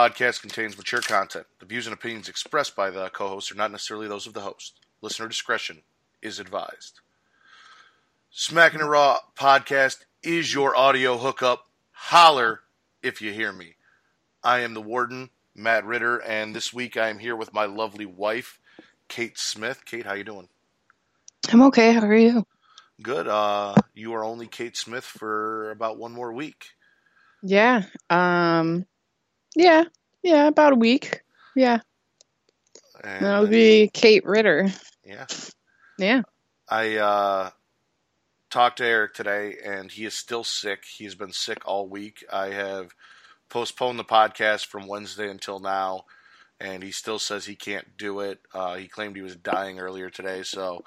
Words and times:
podcast 0.00 0.40
contains 0.40 0.78
mature 0.78 1.02
content. 1.02 1.46
The 1.58 1.66
views 1.66 1.86
and 1.86 1.92
opinions 1.92 2.26
expressed 2.26 2.74
by 2.74 2.88
the 2.88 3.10
co 3.10 3.28
hosts 3.28 3.52
are 3.52 3.56
not 3.56 3.70
necessarily 3.70 4.08
those 4.08 4.26
of 4.26 4.32
the 4.32 4.40
host. 4.40 4.80
Listener 5.02 5.28
discretion 5.28 5.82
is 6.22 6.38
advised. 6.38 7.00
Smackin' 8.30 8.80
It 8.80 8.84
Raw 8.84 9.18
podcast 9.36 10.06
is 10.22 10.54
your 10.54 10.74
audio 10.74 11.18
hookup. 11.18 11.66
Holler 11.92 12.60
if 13.02 13.20
you 13.20 13.30
hear 13.30 13.52
me. 13.52 13.74
I 14.42 14.60
am 14.60 14.72
the 14.72 14.80
warden, 14.80 15.28
Matt 15.54 15.84
Ridder, 15.84 16.16
and 16.16 16.56
this 16.56 16.72
week 16.72 16.96
I 16.96 17.08
am 17.08 17.18
here 17.18 17.36
with 17.36 17.52
my 17.52 17.66
lovely 17.66 18.06
wife, 18.06 18.58
Kate 19.06 19.36
Smith. 19.36 19.84
Kate, 19.84 20.06
how 20.06 20.14
you 20.14 20.24
doing? 20.24 20.48
I'm 21.52 21.60
okay. 21.64 21.92
How 21.92 22.06
are 22.06 22.16
you? 22.16 22.46
Good. 23.02 23.28
Uh, 23.28 23.74
you 23.92 24.14
are 24.14 24.24
only 24.24 24.46
Kate 24.46 24.78
Smith 24.78 25.04
for 25.04 25.70
about 25.72 25.98
one 25.98 26.12
more 26.12 26.32
week. 26.32 26.68
Yeah. 27.42 27.82
Um. 28.08 28.86
Yeah. 29.56 29.84
Yeah. 30.22 30.46
About 30.48 30.72
a 30.72 30.76
week. 30.76 31.22
Yeah. 31.56 31.80
And 33.02 33.24
That'll 33.24 33.42
then- 33.44 33.50
be 33.50 33.90
Kate 33.92 34.24
Ridder. 34.26 34.68
yeah. 35.04 35.26
Yeah. 35.98 36.22
I 36.68 36.96
uh, 36.96 37.50
talked 38.50 38.78
to 38.78 38.84
Eric 38.86 39.14
today, 39.14 39.56
and 39.64 39.90
he 39.90 40.04
is 40.04 40.14
still 40.14 40.44
sick. 40.44 40.84
He's 40.84 41.14
been 41.14 41.32
sick 41.32 41.58
all 41.66 41.88
week. 41.88 42.24
I 42.32 42.48
have 42.50 42.94
postponed 43.48 43.98
the 43.98 44.04
podcast 44.04 44.66
from 44.66 44.86
Wednesday 44.86 45.28
until 45.28 45.58
now, 45.58 46.04
and 46.60 46.82
he 46.82 46.92
still 46.92 47.18
says 47.18 47.44
he 47.44 47.56
can't 47.56 47.96
do 47.98 48.20
it. 48.20 48.38
Uh, 48.54 48.76
he 48.76 48.86
claimed 48.86 49.16
he 49.16 49.22
was 49.22 49.34
dying 49.36 49.80
earlier 49.80 50.10
today, 50.10 50.42
so 50.42 50.84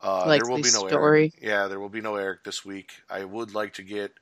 uh, 0.00 0.28
there 0.28 0.48
will 0.48 0.58
be 0.58 0.62
no 0.72 0.86
story. 0.88 1.32
Eric. 1.34 1.42
Yeah, 1.42 1.66
there 1.68 1.80
will 1.80 1.88
be 1.88 2.00
no 2.02 2.16
Eric 2.16 2.44
this 2.44 2.64
week. 2.64 2.92
I 3.10 3.24
would 3.24 3.52
like 3.54 3.74
to 3.74 3.82
get 3.82 4.12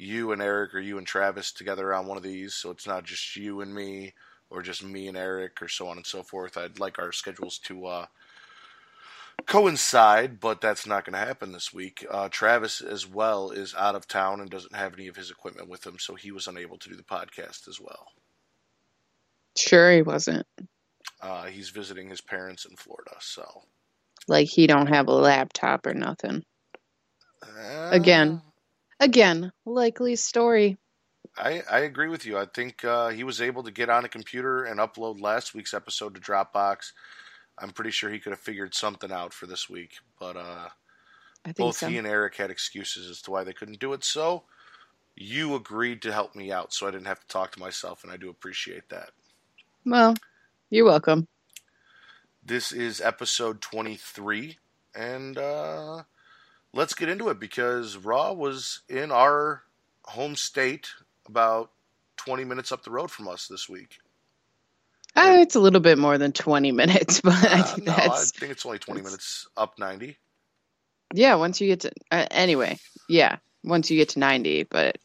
you 0.00 0.32
and 0.32 0.40
Eric 0.42 0.74
or 0.74 0.80
you 0.80 0.98
and 0.98 1.06
Travis 1.06 1.52
together 1.52 1.92
on 1.94 2.06
one 2.06 2.16
of 2.16 2.22
these, 2.22 2.54
so 2.54 2.70
it's 2.70 2.86
not 2.86 3.04
just 3.04 3.36
you 3.36 3.60
and 3.60 3.74
me 3.74 4.14
or 4.48 4.62
just 4.62 4.82
me 4.82 5.06
and 5.08 5.16
Eric 5.16 5.60
or 5.62 5.68
so 5.68 5.88
on 5.88 5.96
and 5.96 6.06
so 6.06 6.22
forth. 6.22 6.56
I'd 6.56 6.80
like 6.80 6.98
our 6.98 7.12
schedules 7.12 7.58
to 7.64 7.86
uh, 7.86 8.06
coincide, 9.46 10.40
but 10.40 10.60
that's 10.60 10.86
not 10.86 11.04
going 11.04 11.12
to 11.14 11.24
happen 11.26 11.52
this 11.52 11.72
week. 11.72 12.04
Uh, 12.10 12.28
Travis, 12.28 12.80
as 12.80 13.06
well, 13.06 13.50
is 13.50 13.74
out 13.76 13.94
of 13.94 14.08
town 14.08 14.40
and 14.40 14.50
doesn't 14.50 14.74
have 14.74 14.94
any 14.94 15.08
of 15.08 15.16
his 15.16 15.30
equipment 15.30 15.68
with 15.68 15.86
him, 15.86 15.98
so 15.98 16.14
he 16.14 16.30
was 16.32 16.46
unable 16.46 16.78
to 16.78 16.88
do 16.88 16.96
the 16.96 17.02
podcast 17.02 17.68
as 17.68 17.80
well. 17.80 18.08
Sure, 19.56 19.92
he 19.92 20.02
wasn't. 20.02 20.46
Uh, 21.20 21.44
he's 21.44 21.70
visiting 21.70 22.08
his 22.08 22.20
parents 22.20 22.64
in 22.64 22.76
Florida, 22.76 23.14
so 23.20 23.62
Like 24.28 24.48
he 24.48 24.66
don't 24.66 24.86
have 24.86 25.08
a 25.08 25.12
laptop 25.12 25.86
or 25.86 25.94
nothing. 25.94 26.44
uh, 27.42 27.88
Again. 27.90 28.40
Again, 29.00 29.50
likely 29.64 30.14
story. 30.16 30.76
I, 31.36 31.62
I 31.70 31.80
agree 31.80 32.08
with 32.08 32.26
you. 32.26 32.36
I 32.36 32.44
think 32.44 32.84
uh, 32.84 33.08
he 33.08 33.24
was 33.24 33.40
able 33.40 33.62
to 33.62 33.70
get 33.70 33.88
on 33.88 34.04
a 34.04 34.08
computer 34.08 34.64
and 34.64 34.78
upload 34.78 35.20
last 35.20 35.54
week's 35.54 35.72
episode 35.72 36.14
to 36.14 36.20
Dropbox. 36.20 36.92
I'm 37.58 37.70
pretty 37.70 37.90
sure 37.90 38.10
he 38.10 38.18
could 38.18 38.32
have 38.32 38.40
figured 38.40 38.74
something 38.74 39.10
out 39.10 39.32
for 39.32 39.46
this 39.46 39.68
week, 39.68 39.92
but 40.18 40.36
uh, 40.36 40.68
both 41.56 41.78
so. 41.78 41.88
he 41.88 41.98
and 41.98 42.06
Eric 42.06 42.36
had 42.36 42.50
excuses 42.50 43.08
as 43.08 43.22
to 43.22 43.30
why 43.30 43.44
they 43.44 43.52
couldn't 43.52 43.80
do 43.80 43.92
it. 43.94 44.04
So 44.04 44.44
you 45.16 45.54
agreed 45.54 46.02
to 46.02 46.12
help 46.12 46.34
me 46.34 46.52
out, 46.52 46.72
so 46.72 46.86
I 46.86 46.90
didn't 46.90 47.06
have 47.06 47.20
to 47.20 47.28
talk 47.28 47.52
to 47.52 47.60
myself, 47.60 48.04
and 48.04 48.12
I 48.12 48.16
do 48.16 48.28
appreciate 48.28 48.88
that. 48.90 49.10
Well, 49.84 50.14
you're 50.68 50.84
welcome. 50.84 51.26
This 52.44 52.72
is 52.72 53.00
episode 53.00 53.60
23, 53.60 54.58
and 54.94 55.38
uh, 55.38 56.02
let's 56.72 56.94
get 56.94 57.08
into 57.08 57.28
it 57.28 57.40
because 57.40 57.96
Raw 57.96 58.32
was 58.32 58.80
in 58.88 59.10
our 59.10 59.62
home 60.04 60.36
state 60.36 60.88
about 61.28 61.70
20 62.16 62.44
minutes 62.44 62.72
up 62.72 62.82
the 62.84 62.90
road 62.90 63.10
from 63.10 63.28
us 63.28 63.46
this 63.48 63.68
week. 63.68 63.98
Uh, 65.16 65.38
it's 65.40 65.56
a 65.56 65.60
little 65.60 65.80
bit 65.80 65.98
more 65.98 66.18
than 66.18 66.32
20 66.32 66.72
minutes, 66.72 67.20
but 67.24 67.34
I 67.34 67.60
Uh, 67.60 67.62
think 67.62 67.86
no, 67.86 67.92
I 67.94 68.24
think 68.24 68.52
it's 68.52 68.64
only 68.66 68.78
20 68.78 69.02
minutes 69.02 69.48
up 69.56 69.78
90. 69.78 70.16
yeah. 71.14 71.34
Once 71.34 71.60
you 71.60 71.66
get 71.68 71.80
to 71.80 71.92
uh, 72.10 72.26
anyway, 72.30 72.78
yeah. 73.08 73.36
Once 73.64 73.90
you 73.90 73.96
get 73.96 74.10
to 74.10 74.18
90, 74.18 74.64
but 74.64 74.96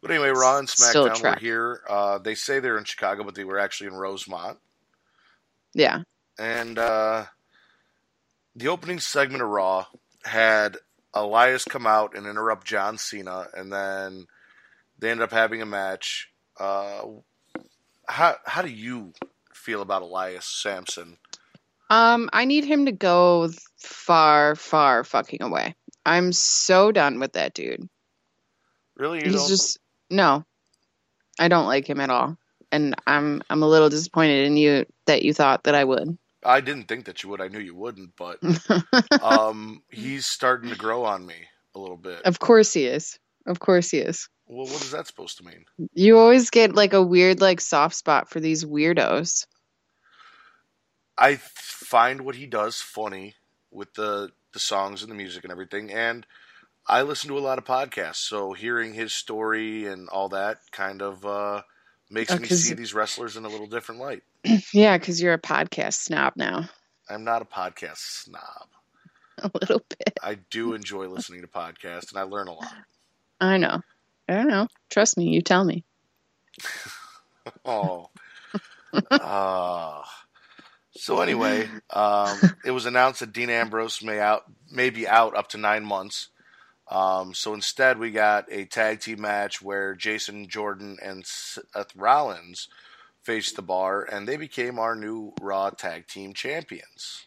But 0.00 0.10
anyway, 0.10 0.28
Raw 0.28 0.58
and 0.58 0.68
SmackDown 0.68 1.22
were 1.22 1.34
here. 1.40 1.80
Uh, 1.88 2.18
they 2.18 2.34
say 2.34 2.60
they're 2.60 2.78
in 2.78 2.84
Chicago, 2.84 3.24
but 3.24 3.34
they 3.34 3.44
were 3.44 3.58
actually 3.58 3.88
in 3.88 3.94
Rosemont. 3.94 4.58
yeah, 5.72 6.02
And 6.38 6.78
uh, 6.78 7.24
the 8.54 8.68
opening 8.68 9.00
segment 9.00 9.42
of 9.42 9.48
Raw 9.48 9.86
had 10.24 10.76
Elias 11.12 11.64
come 11.64 11.86
out 11.86 12.16
and 12.16 12.26
interrupt 12.26 12.66
John 12.66 12.98
Cena, 12.98 13.48
and 13.54 13.72
then 13.72 14.26
they 14.98 15.10
ended 15.10 15.24
up 15.24 15.32
having 15.32 15.62
a 15.62 15.66
match. 15.66 16.28
Uh, 16.58 17.02
how 18.08 18.36
how 18.44 18.62
do 18.62 18.70
you 18.70 19.12
feel 19.52 19.82
about 19.82 20.02
Elias 20.02 20.46
Samson? 20.46 21.18
Um, 21.90 22.30
I 22.32 22.44
need 22.44 22.64
him 22.64 22.86
to 22.86 22.92
go 22.92 23.50
far, 23.78 24.56
far 24.56 25.04
fucking 25.04 25.42
away. 25.42 25.74
I'm 26.06 26.32
so 26.32 26.90
done 26.92 27.20
with 27.20 27.34
that 27.34 27.54
dude. 27.54 27.88
Really, 28.96 29.18
you 29.18 29.24
He's 29.26 29.34
don't- 29.34 29.48
just 29.48 29.78
no. 30.10 30.44
I 31.38 31.48
don't 31.48 31.66
like 31.66 31.88
him 31.88 32.00
at 32.00 32.10
all. 32.10 32.36
And 32.72 32.94
I'm 33.06 33.42
I'm 33.50 33.62
a 33.62 33.68
little 33.68 33.88
disappointed 33.88 34.46
in 34.46 34.56
you 34.56 34.86
that 35.06 35.22
you 35.22 35.32
thought 35.34 35.64
that 35.64 35.74
I 35.74 35.84
would. 35.84 36.16
I 36.44 36.60
didn't 36.60 36.88
think 36.88 37.06
that 37.06 37.22
you 37.22 37.30
would. 37.30 37.40
I 37.40 37.48
knew 37.48 37.58
you 37.58 37.74
wouldn't, 37.74 38.16
but 38.16 38.38
um, 39.22 39.82
he's 39.90 40.26
starting 40.26 40.70
to 40.70 40.76
grow 40.76 41.04
on 41.04 41.24
me 41.24 41.34
a 41.74 41.78
little 41.78 41.96
bit. 41.96 42.22
of 42.24 42.38
course 42.38 42.72
he 42.72 42.86
is. 42.86 43.18
Of 43.46 43.60
course 43.60 43.90
he 43.90 43.98
is. 43.98 44.28
Well, 44.46 44.66
what 44.66 44.82
is 44.82 44.90
that 44.90 45.06
supposed 45.06 45.38
to 45.38 45.44
mean? 45.44 45.64
You 45.94 46.18
always 46.18 46.50
get 46.50 46.74
like 46.74 46.92
a 46.92 47.02
weird 47.02 47.40
like 47.40 47.60
soft 47.60 47.94
spot 47.94 48.30
for 48.30 48.40
these 48.40 48.64
weirdos. 48.64 49.46
I 51.16 51.36
find 51.36 52.22
what 52.22 52.34
he 52.34 52.46
does 52.46 52.80
funny 52.80 53.34
with 53.70 53.94
the 53.94 54.30
the 54.52 54.60
songs 54.60 55.02
and 55.02 55.10
the 55.10 55.16
music 55.16 55.44
and 55.44 55.50
everything, 55.50 55.92
and 55.92 56.26
I 56.86 57.02
listen 57.02 57.28
to 57.28 57.38
a 57.38 57.40
lot 57.40 57.58
of 57.58 57.64
podcasts, 57.64 58.16
so 58.16 58.52
hearing 58.52 58.92
his 58.92 59.12
story 59.12 59.86
and 59.86 60.08
all 60.10 60.28
that 60.28 60.58
kind 60.70 61.00
of 61.00 61.24
uh, 61.24 61.62
makes 62.14 62.32
Oh, 62.32 62.38
me 62.38 62.48
see 62.48 62.72
these 62.74 62.94
wrestlers 62.94 63.36
in 63.36 63.44
a 63.44 63.48
little 63.48 63.66
different 63.66 64.00
light. 64.00 64.22
Yeah, 64.72 64.96
because 64.96 65.20
you're 65.20 65.34
a 65.34 65.38
podcast 65.38 65.94
snob 65.94 66.34
now. 66.36 66.68
I'm 67.10 67.24
not 67.24 67.42
a 67.42 67.44
podcast 67.44 67.98
snob. 67.98 68.68
A 69.42 69.50
little 69.60 69.80
bit. 69.88 70.16
I 70.22 70.36
do 70.50 70.74
enjoy 70.74 71.08
listening 71.08 71.40
to 71.42 71.48
podcasts, 71.48 72.10
and 72.10 72.18
I 72.18 72.22
learn 72.22 72.46
a 72.46 72.52
lot. 72.52 72.72
I 73.40 73.56
know. 73.58 73.80
I 74.28 74.34
don't 74.34 74.46
know. 74.46 74.68
Trust 74.90 75.18
me. 75.18 75.24
You 75.28 75.42
tell 75.42 75.64
me. 75.64 75.84
Oh. 77.64 78.08
uh, 79.10 80.02
so 80.92 81.20
anyway, 81.20 81.68
um, 81.90 82.38
it 82.64 82.70
was 82.70 82.86
announced 82.86 83.20
that 83.20 83.32
Dean 83.32 83.50
Ambrose 83.50 84.02
may 84.02 84.18
out 84.20 84.44
may 84.70 84.88
be 84.90 85.06
out 85.06 85.36
up 85.36 85.48
to 85.48 85.58
nine 85.58 85.84
months. 85.84 86.28
Um, 86.88 87.32
so 87.32 87.54
instead, 87.54 87.98
we 87.98 88.10
got 88.10 88.46
a 88.50 88.66
tag 88.66 89.00
team 89.00 89.22
match 89.22 89.62
where 89.62 89.94
Jason 89.94 90.48
Jordan 90.48 90.98
and 91.02 91.24
Seth 91.24 91.96
Rollins 91.96 92.68
faced 93.22 93.56
the 93.56 93.62
bar, 93.62 94.02
and 94.02 94.28
they 94.28 94.36
became 94.36 94.78
our 94.78 94.94
new 94.94 95.32
Raw 95.40 95.70
tag 95.70 96.06
team 96.06 96.34
champions. 96.34 97.26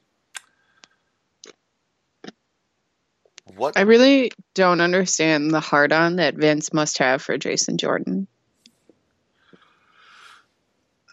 What 3.56 3.78
I 3.78 3.82
really 3.82 4.32
don't 4.54 4.82
understand 4.82 5.52
the 5.52 5.60
hard 5.60 5.94
on 5.94 6.18
that 6.18 6.36
Vince 6.36 6.74
must 6.74 6.98
have 7.00 7.22
for 7.22 7.38
Jason 7.38 7.78
Jordan. 7.78 8.28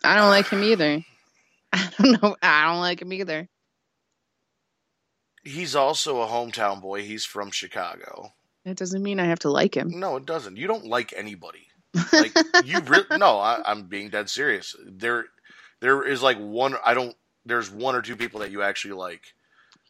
I 0.02 0.16
don't 0.16 0.30
like 0.30 0.48
him 0.48 0.62
either. 0.62 1.00
I 1.72 1.90
don't 1.98 2.22
know. 2.22 2.36
I 2.42 2.66
don't 2.66 2.80
like 2.80 3.00
him 3.00 3.12
either. 3.12 3.48
He's 5.44 5.76
also 5.76 6.20
a 6.22 6.26
hometown 6.26 6.80
boy. 6.80 7.02
He's 7.02 7.24
from 7.24 7.50
Chicago. 7.50 8.32
That 8.64 8.76
doesn't 8.76 9.02
mean 9.02 9.20
I 9.20 9.26
have 9.26 9.40
to 9.40 9.50
like 9.50 9.76
him. 9.76 10.00
No, 10.00 10.16
it 10.16 10.26
doesn't. 10.26 10.56
You 10.56 10.66
don't 10.66 10.86
like 10.86 11.12
anybody. 11.16 11.68
Like 12.12 12.36
you 12.64 12.80
re- 12.80 13.18
no, 13.18 13.38
I, 13.38 13.62
I'm 13.64 13.84
being 13.84 14.08
dead 14.08 14.28
serious. 14.28 14.74
There, 14.84 15.26
there 15.80 16.02
is 16.02 16.22
like 16.22 16.38
one. 16.38 16.74
I 16.84 16.92
don't. 16.94 17.14
There's 17.46 17.70
one 17.70 17.94
or 17.94 18.02
two 18.02 18.16
people 18.16 18.40
that 18.40 18.50
you 18.50 18.62
actually 18.62 18.94
like. 18.94 19.22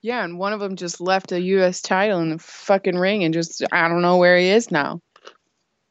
Yeah, 0.02 0.22
and 0.22 0.38
one 0.38 0.52
of 0.52 0.60
them 0.60 0.76
just 0.76 1.00
left 1.00 1.32
a 1.32 1.40
U.S. 1.40 1.80
title 1.80 2.20
in 2.20 2.28
the 2.28 2.38
fucking 2.38 2.98
ring 2.98 3.24
and 3.24 3.32
just, 3.32 3.62
I 3.72 3.88
don't 3.88 4.02
know 4.02 4.18
where 4.18 4.36
he 4.36 4.48
is 4.48 4.70
now. 4.70 5.00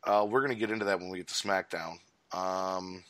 Uh, 0.04 0.28
we're 0.30 0.42
gonna 0.42 0.54
get 0.54 0.70
into 0.70 0.86
that 0.86 1.00
when 1.00 1.10
we 1.10 1.18
get 1.18 1.30
to 1.30 1.34
SmackDown. 1.34 1.96
Um, 2.32 3.04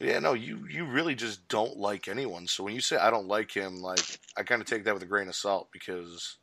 yeah, 0.00 0.18
no, 0.20 0.34
you 0.34 0.66
you 0.70 0.84
really 0.86 1.14
just 1.14 1.48
don't 1.48 1.76
like 1.78 2.08
anyone. 2.08 2.46
So 2.46 2.64
when 2.64 2.74
you 2.74 2.80
say 2.80 2.96
I 2.96 3.10
don't 3.10 3.28
like 3.28 3.52
him, 3.52 3.76
like 3.82 4.04
I 4.36 4.42
kind 4.42 4.62
of 4.62 4.68
take 4.68 4.84
that 4.84 4.94
with 4.94 5.02
a 5.02 5.06
grain 5.06 5.28
of 5.28 5.36
salt 5.36 5.68
because 5.72 6.36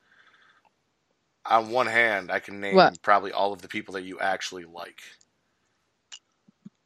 on 1.46 1.72
one 1.72 1.88
hand, 1.88 2.32
I 2.32 2.40
can 2.40 2.62
name 2.62 2.76
What? 2.76 2.98
probably 3.02 3.32
all 3.32 3.54
of 3.54 3.62
the 3.62 3.68
people 3.68 3.96
that 3.96 4.04
you 4.04 4.20
actually 4.20 4.66
like. 4.66 5.02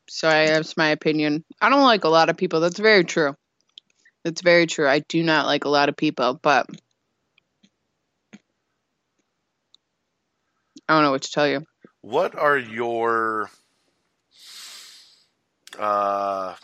So 0.10 0.30
I, 0.30 0.48
that's 0.48 0.78
my 0.78 0.90
opinion. 0.90 1.44
I 1.62 1.70
don't 1.70 1.84
like 1.84 2.04
a 2.06 2.10
lot 2.10 2.30
of 2.30 2.38
people. 2.38 2.60
That's 2.62 2.80
very 2.80 3.04
true. 3.06 3.36
That's 4.24 4.42
very 4.42 4.68
true. 4.68 4.88
I 4.88 5.00
do 5.00 5.24
not 5.24 5.46
like 5.46 5.66
a 5.66 5.70
lot 5.70 5.90
of 5.90 5.98
people, 5.98 6.40
but 6.42 6.68
I 10.88 10.94
don't 10.94 11.04
know 11.04 11.12
what 11.12 11.24
to 11.24 11.32
tell 11.32 11.48
you. 11.48 11.66
What 12.02 12.36
are 12.36 12.58
your 12.58 13.50
uh, 15.80 16.56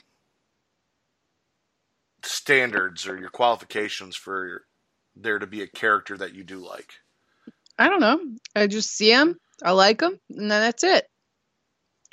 standards 2.23 3.07
or 3.07 3.17
your 3.17 3.29
qualifications 3.29 4.15
for 4.15 4.63
there 5.15 5.39
to 5.39 5.47
be 5.47 5.61
a 5.61 5.67
character 5.67 6.17
that 6.17 6.33
you 6.33 6.43
do 6.43 6.57
like? 6.59 6.93
I 7.77 7.89
don't 7.89 8.01
know. 8.01 8.19
I 8.55 8.67
just 8.67 8.91
see 8.91 9.09
them, 9.09 9.37
I 9.63 9.71
like 9.71 9.99
them, 9.99 10.19
and 10.29 10.51
then 10.51 10.61
that's 10.61 10.83
it. 10.83 11.05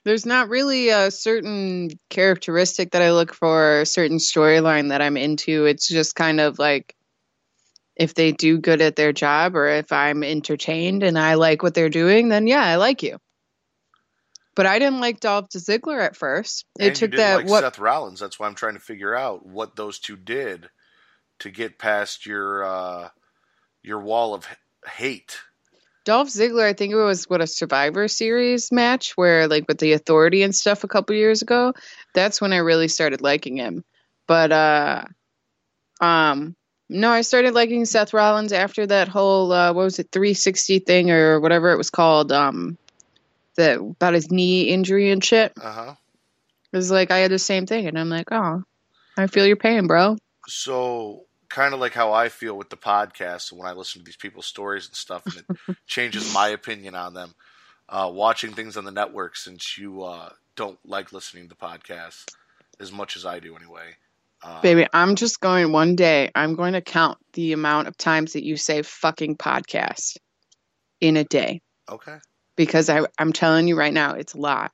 There's 0.04 0.24
not 0.24 0.48
really 0.48 0.88
a 0.88 1.10
certain 1.10 1.90
characteristic 2.08 2.92
that 2.92 3.02
I 3.02 3.12
look 3.12 3.34
for, 3.34 3.80
a 3.80 3.86
certain 3.86 4.16
storyline 4.16 4.88
that 4.88 5.02
I'm 5.02 5.18
into. 5.18 5.66
It's 5.66 5.88
just 5.88 6.14
kind 6.14 6.40
of 6.40 6.58
like 6.58 6.94
if 7.96 8.14
they 8.14 8.32
do 8.32 8.58
good 8.58 8.80
at 8.80 8.96
their 8.96 9.12
job 9.12 9.54
or 9.54 9.68
if 9.68 9.92
I'm 9.92 10.24
entertained 10.24 11.02
and 11.02 11.18
I 11.18 11.34
like 11.34 11.62
what 11.62 11.74
they're 11.74 11.90
doing, 11.90 12.30
then 12.30 12.46
yeah, 12.46 12.64
I 12.64 12.76
like 12.76 13.02
you. 13.02 13.18
But 14.54 14.66
I 14.66 14.78
didn't 14.78 15.00
like 15.00 15.20
Dolph 15.20 15.48
Ziggler 15.50 16.04
at 16.04 16.16
first. 16.16 16.64
It 16.78 16.86
and 16.88 16.96
took 16.96 17.12
that 17.12 17.36
like 17.36 17.48
what 17.48 17.62
Seth 17.62 17.78
Rollins. 17.78 18.20
That's 18.20 18.38
why 18.38 18.46
I'm 18.46 18.54
trying 18.54 18.74
to 18.74 18.80
figure 18.80 19.14
out 19.14 19.46
what 19.46 19.76
those 19.76 19.98
two 19.98 20.16
did 20.16 20.68
to 21.40 21.50
get 21.50 21.78
past 21.78 22.26
your 22.26 22.64
uh, 22.64 23.08
your 23.82 24.00
wall 24.00 24.34
of 24.34 24.46
hate. 24.86 25.38
Dolph 26.04 26.28
Ziggler, 26.28 26.64
I 26.64 26.72
think 26.72 26.92
it 26.92 26.96
was 26.96 27.28
what 27.28 27.42
a 27.42 27.46
Survivor 27.46 28.08
Series 28.08 28.72
match 28.72 29.12
where 29.16 29.46
like 29.46 29.66
with 29.68 29.78
the 29.78 29.92
Authority 29.92 30.42
and 30.42 30.54
stuff 30.54 30.82
a 30.82 30.88
couple 30.88 31.14
years 31.14 31.42
ago. 31.42 31.74
That's 32.14 32.40
when 32.40 32.52
I 32.52 32.58
really 32.58 32.88
started 32.88 33.20
liking 33.20 33.58
him. 33.58 33.84
But 34.26 34.50
uh, 34.50 35.04
um, 36.00 36.56
no, 36.88 37.10
I 37.10 37.20
started 37.20 37.54
liking 37.54 37.84
Seth 37.84 38.14
Rollins 38.14 38.52
after 38.52 38.86
that 38.86 39.08
whole 39.08 39.52
uh, 39.52 39.72
what 39.72 39.84
was 39.84 39.98
it 39.98 40.08
360 40.10 40.80
thing 40.80 41.10
or 41.10 41.38
whatever 41.38 41.70
it 41.70 41.78
was 41.78 41.90
called. 41.90 42.32
Um, 42.32 42.78
that 43.56 43.80
about 43.80 44.14
his 44.14 44.30
knee 44.30 44.64
injury 44.64 45.10
and 45.10 45.22
shit. 45.22 45.52
Uh 45.60 45.72
huh. 45.72 45.94
It 46.72 46.76
was 46.76 46.90
like 46.90 47.10
I 47.10 47.18
had 47.18 47.30
the 47.30 47.38
same 47.38 47.66
thing, 47.66 47.86
and 47.86 47.98
I'm 47.98 48.08
like, 48.08 48.30
oh, 48.30 48.62
I 49.16 49.26
feel 49.26 49.46
your 49.46 49.56
pain, 49.56 49.86
bro. 49.86 50.16
So 50.46 51.24
kind 51.48 51.74
of 51.74 51.80
like 51.80 51.92
how 51.92 52.12
I 52.12 52.28
feel 52.28 52.56
with 52.56 52.70
the 52.70 52.76
podcast 52.76 53.52
when 53.52 53.66
I 53.66 53.72
listen 53.72 54.00
to 54.00 54.04
these 54.04 54.16
people's 54.16 54.46
stories 54.46 54.86
and 54.86 54.94
stuff, 54.94 55.26
and 55.26 55.36
it 55.68 55.76
changes 55.86 56.32
my 56.32 56.48
opinion 56.48 56.94
on 56.94 57.14
them. 57.14 57.34
Uh, 57.88 58.08
watching 58.12 58.52
things 58.52 58.76
on 58.76 58.84
the 58.84 58.92
network 58.92 59.36
since 59.36 59.76
you 59.76 60.04
uh, 60.04 60.28
don't 60.54 60.78
like 60.84 61.12
listening 61.12 61.48
to 61.48 61.56
podcasts 61.56 62.26
as 62.78 62.92
much 62.92 63.16
as 63.16 63.26
I 63.26 63.40
do, 63.40 63.56
anyway. 63.56 63.96
Uh, 64.42 64.60
Baby, 64.60 64.86
I'm 64.92 65.16
just 65.16 65.40
going 65.40 65.72
one 65.72 65.96
day. 65.96 66.30
I'm 66.34 66.54
going 66.54 66.74
to 66.74 66.80
count 66.80 67.18
the 67.32 67.52
amount 67.52 67.88
of 67.88 67.96
times 67.96 68.34
that 68.34 68.44
you 68.44 68.56
say 68.56 68.82
fucking 68.82 69.36
podcast 69.36 70.16
in 71.00 71.16
a 71.16 71.24
day 71.24 71.60
Okay. 71.90 72.18
Because 72.60 72.90
I, 72.90 73.00
I'm 73.18 73.32
telling 73.32 73.66
you 73.68 73.74
right 73.74 73.94
now, 73.94 74.12
it's 74.16 74.34
a 74.34 74.38
lot. 74.38 74.72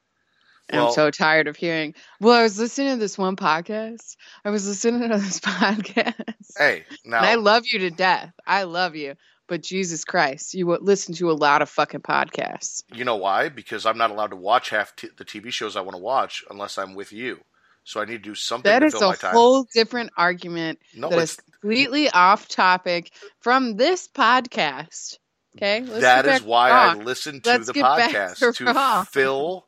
Well- 0.73 0.89
I'm 0.89 0.93
so 0.93 1.13
tired 1.13 1.47
of 1.47 1.55
hearing, 1.55 1.95
well, 2.21 2.35
I 2.35 2.43
was 2.43 2.59
listening 2.59 2.95
to 2.95 2.97
this 2.97 3.17
one 3.17 3.37
podcast. 3.37 4.17
I 4.45 4.51
was 4.51 4.67
listening 4.67 5.09
to 5.09 5.19
this 5.19 5.39
podcast. 5.87 6.57
Hey, 6.59 6.85
now 7.05 7.19
And 7.19 7.27
I 7.27 7.35
love 7.37 7.63
you 7.67 7.79
to 7.81 7.91
death. 7.91 8.33
I 8.45 8.65
love 8.65 8.97
you. 8.97 9.15
But 9.47 9.63
Jesus 9.63 10.05
Christ, 10.05 10.55
you 10.55 10.67
listen 10.81 11.15
to 11.15 11.31
a 11.31 11.39
lot 11.39 11.63
of 11.63 11.69
fucking 11.71 12.01
podcasts. 12.01 12.83
You 12.93 13.05
know 13.05 13.15
why? 13.15 13.49
Because 13.49 13.87
I'm 13.87 13.97
not 13.99 14.11
allowed 14.11 14.31
to 14.31 14.37
watch 14.37 14.71
half 14.71 14.97
t- 14.97 15.09
the 15.17 15.25
TV 15.25 15.53
shows 15.53 15.77
I 15.77 15.83
want 15.83 15.95
to 15.95 16.03
watch 16.03 16.45
unless 16.51 16.77
I'm 16.79 16.97
with 16.97 17.13
you. 17.13 17.39
So 17.85 18.01
I 18.01 18.05
need 18.05 18.25
to 18.25 18.31
do 18.31 18.35
something 18.35 18.69
That 18.69 18.81
to 18.81 18.87
is 18.87 18.95
fill 18.95 19.05
a 19.05 19.11
my 19.11 19.15
time. 19.15 19.35
whole 19.35 19.65
different 19.73 20.11
argument 20.17 20.81
no, 20.97 21.09
that 21.11 21.21
it's, 21.21 21.37
completely 21.37 22.11
off 22.11 22.49
topic 22.49 23.13
from 23.39 23.77
this 23.77 24.09
podcast. 24.09 25.19
Okay, 25.57 25.81
Let's 25.81 26.01
that 26.01 26.27
is 26.27 26.43
why 26.43 26.71
I 26.71 26.95
listen 26.95 27.41
to 27.41 27.51
Let's 27.51 27.67
the 27.67 27.73
podcast 27.73 28.57
to 28.57 28.65
to 28.65 29.07
fill 29.11 29.67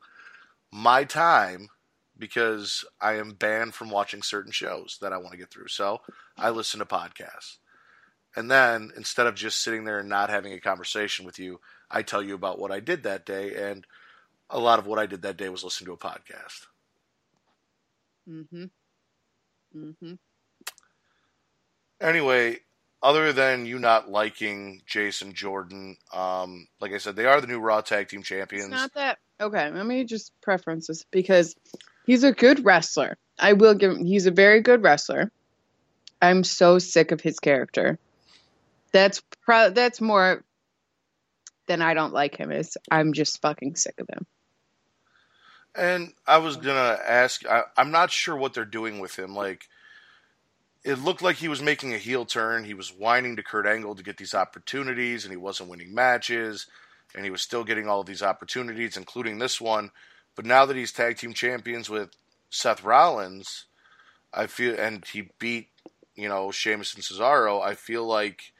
my 0.70 1.04
time 1.04 1.68
because 2.18 2.84
I 3.00 3.14
am 3.14 3.32
banned 3.32 3.74
from 3.74 3.90
watching 3.90 4.22
certain 4.22 4.52
shows 4.52 4.98
that 5.00 5.12
I 5.12 5.18
want 5.18 5.32
to 5.32 5.38
get 5.38 5.50
through. 5.50 5.68
So 5.68 6.00
I 6.36 6.50
listen 6.50 6.80
to 6.80 6.86
podcasts. 6.86 7.58
And 8.36 8.50
then 8.50 8.92
instead 8.96 9.26
of 9.26 9.34
just 9.34 9.62
sitting 9.62 9.84
there 9.84 10.00
and 10.00 10.08
not 10.08 10.30
having 10.30 10.52
a 10.52 10.60
conversation 10.60 11.24
with 11.24 11.38
you, 11.38 11.60
I 11.90 12.02
tell 12.02 12.22
you 12.22 12.34
about 12.34 12.58
what 12.58 12.70
I 12.70 12.80
did 12.80 13.04
that 13.04 13.24
day. 13.24 13.54
And 13.54 13.86
a 14.50 14.58
lot 14.58 14.78
of 14.78 14.86
what 14.86 14.98
I 14.98 15.06
did 15.06 15.22
that 15.22 15.36
day 15.36 15.48
was 15.48 15.64
listen 15.64 15.86
to 15.86 15.92
a 15.92 15.96
podcast. 15.96 16.66
Mm-hmm. 18.28 18.64
Mm-hmm. 19.76 20.14
Anyway, 22.00 22.58
other 23.02 23.32
than 23.32 23.66
you 23.66 23.78
not 23.78 24.10
liking 24.10 24.82
Jason 24.86 25.32
Jordan, 25.32 25.96
um, 26.12 26.66
like 26.80 26.92
I 26.92 26.98
said, 26.98 27.16
they 27.16 27.26
are 27.26 27.40
the 27.40 27.46
new 27.46 27.60
Raw 27.60 27.80
Tag 27.80 28.08
Team 28.08 28.20
It's 28.20 28.28
Champions. 28.28 28.70
not 28.70 28.94
that 28.94 29.18
okay. 29.40 29.70
Let 29.70 29.86
me 29.86 30.04
just 30.04 30.32
preference 30.40 30.88
this 30.88 31.04
because 31.10 31.54
he's 32.06 32.24
a 32.24 32.32
good 32.32 32.64
wrestler. 32.64 33.16
I 33.38 33.52
will 33.52 33.74
give 33.74 33.92
him. 33.92 34.04
He's 34.04 34.26
a 34.26 34.32
very 34.32 34.60
good 34.60 34.82
wrestler. 34.82 35.30
I'm 36.20 36.42
so 36.42 36.78
sick 36.80 37.12
of 37.12 37.20
his 37.20 37.38
character. 37.38 37.98
That's 38.92 39.22
pro- 39.42 39.70
that's 39.70 40.00
more 40.00 40.44
than 41.68 41.82
I 41.82 41.94
don't 41.94 42.12
like 42.12 42.36
him. 42.36 42.50
Is 42.50 42.76
I'm 42.90 43.12
just 43.12 43.40
fucking 43.40 43.76
sick 43.76 43.94
of 44.00 44.08
him. 44.08 44.26
And 45.76 46.12
I 46.26 46.38
was 46.38 46.56
gonna 46.56 46.98
ask. 47.06 47.46
I, 47.46 47.62
I'm 47.76 47.92
not 47.92 48.10
sure 48.10 48.34
what 48.36 48.54
they're 48.54 48.64
doing 48.64 48.98
with 48.98 49.16
him. 49.16 49.36
Like, 49.36 49.68
it 50.84 51.02
looked 51.02 51.22
like 51.22 51.36
he 51.36 51.48
was 51.48 51.60
making 51.60 51.94
a 51.94 51.98
heel 51.98 52.24
turn. 52.24 52.64
He 52.64 52.74
was 52.74 52.92
whining 52.92 53.36
to 53.36 53.42
Kurt 53.42 53.66
Angle 53.66 53.94
to 53.94 54.02
get 54.02 54.16
these 54.16 54.34
opportunities, 54.34 55.24
and 55.24 55.32
he 55.32 55.36
wasn't 55.36 55.70
winning 55.70 55.94
matches. 55.94 56.66
And 57.14 57.24
he 57.24 57.30
was 57.30 57.42
still 57.42 57.64
getting 57.64 57.88
all 57.88 58.00
of 58.00 58.06
these 58.06 58.22
opportunities, 58.22 58.96
including 58.96 59.38
this 59.38 59.60
one. 59.60 59.90
But 60.36 60.44
now 60.44 60.66
that 60.66 60.76
he's 60.76 60.92
tag 60.92 61.16
team 61.16 61.32
champions 61.32 61.88
with 61.90 62.10
Seth 62.50 62.84
Rollins, 62.84 63.64
I 64.32 64.46
feel, 64.46 64.78
and 64.78 65.04
he 65.04 65.30
beat, 65.38 65.68
you 66.14 66.28
know, 66.28 66.50
Sheamus 66.50 66.94
and 66.94 67.02
Cesaro. 67.02 67.62
I 67.62 67.74
feel 67.74 68.06
like 68.06 68.52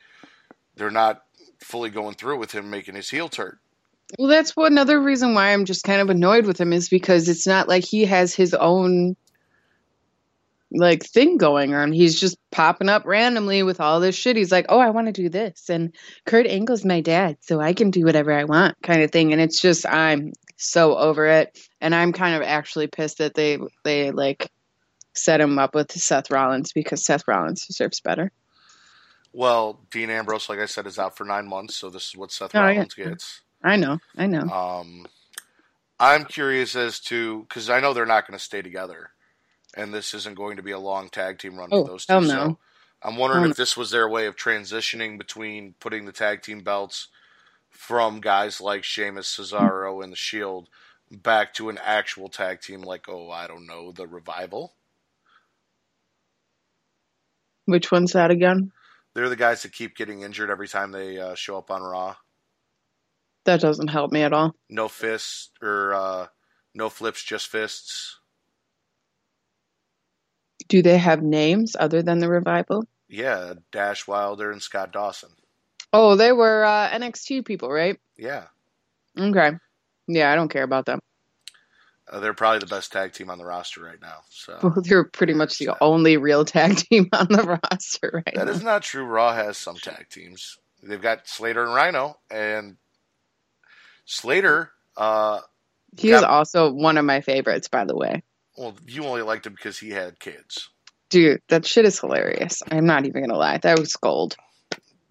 they're 0.76 0.90
not 0.90 1.22
fully 1.60 1.90
going 1.90 2.14
through 2.14 2.38
with 2.38 2.52
him 2.52 2.70
making 2.70 2.94
his 2.94 3.10
heel 3.10 3.28
turn. 3.28 3.58
Well, 4.18 4.28
that's 4.28 4.54
another 4.56 5.00
reason 5.00 5.34
why 5.34 5.52
I'm 5.52 5.66
just 5.66 5.84
kind 5.84 6.00
of 6.00 6.08
annoyed 6.08 6.46
with 6.46 6.58
him 6.58 6.72
is 6.72 6.88
because 6.88 7.28
it's 7.28 7.46
not 7.46 7.68
like 7.68 7.84
he 7.84 8.06
has 8.06 8.34
his 8.34 8.54
own 8.54 9.16
like 10.70 11.04
thing 11.04 11.38
going 11.38 11.74
on. 11.74 11.92
He's 11.92 12.20
just 12.20 12.36
popping 12.50 12.88
up 12.88 13.04
randomly 13.06 13.62
with 13.62 13.80
all 13.80 14.00
this 14.00 14.14
shit. 14.14 14.36
He's 14.36 14.52
like, 14.52 14.66
"Oh, 14.68 14.78
I 14.78 14.90
want 14.90 15.06
to 15.06 15.12
do 15.12 15.28
this," 15.28 15.68
and 15.70 15.94
Kurt 16.26 16.46
Angle's 16.46 16.84
my 16.84 17.00
dad, 17.00 17.38
so 17.40 17.60
I 17.60 17.72
can 17.72 17.90
do 17.90 18.04
whatever 18.04 18.32
I 18.32 18.44
want, 18.44 18.76
kind 18.82 19.02
of 19.02 19.10
thing. 19.10 19.32
And 19.32 19.40
it's 19.40 19.60
just 19.60 19.86
I'm 19.86 20.32
so 20.56 20.96
over 20.96 21.26
it, 21.26 21.58
and 21.80 21.94
I'm 21.94 22.12
kind 22.12 22.34
of 22.36 22.42
actually 22.42 22.86
pissed 22.86 23.18
that 23.18 23.34
they 23.34 23.58
they 23.84 24.10
like 24.10 24.50
set 25.14 25.40
him 25.40 25.58
up 25.58 25.74
with 25.74 25.90
Seth 25.92 26.30
Rollins 26.30 26.72
because 26.72 27.04
Seth 27.04 27.26
Rollins 27.26 27.66
deserves 27.66 28.00
better. 28.00 28.30
Well, 29.32 29.80
Dean 29.90 30.10
Ambrose, 30.10 30.48
like 30.48 30.58
I 30.58 30.66
said, 30.66 30.86
is 30.86 30.98
out 30.98 31.16
for 31.16 31.24
nine 31.24 31.46
months, 31.46 31.76
so 31.76 31.90
this 31.90 32.08
is 32.08 32.16
what 32.16 32.32
Seth 32.32 32.54
Oh, 32.54 32.60
yeah. 32.60 32.74
Rollins 32.74 32.94
gets. 32.94 33.40
I 33.62 33.76
know, 33.76 33.98
I 34.16 34.26
know. 34.26 34.42
Um, 34.42 35.06
I'm 36.00 36.24
curious 36.24 36.76
as 36.76 37.00
to 37.00 37.42
because 37.42 37.68
I 37.68 37.80
know 37.80 37.92
they're 37.92 38.06
not 38.06 38.26
going 38.26 38.38
to 38.38 38.44
stay 38.44 38.62
together, 38.62 39.10
and 39.78 39.94
this 39.94 40.12
isn't 40.14 40.36
going 40.36 40.56
to 40.56 40.62
be 40.62 40.72
a 40.72 40.78
long 40.78 41.08
tag 41.08 41.38
team 41.38 41.56
run 41.58 41.68
Oh, 41.72 41.84
for 41.84 41.92
those 41.92 42.06
two. 42.06 42.12
hell 42.12 42.22
So. 42.22 42.58
I'm 43.02 43.16
wondering 43.16 43.42
Hell 43.42 43.50
if 43.52 43.56
this 43.56 43.76
was 43.76 43.90
their 43.90 44.08
way 44.08 44.26
of 44.26 44.36
transitioning 44.36 45.18
between 45.18 45.74
putting 45.80 46.04
the 46.04 46.12
tag 46.12 46.42
team 46.42 46.60
belts 46.62 47.08
from 47.70 48.20
guys 48.20 48.60
like 48.60 48.82
Sheamus, 48.84 49.28
Cesaro, 49.36 50.02
and 50.02 50.12
the 50.12 50.16
Shield 50.16 50.68
back 51.10 51.54
to 51.54 51.68
an 51.70 51.78
actual 51.82 52.28
tag 52.28 52.60
team 52.60 52.82
like 52.82 53.08
oh 53.08 53.30
I 53.30 53.46
don't 53.46 53.66
know 53.66 53.92
the 53.92 54.06
Revival. 54.06 54.74
Which 57.66 57.92
one's 57.92 58.12
that 58.12 58.30
again? 58.30 58.72
They're 59.14 59.28
the 59.28 59.36
guys 59.36 59.62
that 59.62 59.72
keep 59.72 59.96
getting 59.96 60.22
injured 60.22 60.50
every 60.50 60.68
time 60.68 60.92
they 60.92 61.18
uh, 61.18 61.34
show 61.34 61.58
up 61.58 61.70
on 61.70 61.82
Raw. 61.82 62.16
That 63.44 63.60
doesn't 63.60 63.88
help 63.88 64.12
me 64.12 64.22
at 64.22 64.32
all. 64.32 64.54
No 64.68 64.88
fists 64.88 65.50
or 65.62 65.94
uh, 65.94 66.26
no 66.74 66.88
flips, 66.88 67.22
just 67.22 67.46
fists. 67.48 68.17
Do 70.68 70.82
they 70.82 70.98
have 70.98 71.22
names 71.22 71.76
other 71.78 72.02
than 72.02 72.18
the 72.18 72.28
revival? 72.28 72.84
Yeah, 73.08 73.54
Dash 73.72 74.06
Wilder 74.06 74.50
and 74.52 74.62
Scott 74.62 74.92
Dawson. 74.92 75.30
Oh, 75.92 76.14
they 76.16 76.32
were 76.32 76.64
uh, 76.64 76.90
NXT 76.90 77.44
people, 77.46 77.70
right? 77.70 77.98
Yeah, 78.16 78.44
Okay. 79.18 79.52
Yeah, 80.06 80.30
I 80.30 80.36
don't 80.36 80.50
care 80.50 80.62
about 80.62 80.84
them. 80.86 81.00
uh, 82.10 82.20
they're 82.20 82.34
probably 82.34 82.58
the 82.60 82.66
best 82.66 82.92
tag 82.92 83.12
team 83.12 83.30
on 83.30 83.38
the 83.38 83.44
roster 83.44 83.82
right 83.82 84.00
now. 84.00 84.18
So 84.30 84.58
Well, 84.62 84.74
they're 84.82 85.04
pretty 85.04 85.34
much 85.34 85.58
the 85.58 85.76
only 85.80 86.16
real 86.18 86.44
tag 86.44 86.76
team 86.90 87.08
on 87.12 87.26
the 87.28 87.42
roster 87.62 88.10
right 88.26 88.34
that 88.34 88.46
now. 88.46 88.52
is 88.52 88.62
not 88.62 88.82
true. 88.82 89.04
Raw 89.04 89.34
has 89.34 89.56
some 89.56 89.76
tag 89.76 90.06
teams. 90.10 90.58
They've 90.82 91.00
got 91.02 91.26
Slater 91.26 91.64
and 91.64 91.74
Rhino, 91.74 92.18
and 92.30 92.76
Slater. 94.04 94.70
Uh, 94.96 95.40
He 95.98 96.10
is 96.12 96.22
also 96.22 96.72
one 96.72 96.98
of 96.98 97.04
my 97.04 97.20
favorites, 97.20 97.68
by 97.68 97.84
the 97.84 97.96
way. 97.96 98.22
Well, 98.58 98.76
you 98.86 99.04
only 99.04 99.22
liked 99.22 99.46
him 99.46 99.54
because 99.54 99.78
he 99.78 99.90
had 99.90 100.18
kids. 100.20 100.68
Dude, 101.10 101.40
that 101.48 101.64
shit 101.66 101.84
is 101.86 101.98
hilarious. 102.00 102.62
I'm 102.70 102.84
not 102.86 103.06
even 103.06 103.22
gonna 103.22 103.38
lie. 103.38 103.58
That 103.58 103.78
was 103.78 103.92
gold. 103.94 104.36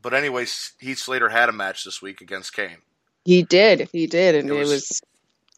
But 0.01 0.13
anyways, 0.13 0.73
Heath 0.79 0.99
Slater 0.99 1.29
had 1.29 1.49
a 1.49 1.53
match 1.53 1.83
this 1.83 2.01
week 2.01 2.21
against 2.21 2.53
Kane. 2.53 2.77
He 3.25 3.43
did. 3.43 3.89
He 3.91 4.05
did, 4.07 4.35
and 4.35 4.49
It 4.49 4.53
it 4.53 4.59
was- 4.59 4.69
was 4.69 5.01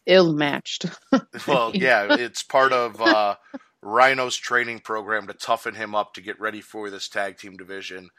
ill 0.06 0.34
matched. 0.34 0.86
well, 1.48 1.72
yeah, 1.76 2.16
it's 2.18 2.42
part 2.42 2.72
of 2.74 3.00
uh, 3.02 3.36
Rhino's 3.82 4.38
training 4.38 4.80
program 4.80 5.28
to 5.28 5.34
toughen 5.34 5.76
him 5.76 5.94
up 5.94 6.14
to 6.14 6.22
get 6.22 6.40
ready 6.40 6.62
for 6.62 6.90
this 6.90 7.08
tag 7.10 7.38
team 7.38 7.58
division. 7.58 8.10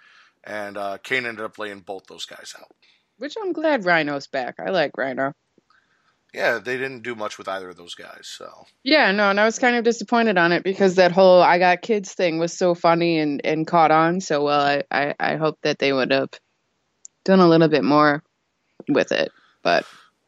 And 0.45 0.77
uh, 0.77 0.99
Kane 1.03 1.27
ended 1.27 1.45
up 1.45 1.59
laying 1.59 1.81
both 1.81 2.05
those 2.07 2.27
guys 2.27 2.55
out. 2.59 2.71
Which 3.19 3.35
I'm 3.43 3.53
glad 3.53 3.85
Rhino's 3.85 4.27
back. 4.27 4.55
I 4.59 4.71
like 4.71 4.93
Rhino. 4.97 5.33
Yeah, 6.33 6.59
they 6.59 6.77
didn't 6.77 7.03
do 7.03 7.15
much 7.15 7.39
with 7.39 7.49
either 7.49 7.71
of 7.71 7.77
those 7.77 7.95
guys. 7.95 8.23
So 8.23 8.67
Yeah, 8.85 9.11
no, 9.13 9.31
and 9.31 9.41
I 9.41 9.45
was 9.45 9.59
kind 9.59 9.77
of 9.77 9.85
disappointed 9.85 10.39
on 10.39 10.53
it 10.53 10.63
because 10.63 10.95
that 10.97 11.13
whole 11.13 11.43
I 11.43 11.59
got 11.59 11.83
kids 11.83 12.13
thing 12.13 12.39
was 12.39 12.53
so 12.53 12.75
funny 12.75 13.19
and, 13.19 13.41
and 13.45 13.67
caught 13.67 13.91
on 13.91 14.21
so 14.21 14.45
well. 14.45 14.61
I, 14.61 14.85
I, 14.91 15.15
I 15.19 15.37
hope 15.37 15.59
that 15.63 15.79
they 15.79 15.93
would 15.93 16.13
have 16.13 16.31
done 17.25 17.41
a 17.41 17.49
little 17.49 17.69
bit 17.69 17.85
more 17.85 18.23
with 18.89 19.13
it. 19.13 19.33
But 19.63 19.85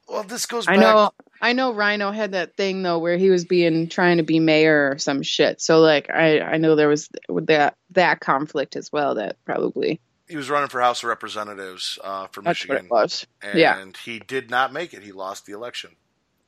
well, 0.09 0.25
this 0.25 0.47
goes. 0.47 0.69
I 0.69 0.77
back- 0.77 0.81
know 0.81 1.11
I 1.41 1.53
know 1.55 1.73
Rhino 1.73 2.13
had 2.13 2.33
that 2.33 2.57
thing 2.57 2.83
though 2.83 3.01
where 3.01 3.17
he 3.17 3.31
was 3.31 3.45
being 3.45 3.89
trying 3.89 4.19
to 4.19 4.23
be 4.23 4.39
mayor 4.39 4.93
or 4.93 4.99
some 4.99 5.23
shit. 5.23 5.61
So 5.61 5.81
like 5.81 6.09
I, 6.09 6.41
I 6.41 6.57
know 6.59 6.77
there 6.77 6.89
was 6.89 7.09
that 7.29 7.75
that 7.91 8.21
conflict 8.21 8.77
as 8.77 8.93
well 8.93 9.17
that 9.17 9.37
probably 9.45 10.01
he 10.33 10.37
was 10.39 10.49
running 10.51 10.69
for 10.71 10.81
House 10.81 11.03
of 11.03 11.09
Representatives 11.11 11.99
uh, 12.03 12.27
for 12.29 12.41
that's 12.43 12.67
what 12.67 12.75
Michigan, 12.75 12.87
it 12.87 12.91
was. 12.91 13.27
and 13.43 13.59
yeah. 13.59 13.85
he 14.03 14.19
did 14.19 14.51
not 14.51 14.73
make 14.73 14.95
it. 14.95 15.03
He 15.03 15.13
lost 15.13 15.45
the 15.47 15.53
election. 15.53 15.91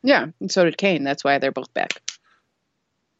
Yeah, 0.02 0.26
and 0.40 0.50
so 0.50 0.64
did 0.64 0.76
Kane. 0.78 1.04
That's 1.04 1.22
why 1.22 1.38
they're 1.38 1.52
both 1.52 1.72
back. 1.74 2.00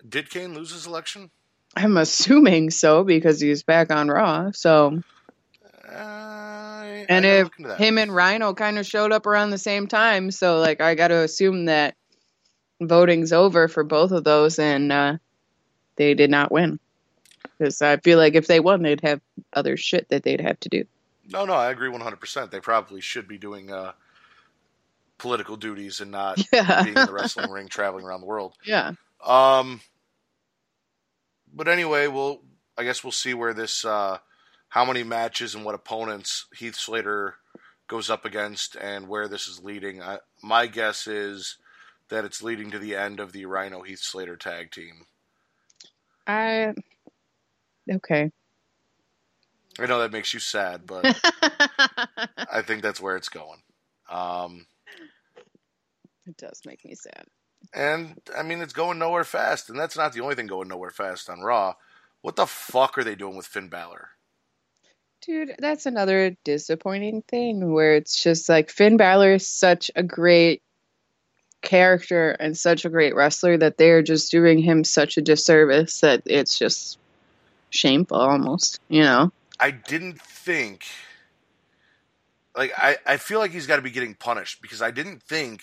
Did 0.08 0.30
Kane 0.30 0.54
lose 0.54 0.72
his 0.72 0.86
election? 0.86 1.30
I'm 1.76 1.96
assuming 1.96 2.70
so 2.70 3.04
because 3.04 3.40
he's 3.40 3.62
back 3.62 3.90
on 3.92 4.08
Raw. 4.08 4.50
So 4.52 5.00
Uh, 5.86 7.04
And 7.08 7.24
if 7.26 7.44
look 7.44 7.58
into 7.58 7.68
that. 7.68 7.78
him 7.78 7.98
and 7.98 8.14
Rhino 8.14 8.54
kind 8.54 8.78
of 8.78 8.86
showed 8.86 9.12
up 9.12 9.26
around 9.26 9.50
the 9.50 9.58
same 9.58 9.86
time, 9.86 10.30
so 10.30 10.58
like 10.60 10.80
I 10.80 10.94
got 10.94 11.08
to 11.08 11.18
assume 11.18 11.66
that 11.66 11.96
voting's 12.80 13.32
over 13.32 13.68
for 13.68 13.84
both 13.84 14.10
of 14.12 14.24
those, 14.24 14.58
and 14.58 14.90
uh, 14.92 15.16
they 15.96 16.14
did 16.14 16.30
not 16.30 16.50
win. 16.52 16.78
Because 17.64 17.80
I 17.80 17.96
feel 17.96 18.18
like 18.18 18.34
if 18.34 18.46
they 18.46 18.60
won, 18.60 18.82
they'd 18.82 19.00
have 19.00 19.22
other 19.54 19.76
shit 19.78 20.08
that 20.10 20.22
they'd 20.22 20.40
have 20.42 20.60
to 20.60 20.68
do. 20.68 20.84
No, 21.32 21.46
no, 21.46 21.54
I 21.54 21.70
agree 21.70 21.90
100%. 21.90 22.50
They 22.50 22.60
probably 22.60 23.00
should 23.00 23.26
be 23.26 23.38
doing 23.38 23.72
uh, 23.72 23.92
political 25.16 25.56
duties 25.56 26.00
and 26.00 26.10
not 26.10 26.38
Yeah, 26.52 26.82
being 26.82 26.96
in 26.98 27.06
the 27.06 27.12
wrestling 27.12 27.50
ring 27.50 27.68
traveling 27.68 28.04
around 28.04 28.20
the 28.20 28.26
world. 28.26 28.54
yeah. 28.66 28.92
Um, 29.24 29.80
but 31.54 31.66
anyway, 31.68 32.06
we'll 32.08 32.42
I 32.76 32.84
guess 32.84 33.02
we'll 33.02 33.10
see 33.12 33.32
where 33.32 33.54
this 33.54 33.84
uh, 33.86 34.18
how 34.68 34.84
many 34.84 35.02
matches 35.02 35.54
and 35.54 35.64
what 35.64 35.74
opponents 35.74 36.44
Heath 36.54 36.74
Slater 36.74 37.36
goes 37.88 38.10
up 38.10 38.26
against 38.26 38.76
and 38.76 39.08
where 39.08 39.26
this 39.28 39.46
is 39.46 39.62
leading. 39.64 40.02
I, 40.02 40.18
my 40.42 40.66
guess 40.66 41.06
is 41.06 41.56
that 42.10 42.26
it's 42.26 42.42
leading 42.42 42.70
to 42.72 42.78
the 42.78 42.96
end 42.96 43.18
of 43.18 43.32
the 43.32 43.46
Rhino 43.46 43.80
Heath 43.80 44.00
Slater 44.00 44.36
tag 44.36 44.70
team. 44.72 45.06
I 46.26 46.74
okay. 47.90 48.30
I 49.78 49.86
know 49.86 49.98
that 50.00 50.12
makes 50.12 50.32
you 50.32 50.40
sad, 50.40 50.86
but 50.86 51.04
I 52.52 52.62
think 52.62 52.82
that's 52.82 53.00
where 53.00 53.16
it's 53.16 53.28
going. 53.28 53.60
Um, 54.08 54.66
it 56.26 56.36
does 56.36 56.62
make 56.64 56.84
me 56.84 56.94
sad. 56.94 57.24
and 57.72 58.20
I 58.36 58.42
mean, 58.42 58.60
it's 58.60 58.72
going 58.72 58.98
nowhere 58.98 59.24
fast, 59.24 59.70
and 59.70 59.78
that's 59.78 59.96
not 59.96 60.12
the 60.12 60.20
only 60.20 60.36
thing 60.36 60.46
going 60.46 60.68
nowhere 60.68 60.90
fast 60.90 61.28
on 61.28 61.40
Raw. 61.40 61.74
What 62.22 62.36
the 62.36 62.46
fuck 62.46 62.96
are 62.96 63.04
they 63.04 63.16
doing 63.16 63.36
with 63.36 63.46
Finn 63.46 63.68
Balor? 63.68 64.08
Dude, 65.20 65.54
that's 65.58 65.86
another 65.86 66.36
disappointing 66.44 67.22
thing 67.22 67.72
where 67.72 67.96
it's 67.96 68.22
just 68.22 68.48
like 68.48 68.70
Finn 68.70 68.96
Balor 68.96 69.34
is 69.34 69.48
such 69.48 69.90
a 69.96 70.02
great 70.02 70.62
character 71.62 72.30
and 72.32 72.56
such 72.56 72.84
a 72.84 72.90
great 72.90 73.14
wrestler 73.14 73.56
that 73.56 73.78
they're 73.78 74.02
just 74.02 74.30
doing 74.30 74.58
him 74.58 74.84
such 74.84 75.16
a 75.16 75.22
disservice 75.22 76.00
that 76.00 76.22
it's 76.26 76.58
just 76.58 76.98
shameful 77.74 78.18
almost, 78.18 78.80
you 78.88 79.02
know? 79.02 79.32
I 79.60 79.70
didn't 79.70 80.20
think 80.20 80.84
like 82.56 82.72
I, 82.76 82.96
I 83.06 83.16
feel 83.16 83.38
like 83.38 83.50
he's 83.50 83.66
got 83.66 83.76
to 83.76 83.82
be 83.82 83.90
getting 83.90 84.14
punished 84.14 84.62
because 84.62 84.82
I 84.82 84.90
didn't 84.90 85.22
think 85.22 85.62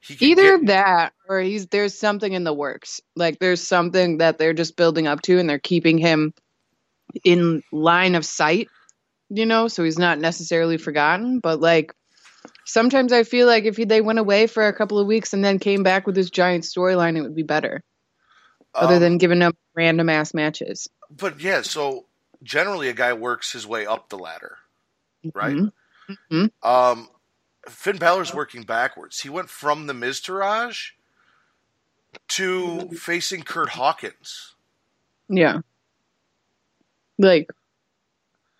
he 0.00 0.16
could 0.16 0.26
Either 0.26 0.58
get, 0.58 0.66
that 0.66 1.12
or 1.28 1.40
he's 1.40 1.68
there's 1.68 1.96
something 1.96 2.32
in 2.32 2.44
the 2.44 2.52
works. 2.52 3.00
Like 3.14 3.38
there's 3.38 3.62
something 3.62 4.18
that 4.18 4.38
they're 4.38 4.52
just 4.52 4.76
building 4.76 5.06
up 5.06 5.22
to 5.22 5.38
and 5.38 5.48
they're 5.48 5.58
keeping 5.58 5.98
him 5.98 6.34
in 7.24 7.62
line 7.70 8.14
of 8.14 8.24
sight, 8.24 8.68
you 9.28 9.46
know, 9.46 9.68
so 9.68 9.84
he's 9.84 9.98
not 9.98 10.18
necessarily 10.18 10.78
forgotten, 10.78 11.38
but 11.38 11.60
like 11.60 11.94
sometimes 12.64 13.12
I 13.12 13.22
feel 13.22 13.46
like 13.46 13.64
if 13.64 13.76
he, 13.76 13.84
they 13.84 14.00
went 14.00 14.18
away 14.18 14.46
for 14.46 14.66
a 14.66 14.72
couple 14.72 14.98
of 14.98 15.06
weeks 15.06 15.32
and 15.32 15.44
then 15.44 15.58
came 15.58 15.82
back 15.82 16.06
with 16.06 16.14
this 16.14 16.30
giant 16.30 16.64
storyline, 16.64 17.16
it 17.16 17.22
would 17.22 17.36
be 17.36 17.42
better. 17.42 17.82
Other 18.74 18.94
um, 18.94 19.00
than 19.00 19.18
giving 19.18 19.38
them 19.38 19.52
random 19.74 20.08
ass 20.08 20.32
matches. 20.34 20.88
but 21.10 21.40
yeah, 21.40 21.62
so 21.62 22.06
generally 22.42 22.88
a 22.88 22.94
guy 22.94 23.12
works 23.12 23.52
his 23.52 23.66
way 23.66 23.86
up 23.86 24.08
the 24.08 24.18
ladder, 24.18 24.58
right? 25.34 25.56
Mhm. 26.30 26.50
Um, 26.62 27.08
Finn 27.68 27.98
Balor's 27.98 28.34
working 28.34 28.62
backwards. 28.62 29.20
He 29.20 29.28
went 29.28 29.48
from 29.50 29.86
the 29.86 29.92
Miztourage 29.92 30.92
to 32.28 32.88
facing 32.90 33.42
Curt 33.42 33.70
Hawkins. 33.70 34.54
Yeah. 35.28 35.60
Like 37.18 37.48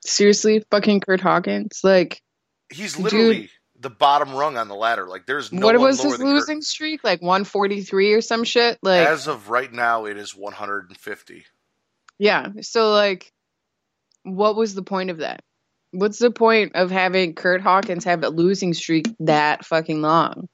seriously, 0.04 0.64
fucking 0.70 1.00
Curt 1.00 1.20
Hawkins. 1.20 1.80
Like 1.82 2.22
He's 2.70 2.94
Dude. 2.94 3.50
The 3.82 3.90
bottom 3.90 4.32
rung 4.34 4.56
on 4.56 4.68
the 4.68 4.74
ladder. 4.76 5.06
Like 5.08 5.26
there's 5.26 5.52
no 5.52 5.66
what 5.66 5.74
one 5.76 5.84
was 5.88 5.98
lower 6.04 6.12
his 6.12 6.20
losing 6.20 6.62
streak? 6.62 7.02
Like 7.04 7.20
143 7.20 8.12
or 8.12 8.20
some 8.20 8.44
shit? 8.44 8.78
Like 8.82 9.06
As 9.06 9.26
of 9.26 9.50
right 9.50 9.72
now, 9.72 10.04
it 10.06 10.16
is 10.16 10.34
150. 10.36 11.44
Yeah. 12.18 12.48
So 12.60 12.92
like 12.92 13.32
what 14.22 14.54
was 14.56 14.74
the 14.74 14.82
point 14.84 15.10
of 15.10 15.18
that? 15.18 15.42
What's 15.90 16.18
the 16.18 16.30
point 16.30 16.76
of 16.76 16.90
having 16.90 17.34
Curt 17.34 17.60
Hawkins 17.60 18.04
have 18.04 18.22
a 18.22 18.28
losing 18.28 18.72
streak 18.72 19.08
that 19.20 19.64
fucking 19.66 20.00
long? 20.00 20.48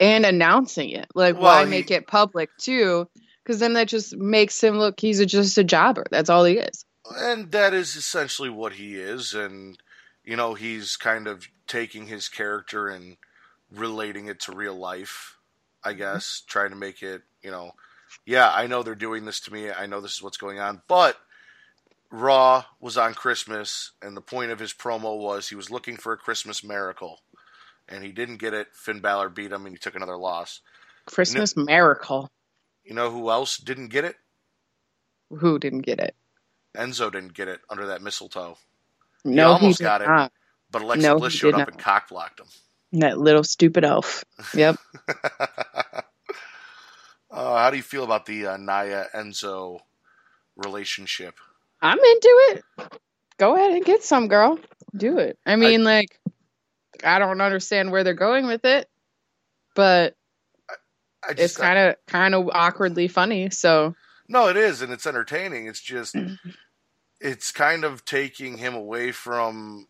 And 0.00 0.24
announcing 0.24 0.90
it. 0.90 1.06
Like 1.14 1.34
Well, 1.36 1.44
why 1.44 1.64
he- 1.64 1.70
make 1.70 1.90
it 1.90 2.06
public 2.06 2.50
too? 2.58 3.08
Cuz 3.46 3.58
then 3.58 3.72
that 3.74 3.88
just 3.88 4.14
makes 4.16 4.62
him 4.62 4.78
look 4.78 5.00
he's 5.00 5.20
a, 5.20 5.26
just 5.26 5.56
a 5.58 5.64
jobber. 5.64 6.04
That's 6.10 6.28
all 6.30 6.44
he 6.44 6.58
is. 6.58 6.84
and 7.16 7.50
that 7.52 7.72
is 7.74 7.96
essentially 7.96 8.50
what 8.50 8.74
he 8.74 8.94
is 8.96 9.34
and 9.34 9.78
you 10.22 10.36
know 10.36 10.52
he's 10.54 10.96
kind 10.96 11.26
of 11.26 11.48
taking 11.70 12.08
his 12.08 12.28
character 12.28 12.88
and 12.88 13.16
relating 13.70 14.26
it 14.26 14.40
to 14.40 14.52
real 14.52 14.74
life 14.74 15.38
i 15.84 15.90
mm-hmm. 15.90 15.98
guess 15.98 16.42
trying 16.48 16.70
to 16.70 16.76
make 16.76 17.00
it 17.00 17.22
you 17.42 17.50
know 17.50 17.70
yeah 18.26 18.50
i 18.52 18.66
know 18.66 18.82
they're 18.82 18.96
doing 18.96 19.24
this 19.24 19.38
to 19.38 19.52
me 19.52 19.70
i 19.70 19.86
know 19.86 20.00
this 20.00 20.14
is 20.14 20.22
what's 20.22 20.36
going 20.36 20.58
on 20.58 20.82
but 20.88 21.16
raw 22.10 22.64
was 22.80 22.98
on 22.98 23.14
christmas 23.14 23.92
and 24.02 24.16
the 24.16 24.20
point 24.20 24.50
of 24.50 24.58
his 24.58 24.74
promo 24.74 25.16
was 25.16 25.48
he 25.48 25.54
was 25.54 25.70
looking 25.70 25.96
for 25.96 26.12
a 26.12 26.16
christmas 26.16 26.64
miracle 26.64 27.20
and 27.88 28.02
he 28.02 28.10
didn't 28.10 28.38
get 28.38 28.52
it 28.52 28.66
finn 28.72 28.98
Balor 28.98 29.28
beat 29.28 29.52
him 29.52 29.64
and 29.64 29.72
he 29.72 29.78
took 29.78 29.94
another 29.94 30.16
loss 30.16 30.60
Christmas 31.06 31.56
miracle. 31.56 32.30
you 32.84 32.94
know 32.94 33.12
who 33.12 33.30
else 33.30 33.56
didn't 33.56 33.88
get 33.88 34.04
it 34.04 34.16
Who 35.30 35.60
didn't 35.60 35.82
get 35.82 36.00
it? 36.00 36.16
enzo 36.76 37.12
didn't 37.12 37.34
get 37.34 37.46
it 37.46 37.60
under 37.70 37.86
that 37.86 38.02
mistletoe 38.02 38.58
No, 39.24 39.52
almost 39.52 39.78
he 39.78 39.84
got 39.84 40.02
it. 40.02 40.32
But 40.70 40.82
alexa 40.82 41.06
No, 41.06 41.18
bliss 41.18 41.32
showed 41.32 41.54
up 41.54 41.58
not. 41.60 41.68
and 41.70 41.78
cock 41.78 42.08
blocked 42.08 42.40
him 42.40 42.46
That 43.00 43.18
little 43.18 43.44
stupid 43.44 43.84
elf. 43.84 44.24
Yep. 44.54 44.76
uh, 45.08 46.02
how 47.30 47.70
do 47.70 47.76
you 47.76 47.82
feel 47.82 48.04
about 48.04 48.26
the 48.26 48.46
uh, 48.46 48.56
Nia 48.56 49.06
Enzo 49.14 49.80
relationship? 50.56 51.34
I'm 51.82 51.98
into 51.98 52.28
it. 52.50 52.64
Go 53.38 53.54
ahead 53.56 53.72
and 53.72 53.84
get 53.84 54.02
some, 54.02 54.28
girl. 54.28 54.58
Do 54.94 55.18
it. 55.18 55.38
I 55.46 55.56
mean, 55.56 55.82
like, 55.84 56.18
I 57.04 57.18
don't 57.18 57.40
understand 57.40 57.90
where 57.90 58.04
they're 58.04 58.14
going 58.14 58.46
with 58.46 58.64
it, 58.64 58.88
but 59.74 60.14
I 61.24 61.30
it's 61.30 61.40
just 61.40 61.58
kind 61.58 61.78
of 61.78 61.96
kind 62.06 62.34
of 62.34 62.48
awkwardly 62.52 63.08
funny. 63.08 63.50
So 63.50 63.94
no, 64.28 64.48
it 64.48 64.56
is, 64.56 64.82
and 64.82 64.92
it's 64.92 65.06
entertaining. 65.06 65.66
It's 65.66 65.80
just 65.80 66.14
it's 67.20 67.52
kind 67.52 67.84
of 67.84 68.04
taking 68.04 68.58
him 68.58 68.74
away 68.74 69.12
from 69.12 69.86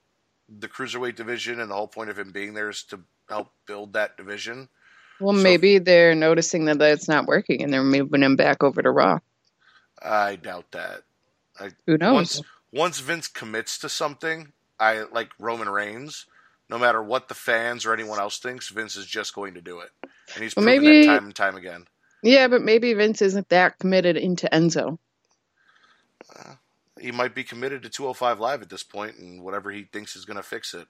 the 0.58 0.68
cruiserweight 0.68 1.14
division, 1.16 1.60
and 1.60 1.70
the 1.70 1.74
whole 1.74 1.86
point 1.88 2.10
of 2.10 2.18
him 2.18 2.32
being 2.32 2.54
there 2.54 2.68
is 2.70 2.82
to 2.84 3.00
help 3.28 3.52
build 3.66 3.92
that 3.92 4.16
division. 4.16 4.68
well, 5.20 5.34
So- 5.36 5.42
maybe 5.42 5.78
they're 5.78 6.14
noticing 6.14 6.64
that 6.64 6.78
that's 6.78 7.06
not 7.08 7.26
working 7.26 7.62
and 7.62 7.72
they're 7.72 7.82
moving 7.84 8.22
him 8.22 8.36
back 8.36 8.62
over 8.64 8.80
to 8.82 8.90
Raw. 8.90 9.18
I 10.02 10.36
doubt 10.36 10.70
that. 10.72 11.02
Who 11.86 11.98
knows? 11.98 12.14
Once 12.14 12.42
once 12.72 13.00
Vince 13.00 13.28
commits 13.28 13.78
to 13.80 13.88
something, 13.88 14.52
I 14.78 15.00
like 15.12 15.30
Roman 15.38 15.68
Reigns. 15.68 16.24
No 16.70 16.78
matter 16.78 17.02
what 17.02 17.28
the 17.28 17.34
fans 17.34 17.84
or 17.84 17.92
anyone 17.92 18.18
else 18.18 18.38
thinks, 18.38 18.68
Vince 18.70 18.96
is 18.96 19.04
just 19.06 19.34
going 19.34 19.54
to 19.54 19.60
do 19.60 19.80
it, 19.80 19.90
and 20.34 20.42
he's 20.42 20.54
Well, 20.56 20.64
proven 20.64 20.84
maybe- 20.84 21.06
that 21.06 21.14
time 21.16 21.24
and 21.26 21.34
time 21.36 21.56
again. 21.56 21.86
yeah, 22.22 22.46
but 22.48 22.62
maybe 22.62 22.94
Vince 22.94 23.20
isn't 23.22 23.48
that 23.50 23.78
committed 23.78 24.16
into 24.16 24.48
Enzo. 24.52 24.98
Uh, 26.34 26.54
he 27.00 27.12
might 27.12 27.34
be 27.34 27.44
committed 27.44 27.82
to 27.82 27.88
205 27.88 28.40
Live 28.40 28.62
at 28.62 28.68
this 28.68 28.82
point, 28.82 29.16
and 29.16 29.42
whatever 29.42 29.70
he 29.70 29.84
thinks 29.84 30.16
is 30.16 30.24
going 30.24 30.36
to 30.36 30.42
fix 30.42 30.74
it. 30.74 30.86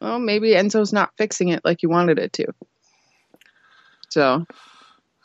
Well, 0.00 0.18
maybe 0.18 0.50
Enzo's 0.50 0.92
not 0.92 1.12
fixing 1.16 1.48
it 1.48 1.64
like 1.64 1.82
you 1.82 1.88
wanted 1.88 2.18
it 2.18 2.32
to. 2.34 2.46
So 4.08 4.46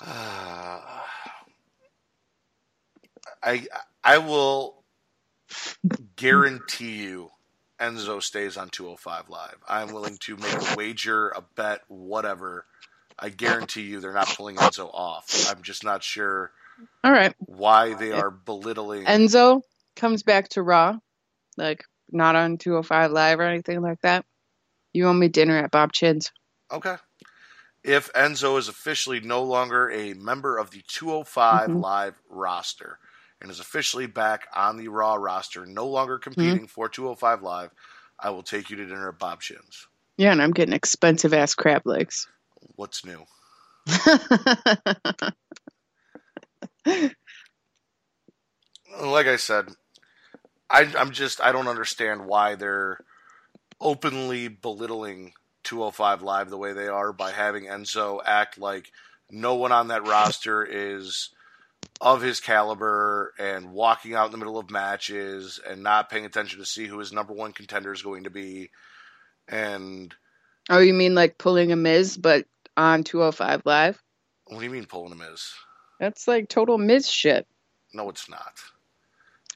Uh, 0.06 0.80
I 3.44 3.68
I 4.04 4.18
will 4.18 4.84
guarantee 6.16 6.96
you 7.04 7.30
Enzo 7.80 8.22
stays 8.22 8.58
on 8.58 8.70
205 8.70 9.30
Live. 9.30 9.58
I'm 9.68 9.94
willing 9.94 10.18
to 10.22 10.36
make 10.38 10.54
a 10.54 10.76
wager, 10.76 11.30
a 11.30 11.44
bet, 11.56 11.82
whatever. 11.88 12.66
I 13.20 13.30
guarantee 13.30 13.84
you 13.84 14.00
they're 14.00 14.14
not 14.14 14.28
pulling 14.28 14.58
Enzo 14.58 14.90
off. 14.94 15.48
I'm 15.50 15.62
just 15.64 15.84
not 15.84 16.04
sure 16.04 16.52
all 17.04 17.12
right, 17.12 17.34
why 17.40 17.94
they 17.94 18.12
are 18.12 18.30
belittling. 18.32 19.06
Enzo 19.06 19.62
comes 19.98 20.24
back 20.24 20.48
to 20.50 20.64
Raw, 20.64 20.98
like 21.58 21.84
not 22.12 22.36
on 22.36 22.58
205 22.58 23.12
Live 23.12 23.40
or 23.40 23.44
anything 23.44 23.82
like 23.82 24.00
that. 24.02 24.26
You 24.94 25.08
owe 25.08 25.14
me 25.14 25.28
dinner 25.28 25.58
at 25.58 25.72
Bob 25.72 25.92
Chinn's. 25.92 26.32
Okay. 26.72 26.96
If 27.84 28.12
Enzo 28.14 28.58
is 28.58 28.68
officially 28.68 29.20
no 29.20 29.44
longer 29.44 29.90
a 29.92 30.14
member 30.14 30.58
of 30.58 30.72
the 30.72 30.82
205 30.88 31.70
Mhm. 31.70 31.82
Live 31.82 32.22
roster 32.30 33.00
and 33.42 33.52
is 33.52 33.60
officially 33.60 34.08
back 34.08 34.48
on 34.54 34.78
the 34.78 34.88
Raw 34.88 35.16
roster, 35.16 35.66
no 35.66 35.88
longer 35.88 36.18
competing 36.18 36.68
for 36.68 36.90
205 36.90 37.42
Live, 37.44 37.72
I 38.20 38.30
will 38.32 38.44
take 38.44 38.70
you 38.70 38.78
to 38.78 38.86
dinner 38.86 39.10
at 39.10 39.20
Bob 39.20 39.42
Chinn's. 39.42 39.88
Yeah, 40.18 40.32
and 40.32 40.42
I'm 40.42 40.52
getting 40.52 40.74
expensive 40.74 41.34
ass 41.34 41.54
crab 41.54 41.84
legs. 41.86 42.28
What's 42.76 43.06
new? 43.06 43.26
Like 49.00 49.28
I 49.28 49.36
said, 49.36 49.70
I, 50.70 50.92
I'm 50.98 51.12
just, 51.12 51.42
I 51.42 51.52
don't 51.52 51.68
understand 51.68 52.26
why 52.26 52.56
they're 52.56 53.00
openly 53.80 54.48
belittling 54.48 55.34
205 55.64 56.22
Live 56.22 56.50
the 56.50 56.58
way 56.58 56.74
they 56.74 56.88
are 56.88 57.14
by 57.14 57.32
having 57.32 57.66
Enzo 57.66 58.20
act 58.26 58.58
like 58.58 58.92
no 59.30 59.56
one 59.56 59.72
on 59.72 59.90
that 59.90 60.08
roster 60.08 60.64
is 60.64 61.30
of 62.00 62.22
his 62.22 62.40
caliber 62.40 63.34
and 63.40 63.72
walking 63.72 64.14
out 64.14 64.28
in 64.28 64.32
the 64.32 64.38
middle 64.38 64.58
of 64.58 64.70
matches 64.70 65.60
and 65.68 65.84
not 65.84 66.10
paying 66.10 66.26
attention 66.26 66.60
to 66.60 66.66
see 66.66 66.86
who 66.86 67.00
his 67.00 67.12
number 67.12 67.34
one 67.34 67.54
contender 67.54 67.92
is 67.92 68.02
going 68.02 68.24
to 68.24 68.30
be. 68.30 68.70
And 69.48 70.14
oh, 70.70 70.80
you 70.80 70.94
mean 70.94 71.16
like 71.16 71.38
pulling 71.38 71.72
a 71.72 71.76
Miz, 71.76 72.18
but 72.18 72.46
on 72.76 73.04
205 73.04 73.64
Live? 73.66 74.02
what 74.50 74.60
do 74.60 74.66
you 74.66 74.72
mean 74.72 74.86
pulling 74.86 75.20
a 75.20 75.34
is? 75.34 75.54
That's 76.00 76.28
like 76.28 76.48
total 76.50 76.78
Miz 76.78 77.10
shit. 77.10 77.48
No, 77.94 78.10
it's 78.10 78.30
not. 78.30 78.54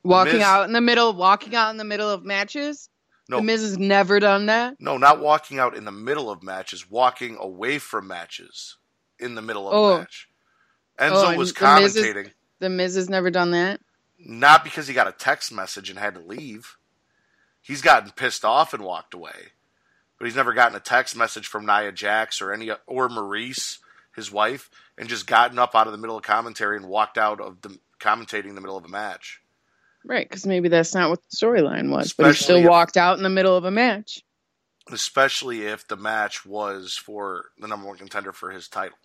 Walking 0.03 0.33
Miz- 0.37 0.43
out 0.43 0.65
in 0.65 0.73
the 0.73 0.81
middle, 0.81 1.13
walking 1.13 1.55
out 1.55 1.69
in 1.71 1.77
the 1.77 1.83
middle 1.83 2.09
of 2.09 2.23
matches. 2.23 2.89
No, 3.29 3.37
The 3.37 3.43
Miz 3.43 3.61
has 3.61 3.77
never 3.77 4.19
done 4.19 4.47
that. 4.47 4.75
no, 4.79 4.97
not 4.97 5.19
walking 5.19 5.59
out 5.59 5.75
in 5.75 5.85
the 5.85 5.91
middle 5.91 6.29
of 6.29 6.43
matches, 6.43 6.89
walking 6.89 7.37
away 7.39 7.77
from 7.79 8.07
matches 8.07 8.77
in 9.19 9.35
the 9.35 9.41
middle 9.41 9.67
of 9.67 9.73
Oh. 9.73 9.93
a 9.95 9.99
match. 9.99 10.27
Enzo 10.99 11.33
Oh, 11.33 11.37
was 11.37 11.53
the 11.53 11.79
Miz 11.79 11.95
is- 11.95 12.03
commentating. 12.05 12.33
The 12.59 12.69
Miz 12.69 12.95
has 12.95 13.09
never 13.09 13.29
done 13.29 13.51
that. 13.51 13.79
Not 14.19 14.63
because 14.63 14.87
he 14.87 14.93
got 14.93 15.07
a 15.07 15.11
text 15.11 15.51
message 15.51 15.89
and 15.89 15.97
had 15.97 16.15
to 16.15 16.19
leave. 16.19 16.77
He's 17.61 17.81
gotten 17.81 18.11
pissed 18.11 18.43
off 18.43 18.73
and 18.73 18.83
walked 18.83 19.13
away. 19.13 19.53
But 20.17 20.25
he's 20.25 20.35
never 20.35 20.53
gotten 20.53 20.75
a 20.75 20.79
text 20.81 21.15
message 21.15 21.47
from 21.47 21.65
Nia 21.65 21.91
Jax 21.91 22.41
or 22.41 22.51
any 22.53 22.69
or 22.85 23.09
Maryse, 23.09 23.79
his 24.15 24.31
wife, 24.31 24.69
and 24.97 25.09
just 25.09 25.25
gotten 25.25 25.57
up 25.57 25.73
out 25.73 25.87
of 25.87 25.93
the 25.93 25.97
middle 25.97 26.17
of 26.17 26.23
commentary 26.23 26.75
and 26.77 26.87
walked 26.87 27.17
out 27.17 27.39
of 27.41 27.61
the 27.61 27.79
commentating 27.99 28.49
in 28.49 28.55
the 28.55 28.61
middle 28.61 28.77
of 28.77 28.85
a 28.85 28.89
match. 28.89 29.41
Right, 30.03 30.27
because 30.27 30.45
maybe 30.45 30.69
that's 30.69 30.93
not 30.93 31.09
what 31.09 31.19
the 31.21 31.35
storyline 31.35 31.91
was. 31.91 32.13
but 32.13 32.27
he 32.27 32.33
still 32.33 32.57
if- 32.57 32.67
walked 32.67 32.97
out 32.97 33.17
in 33.17 33.23
the 33.23 33.29
middle 33.29 33.55
of 33.55 33.65
a 33.65 33.71
match. 33.71 34.21
Especially 34.91 35.65
if 35.67 35.87
the 35.87 35.95
match 35.95 36.45
was 36.45 36.95
for 36.95 37.45
the 37.59 37.67
number 37.67 37.87
one 37.87 37.97
contender 37.97 38.33
for 38.33 38.49
his 38.49 38.67
title. 38.67 38.97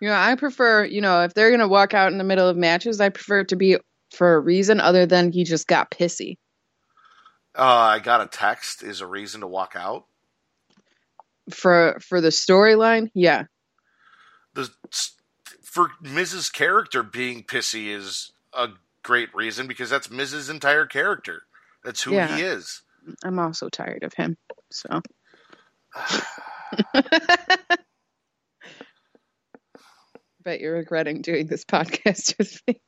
You 0.00 0.08
know, 0.08 0.14
I 0.14 0.34
prefer, 0.34 0.84
you 0.84 1.00
know, 1.00 1.22
if 1.22 1.32
they're 1.32 1.50
going 1.50 1.60
to 1.60 1.68
walk 1.68 1.94
out 1.94 2.10
in 2.10 2.18
the 2.18 2.24
middle 2.24 2.48
of 2.48 2.56
matches, 2.56 3.00
I 3.00 3.08
prefer 3.08 3.40
it 3.40 3.48
to 3.48 3.56
be 3.56 3.76
for 4.10 4.34
a 4.34 4.40
reason 4.40 4.80
other 4.80 5.06
than 5.06 5.30
he 5.30 5.44
just 5.44 5.68
got 5.68 5.92
pissy. 5.92 6.38
Uh, 7.56 7.62
I 7.62 7.98
got 8.00 8.20
a 8.20 8.26
text 8.26 8.82
is 8.82 9.00
a 9.00 9.06
reason 9.06 9.42
to 9.42 9.46
walk 9.46 9.74
out. 9.76 10.06
For 11.50 11.98
for 12.00 12.20
the 12.20 12.28
storyline, 12.28 13.10
yeah. 13.14 13.44
the 14.54 14.70
for 15.62 15.90
Miz's 16.00 16.48
character 16.48 17.02
being 17.02 17.42
pissy 17.42 17.88
is 17.88 18.32
a 18.52 18.68
great 19.02 19.34
reason 19.34 19.66
because 19.66 19.90
that's 19.90 20.10
Miz's 20.10 20.48
entire 20.48 20.86
character. 20.86 21.42
That's 21.84 22.02
who 22.02 22.12
Yeah. 22.12 22.36
he 22.36 22.42
is. 22.42 22.82
I'm 23.24 23.38
also 23.38 23.68
tired 23.68 24.04
of 24.04 24.14
him. 24.14 24.36
So 24.70 25.02
bet 30.44 30.60
you're 30.60 30.74
regretting 30.74 31.22
doing 31.22 31.46
this 31.46 31.64
podcast 31.64 32.36
with 32.38 32.60
me. 32.66 32.80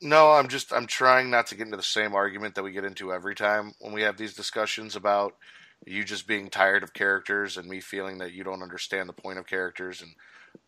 No, 0.00 0.32
I'm 0.32 0.48
just 0.48 0.72
I'm 0.72 0.86
trying 0.86 1.30
not 1.30 1.46
to 1.48 1.54
get 1.56 1.64
into 1.66 1.76
the 1.76 1.82
same 1.82 2.14
argument 2.14 2.54
that 2.54 2.62
we 2.62 2.70
get 2.72 2.84
into 2.84 3.12
every 3.12 3.34
time 3.34 3.72
when 3.80 3.92
we 3.92 4.02
have 4.02 4.16
these 4.16 4.34
discussions 4.34 4.94
about 4.94 5.34
you 5.84 6.04
just 6.04 6.26
being 6.26 6.48
tired 6.48 6.82
of 6.82 6.94
characters 6.94 7.56
and 7.56 7.68
me 7.68 7.80
feeling 7.80 8.18
that 8.18 8.32
you 8.32 8.44
don't 8.44 8.62
understand 8.62 9.08
the 9.08 9.12
point 9.12 9.38
of 9.38 9.46
characters 9.46 10.02
and 10.02 10.12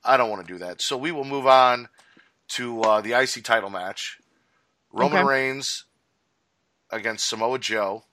I 0.05 0.17
don't 0.17 0.31
want 0.31 0.47
to 0.47 0.53
do 0.53 0.59
that. 0.59 0.81
So 0.81 0.97
we 0.97 1.13
will 1.13 1.25
move 1.25 1.47
on 1.47 1.89
to 2.49 2.81
uh, 2.83 3.01
the 3.01 3.13
IC 3.13 3.45
title 3.45 3.71
match. 3.71 4.19
Roman 4.93 5.19
Okay. 5.19 5.29
Reigns 5.29 5.85
against 6.91 7.29
Samoa 7.29 7.59
Joe. 7.59 8.05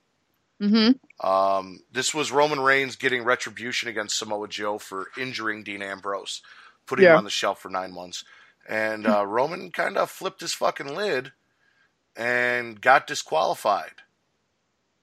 Mm-hmm. 0.62 1.28
Um, 1.28 1.82
this 1.92 2.14
was 2.14 2.32
Roman 2.32 2.60
Reigns 2.60 2.96
getting 2.96 3.24
retribution 3.24 3.90
against 3.90 4.18
Samoa 4.18 4.48
Joe 4.48 4.78
for 4.78 5.08
injuring 5.18 5.64
Dean 5.64 5.82
Ambrose, 5.82 6.42
putting 6.86 7.06
him 7.06 7.18
on 7.18 7.24
the 7.24 7.30
shelf 7.30 7.60
for 7.60 7.70
nine 7.70 7.94
months. 7.94 8.24
And 8.68 9.06
uh, 9.06 9.26
Roman 9.26 9.72
kind 9.72 9.98
of 9.98 10.10
flipped 10.10 10.42
his 10.42 10.54
fucking 10.54 10.96
lid 10.96 11.32
and 12.16 12.80
got 12.80 13.08
disqualified. 13.08 13.92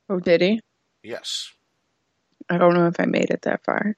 Oh, 0.08 0.20
did 0.20 0.40
he? 0.40 0.60
Yes. 1.02 1.52
I 2.50 2.58
don't 2.58 2.74
know 2.74 2.86
if 2.86 2.98
I 3.00 3.06
made 3.06 3.30
it 3.30 3.42
that 3.42 3.64
far. 3.64 3.96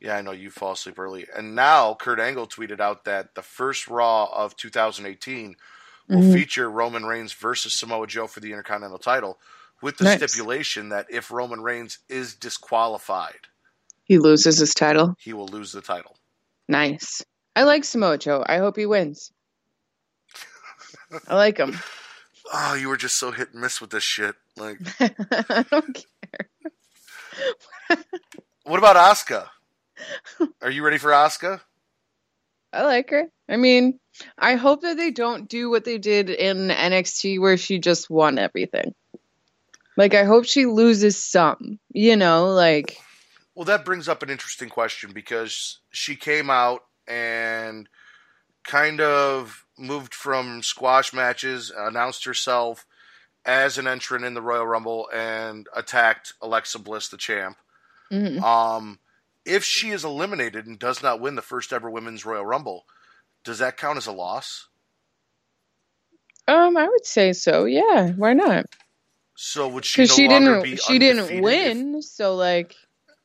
Yeah, 0.00 0.16
I 0.16 0.22
know 0.22 0.32
you 0.32 0.50
fall 0.50 0.72
asleep 0.72 0.98
early. 0.98 1.26
And 1.34 1.54
now 1.54 1.94
Kurt 1.94 2.20
Angle 2.20 2.46
tweeted 2.48 2.80
out 2.80 3.04
that 3.06 3.34
the 3.34 3.42
first 3.42 3.88
Raw 3.88 4.26
of 4.32 4.56
2018 4.56 5.56
will 6.08 6.18
Mhm. 6.18 6.32
feature 6.34 6.70
Roman 6.70 7.04
Reigns 7.06 7.32
versus 7.32 7.74
Samoa 7.74 8.06
Joe 8.06 8.26
for 8.26 8.40
the 8.40 8.50
Intercontinental 8.50 8.98
title 8.98 9.38
with 9.82 9.96
the 9.98 10.04
Nice. 10.04 10.16
stipulation 10.16 10.90
that 10.90 11.06
if 11.10 11.30
Roman 11.30 11.60
Reigns 11.62 11.98
is 12.08 12.34
disqualified, 12.34 13.48
He 14.04 14.18
loses 14.18 14.58
his 14.58 14.74
title. 14.74 15.16
he 15.18 15.32
will 15.32 15.48
lose 15.48 15.72
the 15.72 15.80
title. 15.82 16.16
Nice. 16.68 17.24
I 17.56 17.62
like 17.64 17.84
Samoa 17.84 18.18
Joe. 18.18 18.44
I 18.46 18.58
hope 18.58 18.76
he 18.76 18.86
wins. 18.86 19.32
I 21.28 21.34
like 21.34 21.56
him. 21.58 21.78
Oh, 22.52 22.74
you 22.74 22.88
were 22.88 22.96
just 22.96 23.18
so 23.18 23.32
hit 23.32 23.50
and 23.52 23.60
miss 23.60 23.80
with 23.80 23.90
this 23.90 24.04
shit. 24.04 24.36
Like, 24.56 24.78
I 25.00 25.64
don't 25.68 25.92
care. 25.94 26.48
what 28.64 28.78
about 28.78 28.96
Asuka? 28.96 29.48
Are 30.62 30.70
you 30.70 30.84
ready 30.84 30.98
for 30.98 31.10
Asuka? 31.10 31.60
I 32.72 32.82
like 32.82 33.10
her. 33.10 33.24
I 33.48 33.56
mean, 33.56 33.98
I 34.38 34.54
hope 34.54 34.82
that 34.82 34.96
they 34.96 35.10
don't 35.10 35.48
do 35.48 35.70
what 35.70 35.84
they 35.84 35.98
did 35.98 36.30
in 36.30 36.68
NXT 36.68 37.40
where 37.40 37.56
she 37.56 37.78
just 37.78 38.10
won 38.10 38.38
everything. 38.38 38.94
Like, 39.96 40.14
I 40.14 40.24
hope 40.24 40.44
she 40.44 40.66
loses 40.66 41.16
some, 41.16 41.78
you 41.92 42.16
know, 42.16 42.52
like, 42.52 42.98
Well, 43.54 43.64
that 43.64 43.84
brings 43.86 44.08
up 44.08 44.22
an 44.22 44.28
interesting 44.30 44.68
question 44.68 45.12
because 45.12 45.78
she 45.90 46.16
came 46.16 46.50
out 46.50 46.82
and 47.08 47.88
kind 48.64 49.00
of 49.00 49.64
moved 49.78 50.14
from 50.14 50.62
squash 50.62 51.14
matches, 51.14 51.72
announced 51.74 52.24
herself 52.26 52.84
as 53.46 53.78
an 53.78 53.86
entrant 53.86 54.24
in 54.24 54.34
the 54.34 54.42
Royal 54.42 54.66
Rumble, 54.66 55.08
and 55.14 55.66
attacked 55.74 56.34
Alexa 56.42 56.78
Bliss, 56.80 57.08
the 57.08 57.16
champ. 57.16 57.56
mhm. 58.12 58.42
Um, 58.42 58.98
if 59.44 59.62
she 59.64 59.90
is 59.90 60.04
eliminated 60.04 60.66
and 60.66 60.78
does 60.78 61.02
not 61.02 61.20
win 61.20 61.36
the 61.36 61.42
first 61.42 61.72
ever 61.72 61.88
Women's 61.88 62.24
Royal 62.26 62.44
Rumble, 62.44 62.84
does 63.44 63.58
that 63.60 63.76
count 63.76 63.96
as 63.96 64.06
a 64.08 64.12
loss? 64.12 64.66
um, 66.48 66.76
I 66.76 66.86
would 66.88 67.04
say 67.06 67.32
so. 67.32 67.64
Yeah, 67.64 68.10
why 68.12 68.32
not? 68.32 68.66
So 69.34 69.68
would 69.68 69.84
she 69.84 70.02
no 70.02 70.04
Because 70.04 70.16
she 70.16 70.28
didn't, 70.28 70.78
she 70.78 70.98
didn't 70.98 71.18
undefeated 71.20 71.38
if- 71.38 71.42
win. 71.44 72.02
So, 72.02 72.34
like, 72.36 72.74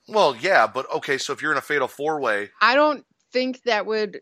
well, 0.08 0.36
yeah, 0.36 0.68
but 0.68 0.92
okay. 0.96 1.18
So 1.18 1.32
if 1.34 1.42
you're 1.42 1.52
in 1.52 1.58
a 1.58 1.62
fatal 1.62 1.88
four 1.88 2.20
way, 2.20 2.50
I 2.62 2.76
don't 2.76 3.06
think 3.32 3.62
that 3.64 3.86
would 3.86 4.22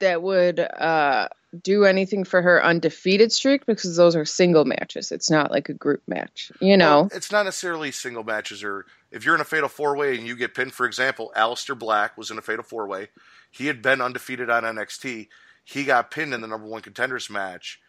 that 0.00 0.22
would 0.22 0.60
uh 0.60 1.28
do 1.62 1.84
anything 1.84 2.24
for 2.24 2.42
her 2.42 2.62
undefeated 2.62 3.32
streak 3.32 3.64
because 3.64 3.96
those 3.96 4.14
are 4.16 4.24
single 4.24 4.64
matches. 4.64 5.12
It's 5.12 5.30
not 5.30 5.50
like 5.50 5.68
a 5.68 5.74
group 5.74 6.02
match, 6.06 6.52
you 6.60 6.76
know. 6.76 7.02
Well, 7.02 7.10
it's 7.14 7.32
not 7.32 7.44
necessarily 7.44 7.90
single 7.90 8.24
matches 8.24 8.62
or 8.62 8.86
if 9.10 9.24
you're 9.24 9.34
in 9.34 9.40
a 9.40 9.44
fatal 9.44 9.68
four 9.68 9.96
way 9.96 10.16
and 10.16 10.26
you 10.26 10.36
get 10.36 10.54
pinned, 10.54 10.74
for 10.74 10.84
example, 10.86 11.32
Aleister 11.34 11.78
Black 11.78 12.18
was 12.18 12.30
in 12.30 12.38
a 12.38 12.42
fatal 12.42 12.64
four 12.64 12.86
way. 12.86 13.08
He 13.50 13.66
had 13.66 13.80
been 13.80 14.02
undefeated 14.02 14.50
on 14.50 14.64
NXT. 14.64 15.28
He 15.64 15.84
got 15.84 16.10
pinned 16.10 16.34
in 16.34 16.42
the 16.42 16.48
number 16.48 16.66
one 16.66 16.82
contenders 16.82 17.30
match. 17.30 17.80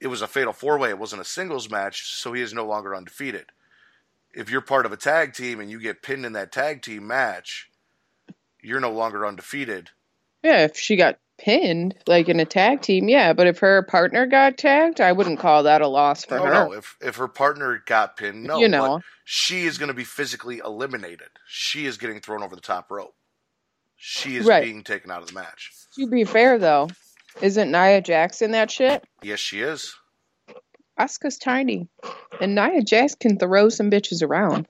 It 0.00 0.08
was 0.08 0.20
a 0.20 0.26
fatal 0.26 0.52
four 0.52 0.78
way, 0.78 0.90
it 0.90 0.98
wasn't 0.98 1.22
a 1.22 1.24
singles 1.24 1.70
match, 1.70 2.12
so 2.12 2.34
he 2.34 2.42
is 2.42 2.52
no 2.52 2.66
longer 2.66 2.94
undefeated. 2.94 3.46
if 4.34 4.50
you're 4.50 4.60
part 4.60 4.84
of 4.84 4.92
a 4.92 4.98
tag 4.98 5.32
team 5.32 5.60
and 5.60 5.70
you 5.70 5.80
get 5.80 6.02
pinned 6.02 6.26
in 6.26 6.34
that 6.34 6.52
tag 6.52 6.82
team 6.82 7.06
match, 7.06 7.70
you're 8.60 8.80
no 8.80 8.92
longer 8.92 9.24
undefeated. 9.24 9.88
Yeah, 10.42 10.64
if 10.64 10.76
she 10.76 10.96
got 10.96 11.18
pinned, 11.38 11.94
like 12.06 12.28
in 12.28 12.40
a 12.40 12.44
tag 12.44 12.80
team, 12.82 13.08
yeah. 13.08 13.32
But 13.32 13.46
if 13.46 13.58
her 13.60 13.82
partner 13.82 14.26
got 14.26 14.58
tagged, 14.58 15.00
I 15.00 15.12
wouldn't 15.12 15.38
call 15.38 15.62
that 15.64 15.82
a 15.82 15.88
loss 15.88 16.24
for 16.24 16.38
no, 16.38 16.44
her. 16.44 16.52
no. 16.52 16.72
If 16.72 16.96
if 17.00 17.16
her 17.16 17.28
partner 17.28 17.82
got 17.86 18.16
pinned, 18.16 18.44
no. 18.44 18.58
You 18.58 18.68
know. 18.68 19.00
She 19.24 19.64
is 19.64 19.76
going 19.78 19.88
to 19.88 19.94
be 19.94 20.04
physically 20.04 20.58
eliminated. 20.58 21.28
She 21.48 21.86
is 21.86 21.96
getting 21.98 22.20
thrown 22.20 22.42
over 22.42 22.54
the 22.54 22.60
top 22.62 22.90
rope. 22.90 23.14
She 23.96 24.36
is 24.36 24.46
Right. 24.46 24.62
being 24.64 24.84
taken 24.84 25.10
out 25.10 25.22
of 25.22 25.28
the 25.28 25.34
match. 25.34 25.72
To 25.96 26.06
be 26.06 26.24
fair, 26.24 26.58
though, 26.58 26.88
isn't 27.42 27.70
Nia 27.72 28.00
Jackson 28.02 28.52
that 28.52 28.70
shit? 28.70 29.04
Yes, 29.22 29.40
she 29.40 29.62
is. 29.62 29.96
Asuka's 30.98 31.38
tiny, 31.38 31.88
and 32.40 32.54
Nia 32.54 32.82
Jax 32.82 33.14
can 33.14 33.38
throw 33.38 33.68
some 33.68 33.90
bitches 33.90 34.22
around. 34.22 34.66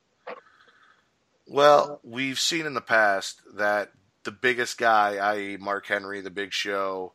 Well, 1.46 2.00
we've 2.02 2.40
seen 2.40 2.66
in 2.66 2.74
the 2.74 2.80
past 2.80 3.40
that 3.56 3.92
the 4.26 4.30
biggest 4.32 4.76
guy, 4.76 5.16
i.e., 5.16 5.56
Mark 5.56 5.86
Henry, 5.86 6.20
the 6.20 6.30
Big 6.30 6.52
Show, 6.52 7.14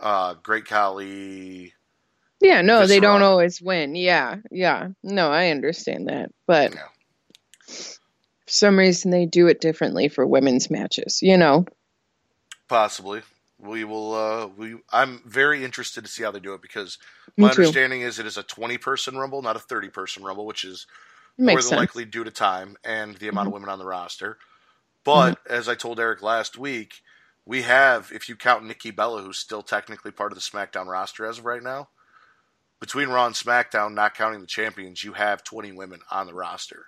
uh, 0.00 0.34
Great 0.42 0.66
Khali, 0.66 1.72
Yeah, 2.40 2.62
no, 2.62 2.86
they 2.86 3.00
don't 3.00 3.22
always 3.22 3.60
win. 3.60 3.94
Yeah, 3.94 4.36
yeah. 4.50 4.88
No, 5.02 5.30
I 5.30 5.48
understand 5.48 6.08
that. 6.08 6.30
But 6.46 6.74
Yeah. 6.74 6.86
for 7.66 8.50
some 8.52 8.78
reason, 8.78 9.10
they 9.10 9.26
do 9.26 9.46
it 9.48 9.60
differently 9.60 10.08
for 10.08 10.26
women's 10.26 10.70
matches, 10.70 11.20
you 11.22 11.36
know? 11.36 11.66
possibly. 12.68 13.22
We 13.58 13.84
will. 13.84 14.14
Uh, 14.14 14.46
we. 14.46 14.76
I'm 14.90 15.20
very 15.26 15.64
interested 15.64 16.02
to 16.04 16.10
see 16.10 16.22
how 16.22 16.30
they 16.30 16.40
do 16.40 16.54
it 16.54 16.62
because 16.62 16.96
my 17.36 17.48
too. 17.48 17.60
understanding 17.62 18.00
is 18.00 18.18
it 18.18 18.24
is 18.24 18.38
a 18.38 18.42
20 18.42 18.78
person 18.78 19.18
rumble, 19.18 19.42
not 19.42 19.56
a 19.56 19.58
30 19.58 19.90
person 19.90 20.22
rumble, 20.22 20.46
which 20.46 20.64
is 20.64 20.86
Makes 21.36 21.52
more 21.52 21.56
than 21.56 21.62
sense. 21.62 21.70
Mm-hmm. 21.72 21.78
likely 21.80 22.04
due 22.06 22.24
to 22.24 22.30
time 22.30 22.76
and 22.84 23.16
the 23.16 23.28
amount 23.28 23.48
of 23.48 23.52
women 23.52 23.68
on 23.68 23.78
the 23.78 23.84
roster. 23.84 24.38
But 25.04 25.38
as 25.48 25.68
I 25.68 25.74
told 25.74 25.98
Eric 25.98 26.22
last 26.22 26.58
week, 26.58 26.94
we 27.46 27.62
have, 27.62 28.10
if 28.14 28.28
you 28.28 28.36
count 28.36 28.66
Nikki 28.66 28.90
Bella, 28.90 29.22
who's 29.22 29.38
still 29.38 29.62
technically 29.62 30.10
part 30.10 30.32
of 30.32 30.38
the 30.38 30.42
SmackDown 30.42 30.86
roster 30.86 31.26
as 31.26 31.38
of 31.38 31.44
right 31.44 31.62
now, 31.62 31.88
between 32.80 33.08
Raw 33.08 33.26
and 33.26 33.34
SmackDown, 33.34 33.94
not 33.94 34.14
counting 34.14 34.40
the 34.40 34.46
champions, 34.46 35.04
you 35.04 35.12
have 35.12 35.44
20 35.44 35.72
women 35.72 36.00
on 36.10 36.26
the 36.26 36.34
roster. 36.34 36.86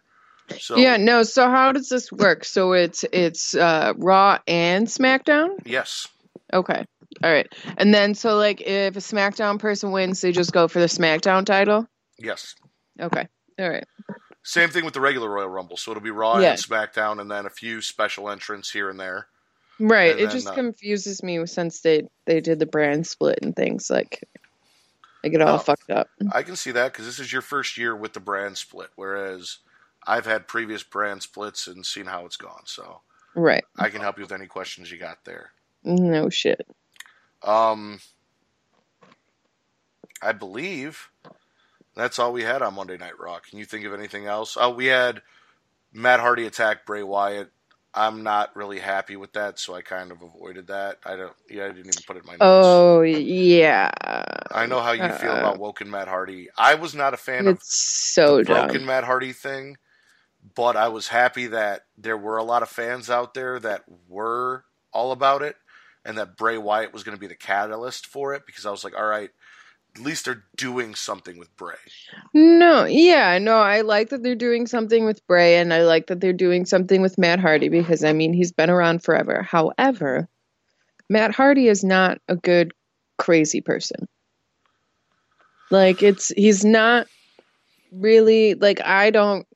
So 0.59 0.77
yeah, 0.77 0.97
no. 0.97 1.23
So 1.23 1.49
how 1.49 1.73
does 1.73 1.89
this 1.89 2.11
work? 2.11 2.45
So 2.45 2.73
it's 2.73 3.05
it's 3.13 3.55
uh, 3.55 3.93
Raw 3.97 4.39
and 4.47 4.87
SmackDown. 4.87 5.59
yes, 5.65 6.09
Okay, 6.53 6.85
all 7.23 7.33
right. 7.33 7.47
And 7.79 7.95
then 7.95 8.15
so 8.15 8.37
like 8.37 8.61
if 8.61 8.97
a 8.97 9.01
SmackDown 9.01 9.59
person 9.59 9.93
wins, 9.93 10.21
they 10.21 10.33
just 10.33 10.53
go 10.53 10.69
for 10.69 10.81
the 10.81 10.87
SmackDown 10.87 11.47
title. 11.47 11.87
yes. 12.19 12.55
Okay, 13.01 13.27
all 13.59 13.71
right. 13.71 13.85
Same 14.45 14.71
thing 14.71 14.85
with 14.85 14.95
the 14.95 15.01
regular 15.01 15.29
Royal 15.31 15.49
Rumble. 15.49 15.77
So 15.77 15.91
it'll 15.93 16.03
be 16.03 16.11
Raw 16.11 16.39
Yeah. 16.39 16.51
and 16.53 16.59
SmackDown, 16.61 17.21
and 17.21 17.31
then 17.31 17.47
a 17.47 17.51
few 17.51 17.81
special 17.81 18.29
entrants 18.29 18.71
here 18.71 18.91
and 18.91 18.99
there. 18.99 19.29
Right. 19.79 20.11
And 20.13 20.21
it 20.21 20.25
then, 20.25 20.31
just 20.33 20.49
uh, 20.49 20.55
confuses 20.55 21.23
me 21.23 21.45
since 21.47 21.81
they 21.81 22.09
they 22.27 22.41
did 22.41 22.59
the 22.59 22.67
brand 22.67 23.07
split 23.07 23.39
and 23.43 23.55
things 23.55 23.89
like 23.91 24.23
I 25.25 25.29
get 25.29 25.41
all 25.43 25.57
No. 25.57 25.59
fucked 25.59 25.91
up. 25.91 26.09
I 26.33 26.43
can 26.43 26.57
see 26.57 26.73
that 26.73 26.93
because 26.93 27.07
this 27.07 27.21
is 27.21 27.33
your 27.33 27.43
first 27.43 27.79
year 27.79 27.95
with 27.95 28.13
the 28.13 28.21
brand 28.21 28.59
split, 28.59 28.91
whereas 28.97 29.59
I've 30.07 30.27
had 30.27 30.49
previous 30.49 30.83
brand 30.83 31.23
splits 31.23 31.69
and 31.69 31.87
seen 31.87 32.07
how 32.07 32.27
it's 32.27 32.37
gone. 32.37 32.63
So 32.65 33.03
Right. 33.35 33.65
I 33.79 33.89
can 33.89 34.01
help 34.01 34.19
you 34.19 34.25
with 34.25 34.33
any 34.33 34.47
questions 34.47 34.91
you 34.91 34.99
got 34.99 35.25
there. 35.25 35.53
No 35.85 36.29
shit. 36.29 36.67
Um, 37.43 38.01
I 40.21 40.33
believe 40.33 41.09
that's 41.95 42.19
all 42.19 42.33
we 42.33 42.43
had 42.43 42.63
on 42.63 42.75
Monday 42.75 42.97
Night 42.97 43.19
Raw. 43.19 43.39
Can 43.39 43.59
you 43.59 43.65
think 43.65 43.85
of 43.85 43.95
anything 43.95 44.27
else? 44.27 44.57
Oh, 44.59 44.71
we 44.71 44.87
had 44.87 45.23
Matt 45.93 46.21
Hardy 46.21 46.47
attack 46.47 46.87
Bray 46.87 47.03
Wyatt. 47.03 47.51
I'm 47.95 48.23
not 48.23 48.57
really 48.57 48.79
happy 48.79 49.17
with 49.17 49.35
that, 49.35 49.59
so 49.59 49.75
I 49.75 49.83
kind 49.83 50.13
of 50.13 50.23
avoided 50.23 50.69
that. 50.69 50.99
I 51.05 51.17
don't. 51.17 51.35
Yeah, 51.51 51.65
I 51.65 51.69
didn't 51.69 51.89
even 51.89 52.03
put 52.07 52.17
it 52.17 52.21
in 52.21 52.27
my 52.27 52.33
notes. 52.33 52.41
Oh 52.41 53.03
yeah. 53.03 53.91
I 54.51 54.65
know 54.65 54.81
how 54.81 54.93
you 54.93 55.09
feel 55.13 55.33
uh, 55.33 55.39
about 55.39 55.59
Woken 55.59 55.91
Matt 55.91 56.09
Hardy. 56.09 56.49
I 56.57 56.77
was 56.77 56.95
not 56.95 57.13
a 57.13 57.19
fan 57.19 57.47
of 57.47 57.59
so 57.63 58.39
the 58.39 58.45
dumb. 58.45 58.67
broken 58.69 58.87
Matt 58.87 59.05
Hardy 59.05 59.33
thing, 59.35 59.77
but 60.55 60.75
I 60.75 60.89
was 60.89 61.09
happy 61.09 61.49
that 61.49 61.83
there 61.99 62.17
were 62.17 62.39
a 62.39 62.43
lot 62.43 62.63
of 62.63 62.71
fans 62.71 63.11
out 63.11 63.35
there 63.35 63.59
that 63.61 63.83
were 64.09 64.65
all 64.91 65.13
about 65.13 65.43
it, 65.43 65.57
and 66.03 66.17
that 66.17 66.39
Bray 66.39 66.57
Wyatt 66.57 66.95
was 66.95 67.05
going 67.05 67.17
to 67.17 67.21
be 67.21 67.27
the 67.27 67.35
catalyst 67.35 68.07
for 68.07 68.33
it 68.33 68.47
because 68.47 68.65
I 68.65 68.71
was 68.71 68.85
like, 68.85 68.97
all 68.97 69.07
right, 69.07 69.31
at 69.95 70.01
least 70.01 70.25
they're 70.25 70.45
doing 70.57 70.95
something 70.95 71.39
with 71.39 71.55
Bray. 71.57 71.75
No, 72.33 72.85
yeah, 72.85 73.39
no, 73.39 73.59
I 73.59 73.83
like 73.83 74.09
that 74.09 74.23
they're 74.23 74.35
doing 74.35 74.67
something 74.67 75.05
with 75.05 75.27
Bray 75.27 75.57
and 75.57 75.73
I 75.75 75.83
like 75.83 76.07
that 76.07 76.21
they're 76.21 76.33
doing 76.33 76.65
something 76.65 77.03
with 77.03 77.19
Matt 77.19 77.41
Hardy 77.41 77.69
because 77.69 78.03
I 78.03 78.13
mean 78.13 78.33
he's 78.33 78.53
been 78.53 78.71
around 78.71 79.03
forever. 79.03 79.43
However, 79.43 80.29
Matt 81.11 81.35
Hardy 81.35 81.69
is 81.69 81.85
not 81.85 82.19
a 82.29 82.37
good 82.37 82.73
crazy 83.19 83.61
person. 83.61 84.09
Like 85.71 86.03
it's 86.03 86.29
he's 86.29 86.65
not 86.65 87.07
really 87.93 88.55
like 88.55 88.81
I 88.83 89.11
don't 89.11 89.47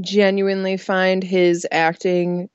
genuinely 0.00 0.76
find 0.76 1.22
his 1.22 1.66
acting 1.70 2.48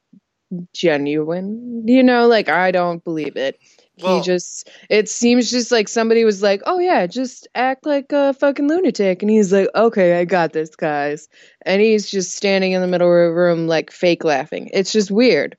genuine. 0.73 1.83
You 1.87 2.03
know, 2.03 2.27
like 2.27 2.49
I 2.49 2.71
don't 2.71 3.03
believe 3.03 3.35
it. 3.37 3.59
Well- 4.01 4.17
he 4.19 4.23
just 4.25 4.69
it 4.89 5.09
seems 5.09 5.49
just 5.49 5.71
like 5.71 5.87
somebody 5.87 6.23
was 6.23 6.41
like, 6.43 6.61
"Oh 6.65 6.79
yeah, 6.79 7.07
just 7.07 7.47
act 7.55 7.85
like 7.85 8.11
a 8.11 8.33
fucking 8.33 8.67
lunatic." 8.67 9.21
And 9.21 9.31
he's 9.31 9.51
like, 9.51 9.69
"Okay, 9.75 10.19
I 10.19 10.25
got 10.25 10.53
this, 10.53 10.75
guys." 10.75 11.29
And 11.63 11.81
he's 11.81 12.09
just 12.09 12.35
standing 12.35 12.73
in 12.73 12.81
the 12.81 12.87
middle 12.87 13.07
of 13.07 13.13
a 13.13 13.33
room 13.33 13.67
like 13.67 13.91
fake 13.91 14.23
laughing. 14.23 14.69
It's 14.73 14.91
just 14.91 15.09
weird. 15.11 15.57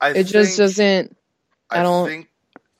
I 0.00 0.10
It 0.10 0.24
just 0.24 0.56
doesn't 0.58 1.16
I, 1.70 1.80
I 1.80 1.82
don't- 1.82 2.08
think. 2.08 2.28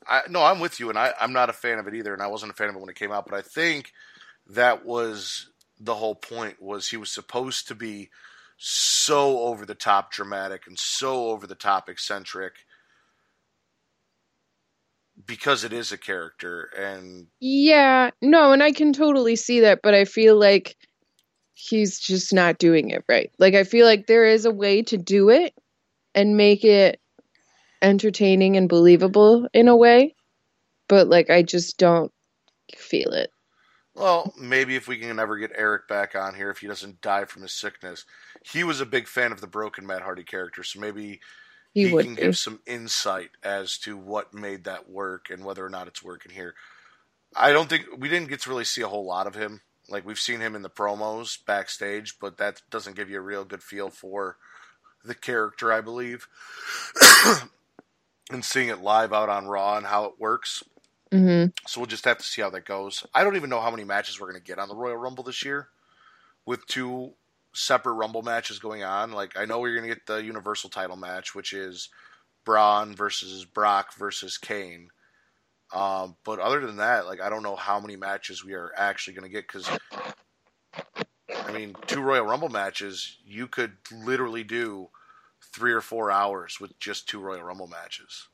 I, 0.09 0.21
no, 0.29 0.41
I'm 0.41 0.59
with 0.61 0.79
you, 0.79 0.89
and 0.89 0.97
I, 0.97 1.13
I'm 1.19 1.33
not 1.33 1.49
a 1.49 1.53
fan 1.53 1.79
of 1.79 1.87
it 1.87 1.93
either, 1.93 2.13
and 2.13 2.21
I 2.23 2.27
wasn't 2.27 2.51
a 2.53 2.55
fan 2.55 2.69
of 2.69 2.75
it 2.75 2.79
when 2.79 2.87
it 2.89 2.95
came 2.95 3.11
out. 3.11 3.25
But 3.29 3.35
I 3.37 3.41
think 3.41 3.91
that 4.51 4.85
was 4.85 5.49
the 5.81 5.95
whole 5.95 6.15
point. 6.15 6.61
Was 6.61 6.87
he 6.87 6.95
was 6.97 7.11
supposed 7.11 7.67
to 7.67 7.75
be 7.75 8.09
so 8.57 9.39
over 9.41 9.65
the 9.65 9.75
top 9.75 10.11
dramatic 10.11 10.65
and 10.65 10.79
so 10.79 11.29
over 11.29 11.45
the 11.45 11.55
top 11.55 11.89
eccentric 11.89 12.53
because 15.27 15.63
it 15.63 15.73
is 15.73 15.91
a 15.91 15.97
character, 15.97 16.69
and 16.77 17.27
Yeah, 17.39 18.11
no, 18.21 18.53
and 18.53 18.63
I 18.63 18.71
can 18.71 18.93
totally 18.93 19.35
see 19.35 19.59
that, 19.61 19.81
but 19.83 19.93
I 19.93 20.05
feel 20.05 20.39
like 20.39 20.75
he's 21.53 21.99
just 21.99 22.33
not 22.33 22.59
doing 22.59 22.91
it 22.91 23.03
right. 23.09 23.31
Like 23.39 23.53
I 23.53 23.63
feel 23.63 23.85
like 23.85 24.07
there 24.07 24.25
is 24.25 24.45
a 24.45 24.51
way 24.51 24.81
to 24.83 24.97
do 24.97 25.29
it 25.29 25.53
and 26.15 26.37
make 26.37 26.63
it 26.63 26.99
entertaining 27.81 28.57
and 28.57 28.69
believable 28.69 29.47
in 29.53 29.67
a 29.67 29.75
way, 29.75 30.15
but 30.87 31.07
like 31.07 31.29
I 31.29 31.43
just 31.43 31.77
don't 31.77 32.11
feel 32.75 33.11
it. 33.11 33.31
well, 33.95 34.33
maybe 34.39 34.75
if 34.75 34.87
we 34.87 34.97
can 34.97 35.19
ever 35.19 35.37
get 35.37 35.51
Eric 35.55 35.87
back 35.87 36.15
on 36.15 36.35
here, 36.35 36.51
if 36.51 36.59
he 36.59 36.67
doesn't 36.67 37.01
die 37.01 37.25
from 37.25 37.41
his 37.41 37.53
sickness, 37.53 38.05
he 38.43 38.63
was 38.63 38.79
a 38.79 38.85
big 38.85 39.07
fan 39.07 39.31
of 39.31 39.41
the 39.41 39.47
broken 39.47 39.85
Matt 39.85 40.01
Hardy 40.01 40.23
character, 40.23 40.63
so 40.63 40.79
maybe 40.79 41.19
He, 41.77 41.87
he, 41.87 41.93
would 41.93 42.05
can 42.05 42.15
give 42.15 42.37
some 42.37 42.59
insight 42.65 43.29
as 43.43 43.77
to 43.79 43.95
what 43.95 44.33
made 44.33 44.63
that 44.63 44.89
work 44.89 45.29
and 45.29 45.45
whether 45.45 45.63
or 45.63 45.69
not 45.69 45.87
it's 45.87 46.03
working 46.03 46.31
here. 46.31 46.55
I 47.35 47.51
don't 47.51 47.69
think 47.69 47.85
we 47.97 48.09
didn't 48.09 48.29
get 48.29 48.41
to 48.41 48.49
really 48.49 48.63
see 48.63 48.81
a 48.81 48.87
whole 48.87 49.05
lot 49.05 49.27
of 49.27 49.35
him. 49.35 49.61
Like 49.87 50.05
we've 50.05 50.17
seen 50.17 50.39
him 50.39 50.55
in 50.55 50.63
the 50.63 50.71
promos 50.71 51.37
backstage, 51.45 52.17
but 52.19 52.37
that 52.37 52.61
doesn't 52.71 52.95
give 52.95 53.09
you 53.11 53.17
a 53.17 53.21
real 53.21 53.45
good 53.45 53.61
feel 53.61 53.89
for 53.89 54.37
the 55.05 55.13
character, 55.13 55.71
I 55.71 55.81
believe. 55.81 56.27
and 58.31 58.43
seeing 58.43 58.69
it 58.69 58.81
live 58.81 59.13
out 59.13 59.29
on 59.29 59.47
Raw 59.47 59.77
and 59.77 59.85
how 59.85 60.05
it 60.05 60.13
works. 60.17 60.63
hmm 61.11 61.45
So 61.67 61.79
we'll 61.79 61.87
just 61.87 62.05
have 62.05 62.17
to 62.17 62.25
see 62.25 62.41
how 62.41 62.49
that 62.49 62.65
goes. 62.65 63.05
I 63.13 63.23
don't 63.23 63.35
even 63.35 63.49
know 63.51 63.61
how 63.61 63.71
many 63.71 63.83
matches 63.83 64.19
we're 64.19 64.31
going 64.31 64.41
to 64.41 64.47
get 64.47 64.59
on 64.59 64.67
the 64.67 64.75
Royal 64.75 64.97
Rumble 64.97 65.23
this 65.23 65.45
year 65.45 65.69
with 66.43 66.65
two 66.65 67.13
separate 67.57 67.93
Rumble 67.93 68.21
matches 68.21 68.59
going 68.59 68.83
on. 68.83 69.11
Like, 69.11 69.37
I 69.37 69.45
know 69.45 69.59
we're 69.59 69.75
going 69.75 69.89
to 69.89 69.93
get 69.93 70.05
the 70.05 70.23
Universal 70.23 70.69
title 70.69 70.95
match, 70.95 71.33
which 71.33 71.53
is 71.53 71.89
Braun 72.45 72.95
versus 72.95 73.45
Brock 73.45 73.95
versus 73.95 74.37
Kane. 74.37 74.89
Um, 75.73 76.15
but 76.23 76.39
other 76.39 76.65
than 76.65 76.77
that, 76.77 77.07
like, 77.07 77.19
I 77.19 77.29
don't 77.29 77.43
know 77.43 77.55
how 77.55 77.79
many 77.79 77.95
matches 77.95 78.45
we 78.45 78.53
are 78.53 78.71
actually 78.77 79.15
going 79.15 79.29
to 79.29 79.33
get 79.33 79.47
because, 79.47 79.69
I 81.33 81.51
mean, 81.51 81.75
two 81.87 82.01
Royal 82.01 82.25
Rumble 82.25 82.49
matches, 82.49 83.17
you 83.25 83.47
could 83.47 83.73
literally 83.91 84.43
do 84.43 84.89
three 85.53 85.73
or 85.73 85.81
four 85.81 86.11
hours 86.11 86.59
with 86.59 86.77
just 86.79 87.09
two 87.09 87.19
Royal 87.19 87.43
Rumble 87.43 87.67
matches. 87.67 88.27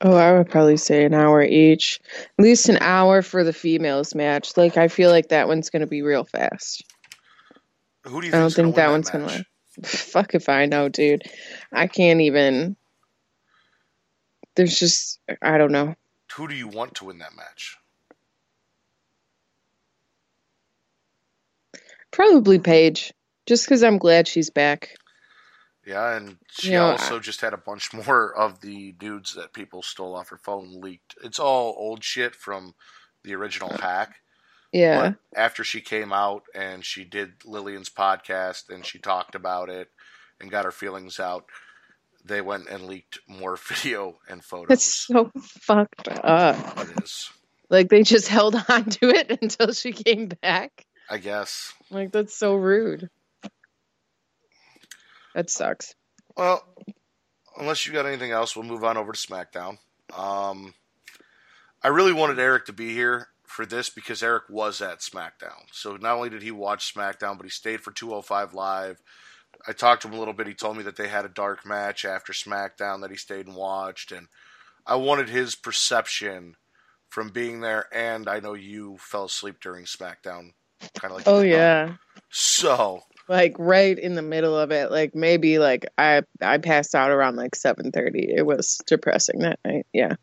Oh, 0.00 0.16
I 0.16 0.32
would 0.32 0.48
probably 0.48 0.78
say 0.78 1.04
an 1.04 1.14
hour 1.14 1.42
each. 1.42 2.00
At 2.38 2.42
least 2.42 2.68
an 2.70 2.78
hour 2.80 3.20
for 3.20 3.44
the 3.44 3.52
females 3.52 4.14
match. 4.14 4.56
Like 4.56 4.76
I 4.76 4.88
feel 4.88 5.10
like 5.10 5.28
that 5.28 5.48
one's 5.48 5.68
going 5.68 5.80
to 5.80 5.86
be 5.86 6.02
real 6.02 6.24
fast. 6.24 6.82
Who 8.06 8.20
do 8.20 8.28
you 8.28 8.34
I 8.34 8.38
don't 8.38 8.54
think 8.54 8.76
that 8.76 8.90
win 8.90 8.92
one's 8.92 9.10
gonna 9.10 9.26
match? 9.26 9.26
win. 9.26 9.44
Fuck 9.84 10.34
if 10.34 10.48
I 10.48 10.66
know, 10.66 10.88
dude. 10.88 11.22
I 11.72 11.86
can't 11.86 12.20
even. 12.20 12.76
There's 14.56 14.78
just 14.78 15.20
I 15.42 15.58
don't 15.58 15.72
know. 15.72 15.94
Who 16.36 16.48
do 16.48 16.54
you 16.54 16.68
want 16.68 16.94
to 16.96 17.06
win 17.06 17.18
that 17.18 17.36
match? 17.36 17.76
Probably 22.12 22.58
Paige, 22.58 23.12
just 23.46 23.66
because 23.66 23.82
I'm 23.82 23.98
glad 23.98 24.28
she's 24.28 24.50
back. 24.50 24.96
Yeah, 25.86 26.16
and 26.16 26.36
she 26.50 26.70
Yeah, 26.70 26.90
also 26.92 27.18
just 27.20 27.40
had 27.40 27.54
a 27.54 27.58
bunch 27.58 27.92
more 28.08 28.34
of 28.36 28.60
the 28.60 28.92
dudes 28.92 29.34
that 29.34 29.52
people 29.52 29.82
stole 29.82 30.14
off 30.16 30.28
her 30.30 30.38
phone 30.38 30.80
leaked. 30.80 31.16
It's 31.24 31.38
all 31.38 31.74
old 31.78 32.04
shit 32.04 32.34
from 32.34 32.74
the 33.24 33.34
original 33.34 33.70
uh, 33.70 33.78
hack. 33.80 34.16
Yeah. 34.72 35.14
But 35.32 35.40
after 35.40 35.64
she 35.64 35.80
came 35.80 36.12
out 36.12 36.44
and 36.54 36.84
she 36.84 37.04
did 37.04 37.32
Lilian's 37.44 37.88
podcast 37.88 38.68
and 38.68 38.84
she 38.86 38.98
talked 38.98 39.34
about 39.34 39.68
it 39.68 39.88
and 40.40 40.50
got 40.50 40.64
her 40.64 40.70
feelings 40.70 41.18
out, 41.18 41.46
they 42.24 42.40
went 42.40 42.68
and 42.68 42.86
leaked 42.86 43.18
more 43.28 43.56
video 43.68 44.18
and 44.28 44.44
photos. 44.44 44.70
It's 44.70 44.94
so 45.06 45.30
fucked 45.38 46.08
up. 46.08 46.78
It 46.78 47.02
is, 47.02 47.30
Like 47.68 47.88
they 47.88 48.02
just 48.02 48.28
held 48.28 48.54
on 48.68 48.84
to 48.84 49.08
it 49.10 49.38
until 49.42 49.72
she 49.72 49.92
came 49.92 50.28
back. 50.28 50.86
I 51.08 51.18
guess. 51.18 51.72
Like 51.90 52.12
that's 52.12 52.36
so 52.36 52.54
rude. 52.54 53.10
That 55.34 55.50
sucks. 55.50 55.94
Well, 56.36 56.64
unless 57.58 57.86
you 57.86 57.92
got 57.92 58.06
anything 58.06 58.30
else, 58.30 58.54
we'll 58.54 58.64
move 58.64 58.84
on 58.84 58.96
over 58.96 59.12
to 59.12 59.18
SmackDown. 59.18 59.78
Um, 60.16 60.74
I 61.82 61.88
really 61.88 62.12
wanted 62.12 62.38
Eric 62.38 62.66
to 62.66 62.72
be 62.72 62.92
here 62.92 63.28
for 63.50 63.66
this 63.66 63.90
because 63.90 64.22
Eric 64.22 64.44
was 64.48 64.80
at 64.80 65.00
SmackDown. 65.00 65.64
So 65.72 65.96
not 65.96 66.16
only 66.16 66.30
did 66.30 66.42
he 66.42 66.52
watch 66.52 66.94
SmackDown, 66.94 67.36
but 67.36 67.44
he 67.44 67.50
stayed 67.50 67.80
for 67.80 67.90
205 67.90 68.54
Live. 68.54 69.02
I 69.66 69.72
talked 69.72 70.02
to 70.02 70.08
him 70.08 70.14
a 70.14 70.18
little 70.18 70.32
bit. 70.34 70.46
He 70.46 70.54
told 70.54 70.76
me 70.76 70.84
that 70.84 70.94
they 70.94 71.08
had 71.08 71.24
a 71.24 71.28
dark 71.28 71.66
match 71.66 72.04
after 72.04 72.32
SmackDown 72.32 73.00
that 73.00 73.10
he 73.10 73.16
stayed 73.16 73.48
and 73.48 73.56
watched, 73.56 74.12
and 74.12 74.28
I 74.86 74.94
wanted 74.94 75.28
his 75.28 75.56
perception 75.56 76.54
from 77.08 77.30
being 77.30 77.60
there. 77.60 77.86
And 77.92 78.28
I 78.28 78.38
know 78.38 78.54
you 78.54 78.96
fell 79.00 79.24
asleep 79.24 79.56
during 79.60 79.84
SmackDown, 79.84 80.52
kind 80.94 81.10
of 81.10 81.16
like. 81.16 81.26
Oh 81.26 81.40
yeah. 81.40 81.94
So 82.30 83.02
Like 83.28 83.56
right 83.58 83.98
in 83.98 84.14
the 84.14 84.22
middle 84.22 84.56
of 84.56 84.70
it. 84.70 84.92
Like 84.92 85.16
maybe 85.16 85.58
like 85.58 85.86
I 85.98 86.22
I 86.40 86.58
passed 86.58 86.94
out 86.94 87.10
around 87.10 87.34
like 87.34 87.56
seven 87.56 87.90
thirty. 87.90 88.32
It 88.32 88.46
was 88.46 88.80
depressing 88.86 89.40
that 89.40 89.58
night. 89.64 89.86
Yeah. 89.92 90.14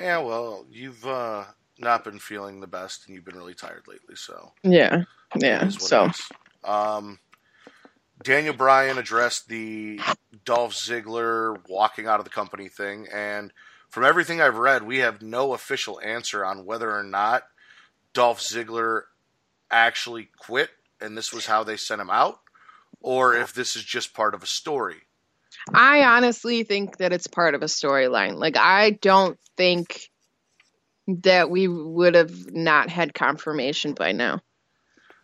Yeah, 0.00 0.18
well, 0.18 0.64
you've 0.70 1.04
uh, 1.06 1.44
not 1.80 2.04
been 2.04 2.18
feeling 2.18 2.60
the 2.60 2.66
best, 2.66 3.06
and 3.06 3.14
you've 3.14 3.24
been 3.24 3.36
really 3.36 3.54
tired 3.54 3.84
lately. 3.88 4.16
So 4.16 4.52
Yeah. 4.62 5.04
Yeah. 5.36 5.68
So. 5.68 6.10
Um, 6.64 7.18
Daniel 8.22 8.54
Bryan 8.54 8.98
addressed 8.98 9.48
the 9.48 9.98
Dolph 10.44 10.74
Ziggler 10.74 11.56
walking 11.68 12.06
out 12.06 12.20
of 12.20 12.24
the 12.24 12.30
company 12.30 12.68
thing, 12.68 13.06
and 13.12 13.52
from 13.88 14.04
everything 14.04 14.40
I've 14.40 14.56
read, 14.56 14.82
we 14.82 14.98
have 14.98 15.22
no 15.22 15.54
official 15.54 16.00
answer 16.00 16.44
on 16.44 16.64
whether 16.64 16.94
or 16.94 17.02
not 17.02 17.44
Dolph 18.12 18.40
Ziggler 18.40 19.02
actually 19.70 20.28
quit, 20.38 20.70
and 21.00 21.16
this 21.16 21.32
was 21.32 21.46
how 21.46 21.64
they 21.64 21.76
sent 21.76 22.00
him 22.00 22.10
out, 22.10 22.40
or 23.00 23.34
if 23.34 23.54
this 23.54 23.74
is 23.74 23.82
just 23.82 24.14
part 24.14 24.34
of 24.34 24.42
a 24.42 24.46
story. 24.46 24.96
I 25.72 26.04
honestly 26.04 26.62
think 26.62 26.98
that 26.98 27.12
it's 27.12 27.26
part 27.26 27.54
of 27.54 27.62
a 27.62 27.66
storyline. 27.66 28.36
Like 28.36 28.56
I 28.56 28.90
don't 28.90 29.38
think 29.56 30.09
that 31.08 31.50
we 31.50 31.68
would 31.68 32.14
have 32.14 32.52
not 32.52 32.90
had 32.90 33.14
confirmation 33.14 33.94
by 33.94 34.12
now. 34.12 34.40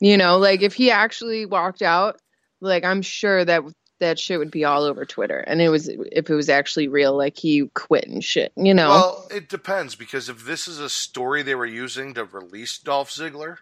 You 0.01 0.17
know, 0.17 0.39
like 0.39 0.63
if 0.63 0.75
he 0.75 0.91
actually 0.91 1.47
walked 1.47 1.83
out, 1.83 2.21
like 2.61 2.85
I'm 2.85 3.03
sure 3.03 3.45
that 3.45 3.63
that 4.01 4.19
shit 4.19 4.39
would 4.39 4.51
be 4.51 4.65
all 4.65 4.85
over 4.85 5.05
Twitter. 5.07 5.39
And 5.39 5.63
it 5.63 5.71
was 5.71 5.89
if 5.89 6.29
it 6.29 6.35
was 6.35 6.51
actually 6.51 6.89
real, 6.89 7.17
like 7.17 7.39
he 7.39 7.71
quit 7.75 8.07
and 8.07 8.23
shit. 8.23 8.53
You 8.57 8.75
know. 8.75 8.91
Well, 8.91 9.29
it 9.31 9.49
depends 9.49 9.95
because 9.95 10.29
if 10.29 10.45
this 10.45 10.69
is 10.69 10.79
a 10.79 10.91
story 10.91 11.43
they 11.43 11.55
were 11.55 11.65
using 11.67 12.15
to 12.15 12.25
release 12.25 12.77
Dolph 12.79 13.11
Ziggler, 13.11 13.59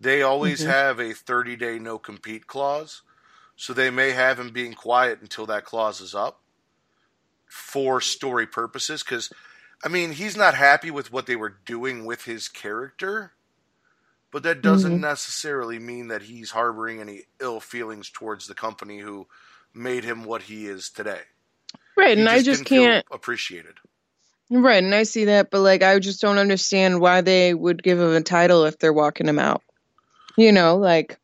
they 0.00 0.22
always 0.22 0.62
Mhm. 0.62 0.66
have 0.66 1.00
a 1.00 1.14
30 1.14 1.56
day 1.56 1.78
no 1.78 1.98
compete 1.98 2.46
clause. 2.46 3.02
So 3.56 3.72
they 3.72 3.90
may 3.90 4.12
have 4.12 4.38
him 4.38 4.50
being 4.50 4.72
quiet 4.74 5.20
until 5.20 5.46
that 5.46 5.64
clause 5.64 6.00
is 6.00 6.14
up 6.14 6.40
for 7.46 8.00
story 8.00 8.46
purposes. 8.46 9.02
Because, 9.02 9.30
I 9.82 9.88
mean, 9.88 10.12
he's 10.12 10.36
not 10.36 10.54
happy 10.54 10.90
with 10.90 11.12
what 11.12 11.26
they 11.26 11.36
were 11.36 11.56
doing 11.64 12.04
with 12.04 12.24
his 12.24 12.48
character, 12.48 13.32
but 14.30 14.42
that 14.42 14.62
doesn't 14.62 14.96
Mhm. 14.96 15.00
necessarily 15.00 15.78
mean 15.78 16.08
that 16.08 16.22
he's 16.22 16.50
harboring 16.50 17.00
any 17.00 17.22
ill 17.40 17.60
feelings 17.60 18.10
towards 18.10 18.46
the 18.46 18.54
company 18.54 18.98
who 18.98 19.26
made 19.74 20.04
him 20.04 20.24
what 20.24 20.42
he 20.42 20.66
is 20.66 20.90
today. 20.90 21.22
right, 21.96 22.16
He 22.16 22.20
and 22.20 22.28
I 22.28 22.42
just 22.42 22.64
didn't 22.64 22.68
feel 22.68 22.82
can't 22.82 23.06
appreciated. 23.10 23.74
Right, 24.50 24.82
and 24.82 24.94
I 24.94 25.04
see 25.04 25.26
that, 25.26 25.50
but 25.50 25.60
like 25.60 25.82
I 25.82 25.98
just 26.00 26.20
don't 26.20 26.38
understand 26.38 27.00
why 27.00 27.20
they 27.20 27.54
would 27.54 27.82
give 27.82 28.00
him 28.00 28.14
a 28.14 28.20
title 28.20 28.64
if 28.64 28.78
they're 28.78 28.92
walking 28.92 29.28
him 29.28 29.38
out. 29.38 29.62
You 30.36 30.52
know, 30.52 30.76
like 30.76 31.18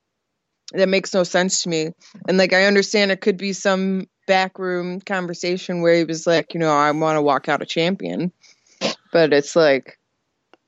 that 0.72 0.88
makes 0.88 1.12
no 1.12 1.24
sense 1.24 1.62
to 1.62 1.68
me. 1.68 1.90
And 2.28 2.38
like 2.38 2.52
I 2.52 2.66
understand 2.66 3.10
it 3.10 3.20
could 3.20 3.36
be 3.36 3.52
some 3.52 4.08
backroom 4.26 5.00
conversation 5.00 5.82
where 5.82 5.96
he 5.96 6.04
was 6.04 6.26
like, 6.26 6.54
you 6.54 6.60
know, 6.60 6.72
I 6.72 6.90
want 6.90 7.16
to 7.16 7.22
walk 7.22 7.48
out 7.48 7.62
a 7.62 7.66
champion. 7.66 8.32
But 9.12 9.32
it's 9.32 9.56
like 9.56 9.98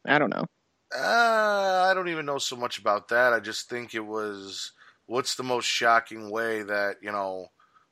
I 0.06 0.18
don't 0.18 0.30
know. 0.30 0.46
Uh, 0.94 1.86
I 1.90 1.92
don't 1.94 2.08
even 2.08 2.24
know 2.24 2.38
so 2.38 2.56
much 2.56 2.78
about 2.78 3.08
that. 3.08 3.32
I 3.32 3.40
just 3.40 3.68
think 3.68 3.94
it 3.94 4.04
was 4.04 4.72
what's 5.06 5.34
the 5.34 5.42
most 5.42 5.66
shocking 5.66 6.30
way 6.30 6.62
that, 6.62 6.96
you 7.02 7.12
know, 7.12 7.48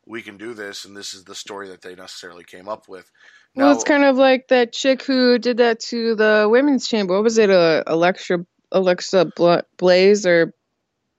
we 0.07 0.23
can 0.23 0.37
do 0.37 0.55
this, 0.55 0.85
and 0.85 0.97
this 0.97 1.15
is 1.15 1.25
the 1.25 1.35
story 1.35 1.69
that 1.69 1.83
they 1.83 1.97
necessarily 1.97 2.45
came 2.45 2.69
up 2.69 2.89
with. 2.89 3.11
well, 3.57 3.73
it's 3.73 3.83
kind 3.83 4.05
of 4.05 4.17
like 4.17 4.49
that 4.49 4.73
chick 4.73 5.03
who 5.03 5.39
did 5.39 5.57
that 5.57 5.81
to 5.81 6.15
the 6.15 6.47
women's 6.49 6.87
chamber. 6.87 7.15
What 7.15 7.25
was 7.25 7.39
it? 7.39 7.51
Uh, 7.51 7.83
Alexa 7.87 8.47
Alexa 8.71 9.33
Bla- 9.37 9.65
Blaze 9.77 10.25
or 10.25 10.55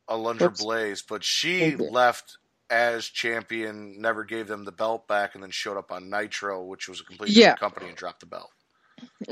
Alundra 0.09 0.41
Whoops. 0.41 0.63
Blaze, 0.63 1.01
but 1.01 1.23
she 1.23 1.75
left 1.75 2.37
as 2.69 3.05
champion, 3.05 4.01
never 4.01 4.23
gave 4.23 4.47
them 4.47 4.65
the 4.65 4.71
belt 4.71 5.07
back, 5.07 5.33
and 5.35 5.43
then 5.43 5.51
showed 5.51 5.77
up 5.77 5.91
on 5.91 6.09
Nitro, 6.09 6.63
which 6.63 6.87
was 6.89 6.99
a 7.01 7.03
completely 7.03 7.35
Yeah. 7.35 7.55
different 7.55 7.59
company, 7.59 7.87
and 7.87 7.97
dropped 7.97 8.19
the 8.19 8.25
belt. 8.25 8.51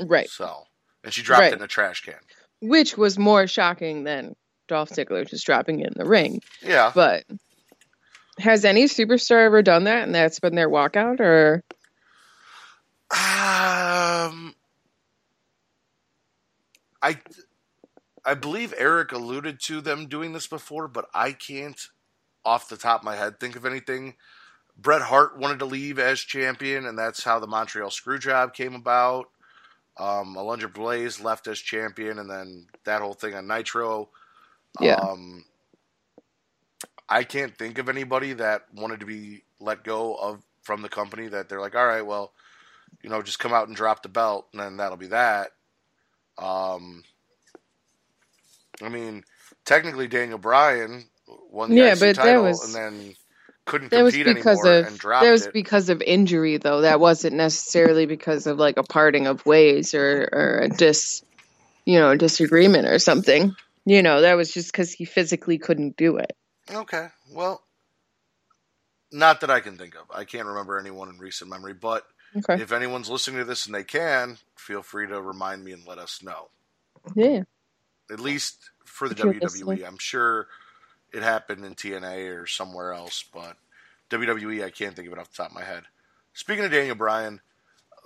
right, 0.06 0.28
So, 0.28 0.64
and 1.04 1.12
she 1.12 1.22
dropped 1.22 1.40
Right. 1.42 1.52
it 1.52 1.56
in 1.56 1.62
a 1.62 1.68
trash 1.68 2.02
can. 2.02 2.14
which 2.60 2.96
was 2.96 3.18
more 3.18 3.46
shocking 3.46 4.04
than 4.04 4.34
Dolph 4.68 4.90
Ziggler 4.90 5.28
just 5.28 5.46
dropping 5.46 5.80
it 5.80 5.88
in 5.88 5.94
the 5.96 6.06
ring. 6.06 6.40
Yeah, 6.62 6.92
But 6.94 7.24
has 8.38 8.64
any 8.64 8.84
superstar 8.84 9.46
ever 9.46 9.62
done 9.62 9.84
that 9.84 10.02
and 10.04 10.14
that's 10.14 10.40
been 10.40 10.54
their 10.54 10.68
walkout 10.68 11.20
or 11.20 11.62
Um, 13.10 14.54
I 17.02 17.18
I 18.24 18.34
believe 18.34 18.74
Eric 18.76 19.12
alluded 19.12 19.60
to 19.62 19.80
them 19.80 20.08
doing 20.08 20.32
this 20.32 20.46
before, 20.48 20.88
but 20.88 21.06
I 21.14 21.32
can't, 21.32 21.80
off 22.46 22.68
the 22.68 22.76
top 22.76 23.00
of 23.00 23.04
my 23.04 23.16
head, 23.16 23.38
think 23.38 23.56
of 23.56 23.66
anything. 23.66 24.14
Bret 24.78 25.02
Hart 25.02 25.38
wanted 25.38 25.58
to 25.58 25.64
leave 25.64 25.98
as 25.98 26.20
champion, 26.20 26.86
and 26.86 26.98
that's 26.98 27.24
how 27.24 27.38
the 27.38 27.46
Montreal 27.46 27.90
Screwjob 27.90 28.54
came 28.54 28.74
about. 28.74 29.26
Um, 29.98 30.36
Alundra 30.36 30.72
Blaze 30.72 31.20
left 31.20 31.46
as 31.48 31.58
champion, 31.58 32.18
and 32.18 32.30
then 32.30 32.66
that 32.84 33.02
whole 33.02 33.14
thing 33.14 33.34
on 33.34 33.46
Nitro. 33.46 34.10
Yeah. 34.80 34.94
Um, 34.94 35.44
I 37.08 37.24
can't 37.24 37.56
think 37.56 37.78
of 37.78 37.88
anybody 37.88 38.34
that 38.34 38.66
wanted 38.74 39.00
to 39.00 39.06
be 39.06 39.42
let 39.58 39.82
go 39.82 40.14
of 40.14 40.42
from 40.62 40.82
the 40.82 40.88
company 40.88 41.28
that 41.28 41.48
they're 41.48 41.60
like, 41.60 41.74
all 41.74 41.86
right, 41.86 42.04
well, 42.04 42.32
you 43.02 43.08
know, 43.08 43.22
just 43.22 43.38
come 43.38 43.52
out 43.52 43.68
and 43.68 43.76
drop 43.76 44.02
the 44.02 44.08
belt, 44.08 44.48
and 44.52 44.60
then 44.60 44.76
that'll 44.76 44.96
be 44.96 45.08
that. 45.08 45.52
Um, 46.38 47.02
I 48.82 48.88
mean, 48.90 49.24
technically, 49.64 50.08
Daniel 50.08 50.38
Bryan 50.38 51.06
won 51.50 51.70
the 51.70 51.76
Yeah, 51.76 51.94
but 51.94 52.16
that 52.16 52.22
title 52.22 52.42
was- 52.44 52.64
and 52.64 52.74
then 52.74 53.14
couldn't 53.66 53.90
that 53.90 54.04
was 54.04 54.14
because 54.14 54.64
anymore 54.64 54.66
of 54.66 54.86
and 54.86 54.98
dropped 54.98 55.24
that 55.24 55.30
was 55.32 55.46
it. 55.46 55.52
because 55.52 55.88
of 55.88 56.00
injury 56.02 56.56
though 56.56 56.82
that 56.82 57.00
wasn't 57.00 57.34
necessarily 57.34 58.06
because 58.06 58.46
of 58.46 58.58
like 58.58 58.76
a 58.76 58.84
parting 58.84 59.26
of 59.26 59.44
ways 59.44 59.92
or 59.92 60.28
or 60.32 60.58
a 60.60 60.68
dis 60.68 61.24
you 61.84 61.98
know 61.98 62.14
disagreement 62.16 62.86
or 62.86 63.00
something 63.00 63.56
you 63.84 64.02
know 64.02 64.20
that 64.20 64.34
was 64.34 64.52
just 64.54 64.70
because 64.70 64.92
he 64.92 65.04
physically 65.04 65.58
couldn't 65.58 65.96
do 65.96 66.16
it 66.16 66.32
Okay, 66.72 67.08
well, 67.32 67.62
not 69.12 69.40
that 69.40 69.50
I 69.50 69.60
can 69.60 69.78
think 69.78 69.94
of. 69.94 70.02
I 70.12 70.24
can't 70.24 70.46
remember 70.48 70.78
anyone 70.78 71.08
in 71.08 71.18
recent 71.18 71.48
memory, 71.50 71.74
but 71.74 72.04
okay 72.36 72.60
if 72.60 72.72
anyone's 72.72 73.08
listening 73.08 73.38
to 73.38 73.44
this 73.44 73.66
and 73.66 73.74
they 73.74 73.84
can, 73.84 74.38
feel 74.56 74.82
free 74.82 75.06
to 75.06 75.20
remind 75.20 75.64
me 75.64 75.72
and 75.72 75.86
let 75.86 75.98
us 75.98 76.22
know. 76.22 76.48
yeah 77.14 77.42
At 78.10 78.20
least 78.20 78.70
for 78.84 79.08
the 79.08 79.14
WWE. 79.14 79.40
listening. 79.42 79.84
I'm 79.84 79.98
sure 79.98 80.48
it 81.16 81.22
happened 81.22 81.64
in 81.64 81.74
TNA 81.74 82.42
or 82.42 82.46
somewhere 82.46 82.92
else, 82.92 83.24
but 83.32 83.56
WWE, 84.10 84.62
I 84.62 84.70
can't 84.70 84.94
think 84.94 85.08
of 85.08 85.14
it 85.14 85.18
off 85.18 85.30
the 85.30 85.36
top 85.36 85.48
of 85.48 85.54
my 85.54 85.64
head. 85.64 85.84
Speaking 86.34 86.64
of 86.64 86.70
Daniel 86.70 86.94
Bryan, 86.94 87.40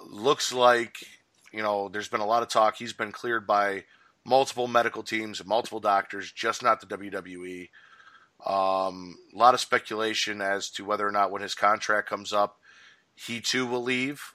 looks 0.07 0.53
like, 0.53 0.99
you 1.53 1.61
know, 1.61 1.89
there's 1.89 2.09
been 2.09 2.21
a 2.21 2.27
lot 2.27 2.45
of 2.45 2.49
talk. 2.49 2.77
He's 2.77 2.93
been 2.93 3.11
cleared 3.11 3.49
by 3.49 3.85
multiple 4.25 4.69
medical 4.69 5.03
teams 5.03 5.45
multiple 5.45 5.81
doctors, 5.81 6.31
just 6.31 6.63
not 6.63 6.81
the 6.81 6.87
WWE. 6.87 7.69
Um, 8.47 9.19
a 9.35 9.37
lot 9.37 9.55
of 9.55 9.61
speculation 9.61 10.41
as 10.41 10.71
to 10.71 10.85
whether 10.85 11.07
or 11.07 11.13
not 11.13 11.33
when 11.33 11.43
his 11.43 11.57
contract 11.57 12.09
comes 12.09 12.33
up, 12.33 12.61
he 13.17 13.41
too 13.41 13.67
will 13.67 13.83
leave, 13.83 14.35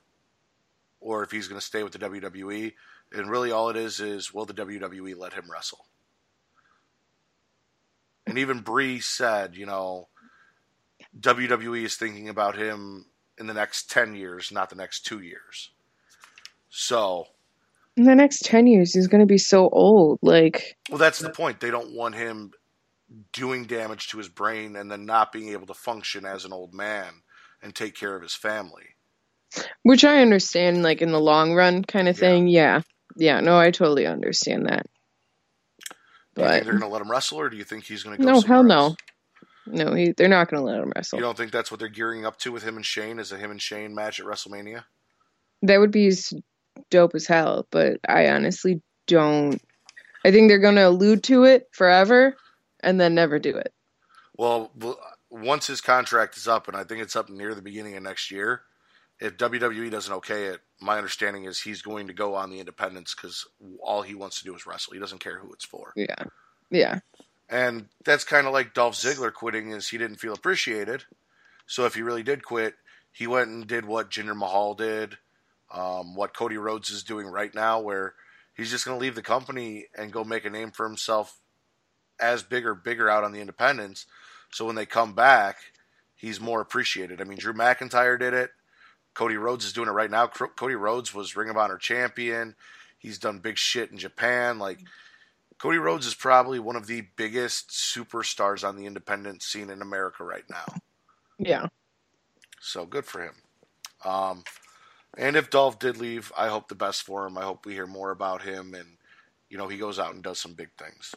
or 1.00 1.24
if 1.24 1.32
he's 1.32 1.48
going 1.48 1.60
to 1.60 1.66
stay 1.66 1.82
with 1.82 1.94
the 1.94 2.00
WWE. 2.00 2.74
And 3.14 3.30
really, 3.30 3.52
all 3.52 3.70
it 3.70 3.78
is 3.78 4.02
is 4.02 4.34
will 4.34 4.46
the 4.46 4.54
WWE 4.54 5.18
let 5.18 5.34
him 5.34 5.50
wrestle? 5.50 5.86
And 8.28 8.38
even 8.38 8.60
Brie 8.60 9.00
said, 9.00 9.56
you 9.56 9.66
know, 9.66 10.08
WWE 11.20 11.86
is 11.86 11.96
thinking 11.96 12.30
about 12.30 12.56
him 12.58 13.06
in 13.38 13.48
the 13.48 13.54
next 13.54 13.90
10 13.92 14.16
years, 14.16 14.52
not 14.52 14.70
the 14.70 14.76
next 14.76 15.06
two 15.06 15.20
years. 15.20 15.72
So, 16.70 17.28
In 17.96 18.04
the 18.06 18.16
next 18.16 18.44
10 18.46 18.68
years, 18.68 18.94
he's 18.94 19.08
going 19.08 19.22
to 19.22 19.26
be 19.28 19.38
so 19.38 19.70
old. 19.70 20.20
Like, 20.22 20.76
well, 20.90 20.98
that's 20.98 21.20
the 21.20 21.30
point. 21.30 21.60
They 21.60 21.72
don't 21.72 21.94
want 21.96 22.16
him 22.16 22.52
doing 23.32 23.66
damage 23.66 24.10
to 24.10 24.18
his 24.18 24.28
brain 24.28 24.76
and 24.76 24.92
then 24.92 25.06
not 25.06 25.32
being 25.32 25.50
able 25.50 25.68
to 25.68 25.74
function 25.74 26.26
as 26.26 26.44
an 26.44 26.52
old 26.52 26.74
man 26.74 27.22
and 27.62 27.74
take 27.76 27.96
care 27.96 28.16
of 28.16 28.22
his 28.22 28.34
family. 28.36 28.84
which 29.84 30.04
I 30.04 30.22
understand, 30.22 30.84
like, 30.84 31.02
in 31.02 31.12
the 31.14 31.20
long 31.20 31.54
run 31.54 31.84
kind 31.86 32.10
of 32.10 32.18
Yeah. 32.18 32.20
thing. 32.20 32.48
Yeah. 32.50 32.82
Yeah. 33.16 33.40
No, 33.40 33.58
I 33.58 33.72
totally 33.72 34.06
understand 34.06 34.66
that. 34.66 34.86
Do 36.36 36.44
you 36.44 36.50
think 36.50 36.64
they're 36.66 36.74
going 36.74 36.82
to 36.82 36.88
let 36.90 37.02
him 37.02 37.10
wrestle, 37.10 37.40
or 37.40 37.50
do 37.50 37.58
you 37.58 37.64
think 37.64 37.86
he's 37.86 38.04
going 38.04 38.18
to 38.18 38.24
go? 38.24 38.30
no, 38.30 38.42
hell 38.42 38.42
somewhere 38.42 38.64
no. 38.64 38.96
No, 39.68 39.94
he, 39.94 40.12
they're 40.12 40.28
not 40.28 40.50
going 40.50 40.62
to 40.62 40.66
let 40.66 40.80
him 40.80 40.92
wrestle. 40.96 41.18
You 41.18 41.24
don't 41.24 41.38
think 41.38 41.52
that's 41.52 41.72
what 41.72 41.80
they're 41.80 41.90
gearing 41.90 42.26
up 42.26 42.38
to 42.40 42.52
with 42.52 42.64
him 42.64 42.76
and 42.76 42.86
Shane? 42.86 43.20
Is 43.20 43.32
a 43.32 43.38
him 43.38 43.52
and 43.52 43.62
Shane 43.62 43.96
match 43.96 44.20
at 44.20 44.26
WrestleMania? 44.26 44.84
That 45.64 45.80
would 45.80 45.92
be 45.92 46.12
dope 46.92 47.16
as 47.16 47.26
hell, 47.26 47.66
but 47.72 48.00
I 48.08 48.30
honestly 48.30 48.82
don't. 49.08 49.62
I 50.24 50.32
think 50.32 50.50
they're 50.50 50.60
going 50.60 50.76
to 50.76 50.88
allude 50.88 51.24
to 51.26 51.46
it 51.46 51.68
forever 51.72 52.36
and 52.82 53.00
then 53.00 53.16
never 53.16 53.40
do 53.40 53.56
it. 53.56 53.74
Well, 54.38 54.72
once 55.30 55.68
his 55.68 55.82
contract 55.82 56.38
is 56.38 56.48
up, 56.48 56.68
and 56.68 56.76
I 56.76 56.84
think 56.84 57.02
it's 57.02 57.16
up 57.16 57.30
near 57.30 57.56
the 57.56 57.62
beginning 57.62 57.96
of 57.96 58.04
next 58.04 58.32
year, 58.32 58.62
if 59.20 59.38
WWE 59.38 59.90
doesn't 59.92 60.14
okay 60.14 60.46
it, 60.46 60.62
my 60.82 60.98
understanding 60.98 61.46
is 61.46 61.60
he's 61.60 61.82
going 61.82 62.08
to 62.08 62.14
go 62.14 62.36
on 62.36 62.50
the 62.50 62.60
independents 62.60 63.16
because 63.16 63.46
all 63.82 64.02
he 64.02 64.16
wants 64.16 64.40
to 64.40 64.46
do 64.46 64.56
is 64.56 64.66
wrestle. 64.66 64.94
He 64.94 65.00
doesn't 65.00 65.20
care 65.20 65.40
who 65.40 65.54
it's 65.54 65.66
for. 65.66 65.94
Yeah. 65.96 66.26
Yeah. 66.70 67.00
And 67.50 67.88
that's 68.04 68.24
kind 68.24 68.48
of 68.48 68.54
like 68.54 68.74
Dolph 68.74 68.96
Ziggler 68.96 69.34
quitting 69.34 69.72
is 69.72 69.88
he 69.88 69.98
didn't 69.98 70.18
feel 70.18 70.34
appreciated. 70.34 71.04
So 71.68 71.86
if 71.86 71.96
he 71.96 72.02
really 72.02 72.24
did 72.24 72.44
quit, 72.44 72.76
he 73.12 73.28
went 73.28 73.50
and 73.50 73.66
did 73.66 73.86
what 73.86 74.12
Jinder 74.12 74.36
Mahal 74.36 74.74
did, 74.74 75.18
um, 75.72 76.16
what 76.16 76.36
Cody 76.36 76.58
Rhodes 76.58 76.90
is 76.90 77.04
doing 77.04 77.28
right 77.28 77.54
now, 77.54 77.80
where 77.80 78.16
he's 78.54 78.72
just 78.72 78.86
going 78.86 78.98
to 78.98 79.02
leave 79.02 79.16
the 79.16 79.22
company 79.22 79.86
and 79.98 80.12
go 80.12 80.24
make 80.24 80.46
a 80.46 80.50
name 80.50 80.72
for 80.72 80.86
himself 80.86 81.40
as 82.20 82.44
bigger, 82.44 82.76
bigger 82.76 83.10
out 83.10 83.24
on 83.24 83.32
the 83.32 83.40
independents. 83.40 84.06
So 84.52 84.66
when 84.66 84.76
they 84.76 84.86
come 84.86 85.14
back, 85.14 85.58
he's 86.16 86.42
more 86.42 86.62
appreciated. 86.62 87.22
I 87.22 87.24
mean, 87.24 87.38
Drew 87.38 87.54
McIntyre 87.54 88.20
did 88.20 88.34
it. 88.34 88.52
Cody 89.16 89.38
Rhodes 89.38 89.66
is 89.66 89.74
doing 89.74 89.88
it 89.88 89.94
right 89.94 90.12
now. 90.12 90.28
Cody 90.28 90.76
Rhodes 90.76 91.14
was 91.14 91.36
Ring 91.36 91.50
of 91.50 91.58
Honor 91.58 91.78
champion. 91.78 92.54
He's 93.00 93.18
done 93.18 93.40
big 93.40 93.58
shit 93.58 93.90
in 93.90 93.98
Japan. 93.98 94.60
Like 94.60 94.80
Cody 95.58 95.78
Rhodes 95.78 96.06
is 96.06 96.14
probably 96.14 96.60
one 96.60 96.76
of 96.76 96.86
the 96.86 97.08
biggest 97.16 97.70
superstars 97.70 98.68
on 98.68 98.76
the 98.76 98.86
independent 98.86 99.42
scene 99.42 99.70
in 99.70 99.82
America 99.82 100.24
right 100.24 100.44
now. 100.50 100.66
Yeah. 101.40 101.68
So 102.60 102.86
good 102.86 103.06
for 103.06 103.24
him. 103.24 103.34
Um, 104.04 104.44
and 105.18 105.38
if 105.38 105.50
Dolph 105.50 105.80
did 105.80 105.98
leave, 105.98 106.32
I 106.38 106.50
hope 106.50 106.68
the 106.68 106.76
best 106.76 107.04
for 107.04 107.26
him. 107.26 107.38
I 107.38 107.44
hope 107.44 107.66
we 107.66 107.74
hear 107.74 107.88
more 107.88 108.12
about 108.12 108.42
him 108.42 108.74
and 108.74 108.98
you 109.50 109.58
know 109.58 109.70
he 109.70 109.78
goes 109.78 109.98
out 109.98 110.14
and 110.14 110.22
does 110.22 110.40
some 110.40 110.54
big 110.54 110.70
things. 110.78 111.16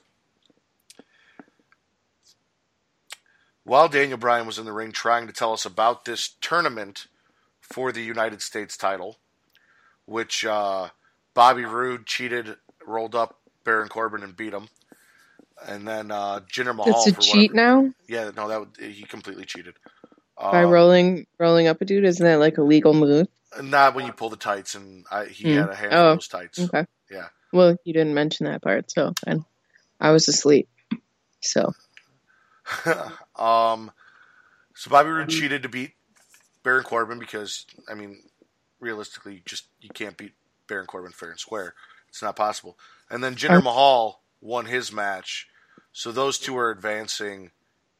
While 3.64 3.88
Daniel 3.88 4.18
Bryan 4.18 4.46
was 4.46 4.58
in 4.58 4.66
the 4.66 4.72
ring 4.72 4.92
trying 4.92 5.26
to 5.26 5.32
tell 5.32 5.52
us 5.52 5.66
about 5.66 6.04
this 6.04 6.36
tournament 6.40 7.08
for 7.72 7.92
the 7.92 8.02
United 8.02 8.42
States 8.42 8.76
title, 8.76 9.18
which 10.06 10.44
uh, 10.44 10.88
Bobby 11.34 11.64
Roode 11.64 12.06
cheated, 12.06 12.56
rolled 12.86 13.14
up 13.14 13.38
Baron 13.64 13.88
Corbin 13.88 14.22
and 14.22 14.36
beat 14.36 14.52
him, 14.52 14.68
and 15.66 15.86
then 15.86 16.10
uh, 16.10 16.40
Jinder 16.52 16.74
Mahal. 16.74 17.04
It's 17.04 17.06
a 17.08 17.14
for 17.14 17.20
cheat 17.22 17.52
whatever- 17.52 17.54
now 17.84 17.94
Yeah, 18.08 18.30
no, 18.36 18.48
that 18.48 18.60
would, 18.60 18.76
he 18.92 19.02
completely 19.04 19.44
cheated. 19.44 19.74
by 20.36 20.62
Um, 20.64 20.70
rolling 20.70 21.26
rolling 21.38 21.66
up 21.66 21.80
a 21.80 21.84
dude. 21.84 22.04
Isn't 22.04 22.24
that 22.24 22.38
like 22.38 22.58
a 22.58 22.62
legal 22.62 22.94
move? 22.94 23.26
Not 23.62 23.94
when 23.94 24.06
you 24.06 24.12
pull 24.12 24.28
the 24.30 24.36
tights, 24.36 24.74
and 24.74 25.04
I, 25.10 25.24
he 25.26 25.48
Hmm. 25.50 25.58
had 25.58 25.68
a 25.70 25.74
handful 25.74 25.98
Oh, 25.98 26.08
of 26.12 26.16
those 26.18 26.28
tights. 26.28 26.58
Okay. 26.60 26.84
Yeah. 27.10 27.28
Well, 27.52 27.76
you 27.84 27.92
didn't 27.94 28.14
mention 28.14 28.44
that 28.46 28.62
part, 28.62 28.90
so 28.90 29.14
and 29.26 29.44
I 30.00 30.10
was 30.12 30.28
asleep. 30.28 30.68
So 31.40 31.72
um, 33.36 33.90
so 34.74 34.90
Bobby 34.90 35.10
Roode 35.10 35.28
cheated 35.30 35.62
to 35.62 35.68
beat 35.68 35.92
Baron 36.62 36.84
Corbin 36.84 37.18
because, 37.18 37.66
I 37.90 37.94
mean, 37.94 38.22
realistically, 38.80 39.34
you 39.34 39.40
just 39.44 39.66
you 39.80 39.90
can't 39.90 40.16
beat 40.16 40.32
Baron 40.66 40.86
Corbin 40.86 41.12
fair 41.12 41.30
and 41.30 41.38
square. 41.38 41.74
It's 42.08 42.22
not 42.22 42.36
possible. 42.36 42.78
And 43.10 43.22
then 43.22 43.34
Jinder 43.34 43.58
Oh. 43.58 43.62
Mahal 43.62 44.22
won 44.40 44.66
his 44.66 44.92
match, 44.92 45.48
so 45.92 46.12
those 46.12 46.38
two 46.38 46.56
are 46.56 46.70
advancing 46.70 47.50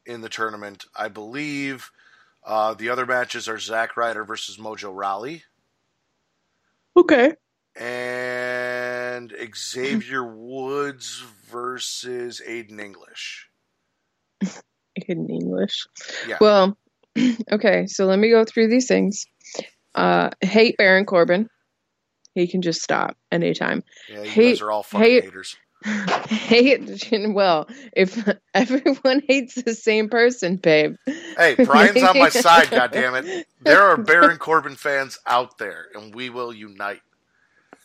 in 0.05 0.21
the 0.21 0.29
tournament. 0.29 0.85
I 0.95 1.07
believe 1.07 1.91
uh, 2.43 2.73
the 2.73 2.89
other 2.89 3.05
matches 3.05 3.47
are 3.47 3.59
Zack 3.59 3.97
Ryder 3.97 4.23
versus 4.23 4.57
Mojo 4.57 4.95
Rawley 4.95 5.43
okay. 6.95 7.33
and 7.75 9.33
Xavier 9.55 10.23
Woods 10.23 11.23
versus 11.49 12.41
Aiden 12.47 12.79
English. 12.79 13.49
in 15.07 15.29
English. 15.29 15.87
Yeah. 16.27 16.37
Well, 16.41 16.77
okay, 17.51 17.85
so 17.87 18.05
let 18.05 18.19
me 18.19 18.29
go 18.29 18.45
through 18.45 18.69
these 18.69 18.87
things. 18.87 19.25
Uh, 19.95 20.29
hate 20.41 20.75
Baron 20.77 21.05
Corbin. 21.05 21.49
He 22.35 22.47
can 22.47 22.61
just 22.61 22.81
stop 22.81 23.17
anytime. 23.31 23.83
Yeah, 24.09 24.23
you 24.23 24.29
Hate- 24.29 24.49
guys 24.51 24.61
are 24.61 24.71
all 24.71 24.83
fucking 24.83 25.05
hate- 25.05 25.23
haters. 25.23 25.57
hate 26.27 27.07
well, 27.29 27.69
if 27.95 28.27
everyone 28.53 29.21
hates 29.27 29.55
the 29.55 29.73
same 29.73 30.09
person, 30.09 30.57
babe. 30.57 30.95
Hey, 31.05 31.55
Brian's 31.63 32.03
on 32.03 32.19
my 32.19 32.29
side, 32.29 32.67
goddammit. 32.67 33.45
There 33.61 33.81
are 33.81 33.97
Baron 33.97 34.37
Corbin 34.37 34.75
fans 34.75 35.17
out 35.25 35.57
there, 35.57 35.87
and 35.95 36.13
we 36.13 36.29
will 36.29 36.53
unite. 36.53 37.01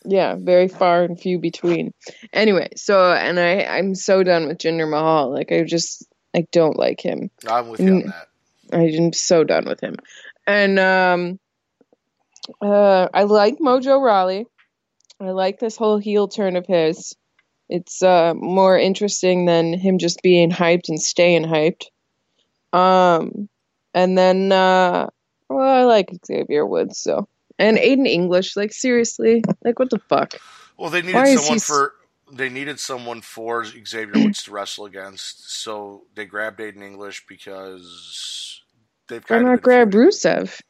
Yeah, 0.04 0.34
very 0.38 0.68
far 0.68 1.04
and 1.04 1.18
few 1.18 1.38
between. 1.38 1.92
Anyway, 2.32 2.68
so 2.76 3.12
and 3.12 3.38
I 3.38 3.62
I'm 3.64 3.94
so 3.94 4.22
done 4.22 4.48
with 4.48 4.58
Jinder 4.58 4.90
Mahal. 4.90 5.32
Like 5.32 5.52
I 5.52 5.62
just 5.62 6.04
I 6.34 6.46
don't 6.52 6.76
like 6.76 7.00
him. 7.00 7.30
I'm 7.48 7.68
with 7.68 7.80
you 7.80 7.94
on 7.94 8.06
that. 8.06 8.28
I'm 8.74 9.12
so 9.12 9.44
done 9.44 9.66
with 9.66 9.80
him. 9.80 9.96
And 10.46 10.78
um 10.78 11.38
uh 12.60 13.08
I 13.12 13.24
like 13.24 13.58
Mojo 13.58 14.00
Rawley. 14.00 14.46
I 15.20 15.30
like 15.30 15.58
this 15.58 15.76
whole 15.76 15.98
heel 15.98 16.28
turn 16.28 16.56
of 16.56 16.66
his. 16.66 17.14
It's 17.68 18.02
uh 18.02 18.34
more 18.34 18.78
interesting 18.78 19.46
than 19.46 19.72
him 19.72 19.98
just 19.98 20.22
being 20.22 20.50
hyped 20.50 20.88
and 20.88 21.00
staying 21.00 21.44
hyped. 21.44 21.84
Um 22.72 23.48
and 23.94 24.18
then 24.18 24.52
uh 24.52 25.08
well 25.48 25.60
I 25.60 25.84
like 25.84 26.10
Xavier 26.26 26.66
Woods 26.66 26.98
so 26.98 27.28
and 27.58 27.78
Aiden 27.78 28.06
English, 28.06 28.56
like 28.56 28.72
seriously, 28.72 29.42
like 29.64 29.78
what 29.78 29.90
the 29.90 30.00
fuck? 30.08 30.34
Well, 30.76 30.90
they 30.90 31.02
needed 31.02 31.14
Why 31.14 31.34
someone 31.36 31.60
for 31.60 31.92
they 32.32 32.48
needed 32.48 32.80
someone 32.80 33.20
for 33.20 33.64
Xavier 33.64 34.24
Woods 34.24 34.42
to 34.44 34.50
wrestle 34.50 34.86
against, 34.86 35.52
so 35.62 36.02
they 36.14 36.24
grabbed 36.24 36.58
Aiden 36.60 36.82
English 36.82 37.26
because 37.28 38.62
they've 39.08 39.26
Why 39.28 39.38
kind 39.38 39.40
not 39.40 39.62
grab. 39.62 39.92
Rusev? 39.92 40.60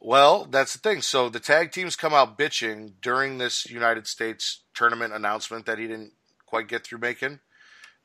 Well, 0.00 0.46
that's 0.50 0.72
the 0.74 0.80
thing. 0.80 1.02
So 1.02 1.28
the 1.28 1.40
tag 1.40 1.72
teams 1.72 1.96
come 1.96 2.14
out 2.14 2.38
bitching 2.38 2.94
during 3.02 3.38
this 3.38 3.66
United 3.70 4.06
States 4.06 4.64
tournament 4.74 5.14
announcement 5.14 5.66
that 5.66 5.78
he 5.78 5.86
didn't 5.88 6.12
quite 6.46 6.68
get 6.68 6.84
through 6.84 6.98
making. 7.00 7.40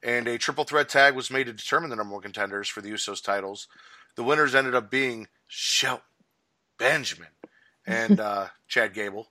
And 0.03 0.27
a 0.27 0.37
triple 0.37 0.65
threat 0.65 0.89
tag 0.89 1.15
was 1.15 1.31
made 1.31 1.45
to 1.47 1.53
determine 1.53 1.89
the 1.89 1.95
number 1.97 2.13
one 2.13 2.21
contenders 2.23 2.69
for 2.69 2.81
the 2.81 2.91
Usos 2.91 3.23
titles. 3.23 3.67
The 4.15 4.23
winners 4.23 4.55
ended 4.55 4.75
up 4.75 4.91
being 4.91 5.27
Shelton 5.47 6.03
Benjamin 6.79 7.29
and 7.87 8.19
uh, 8.21 8.47
Chad 8.67 8.93
Gable. 8.93 9.29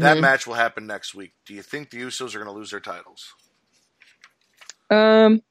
That 0.00 0.18
Mhm. 0.18 0.20
match 0.20 0.46
will 0.46 0.54
happen 0.54 0.86
next 0.86 1.14
week. 1.14 1.34
Do 1.46 1.54
you 1.54 1.62
think 1.62 1.90
the 1.90 2.02
Usos 2.02 2.34
are 2.34 2.38
going 2.38 2.50
to 2.50 2.58
lose 2.58 2.70
their 2.72 2.80
titles? 2.80 3.34
Um, 4.90 5.42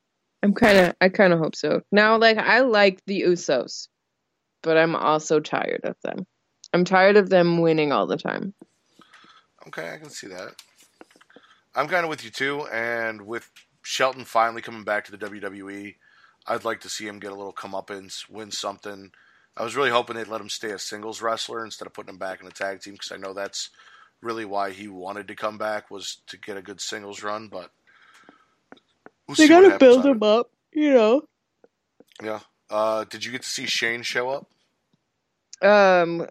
I'm 0.43 0.53
kind 0.53 0.77
of, 0.77 0.95
I 0.99 1.09
kind 1.09 1.31
of 1.31 1.39
hope 1.39 1.55
so. 1.55 1.81
Now, 1.91 2.17
like, 2.17 2.37
I 2.37 2.59
like 2.59 3.03
the 3.05 3.21
Usos, 3.21 3.87
but 4.61 4.77
I'm 4.77 4.95
also 4.95 5.39
tired 5.39 5.81
of 5.85 5.95
them. 6.03 6.27
I'm 6.73 6.83
tired 6.83 7.15
of 7.15 7.29
them 7.29 7.61
winning 7.61 7.93
all 7.93 8.07
the 8.07 8.17
time. 8.17 8.53
Okay, 9.67 9.93
I 9.93 9.97
can 9.97 10.09
see 10.09 10.27
that. 10.27 10.61
I'm 11.75 11.87
kind 11.87 12.03
of 12.03 12.09
with 12.09 12.25
you 12.25 12.29
too, 12.29 12.67
and 12.67 13.21
with 13.25 13.49
Shelton 13.83 14.25
finally 14.25 14.61
coming 14.61 14.83
back 14.83 15.05
to 15.05 15.11
the 15.11 15.17
WWE, 15.17 15.95
I'd 16.45 16.65
like 16.65 16.81
to 16.81 16.89
see 16.89 17.07
him 17.07 17.19
get 17.19 17.31
a 17.31 17.35
little 17.35 17.53
comeuppance, 17.53 18.29
win 18.29 18.51
something. 18.51 19.11
I 19.55 19.63
was 19.63 19.75
really 19.75 19.91
hoping 19.91 20.17
they'd 20.17 20.27
let 20.27 20.41
him 20.41 20.49
stay 20.49 20.71
a 20.71 20.79
singles 20.79 21.21
wrestler 21.21 21.63
instead 21.63 21.85
of 21.85 21.93
putting 21.93 22.13
him 22.13 22.19
back 22.19 22.41
in 22.41 22.47
a 22.47 22.51
tag 22.51 22.81
team 22.81 22.93
because 22.93 23.11
I 23.11 23.17
know 23.17 23.33
that's 23.33 23.69
really 24.21 24.45
why 24.45 24.71
he 24.71 24.87
wanted 24.87 25.27
to 25.29 25.35
come 25.35 25.57
back 25.57 25.89
was 25.89 26.17
to 26.27 26.37
get 26.37 26.57
a 26.57 26.61
good 26.61 26.81
singles 26.81 27.23
run. 27.23 27.47
But 27.47 27.71
we'll 29.27 29.35
see 29.35 29.51
what 29.51 29.71
happens 29.71 29.97
on 29.97 30.17
it. 30.17 30.23
up, 30.23 30.51
you 30.71 30.93
know. 30.93 31.21
Yeah. 32.21 32.39
Uh, 32.69 33.05
did 33.05 33.23
you 33.25 33.31
get 33.31 33.43
to 33.43 33.49
see 33.49 33.65
Shane 33.65 34.01
show 34.01 34.29
up? 34.29 34.49
Um, 35.61 36.27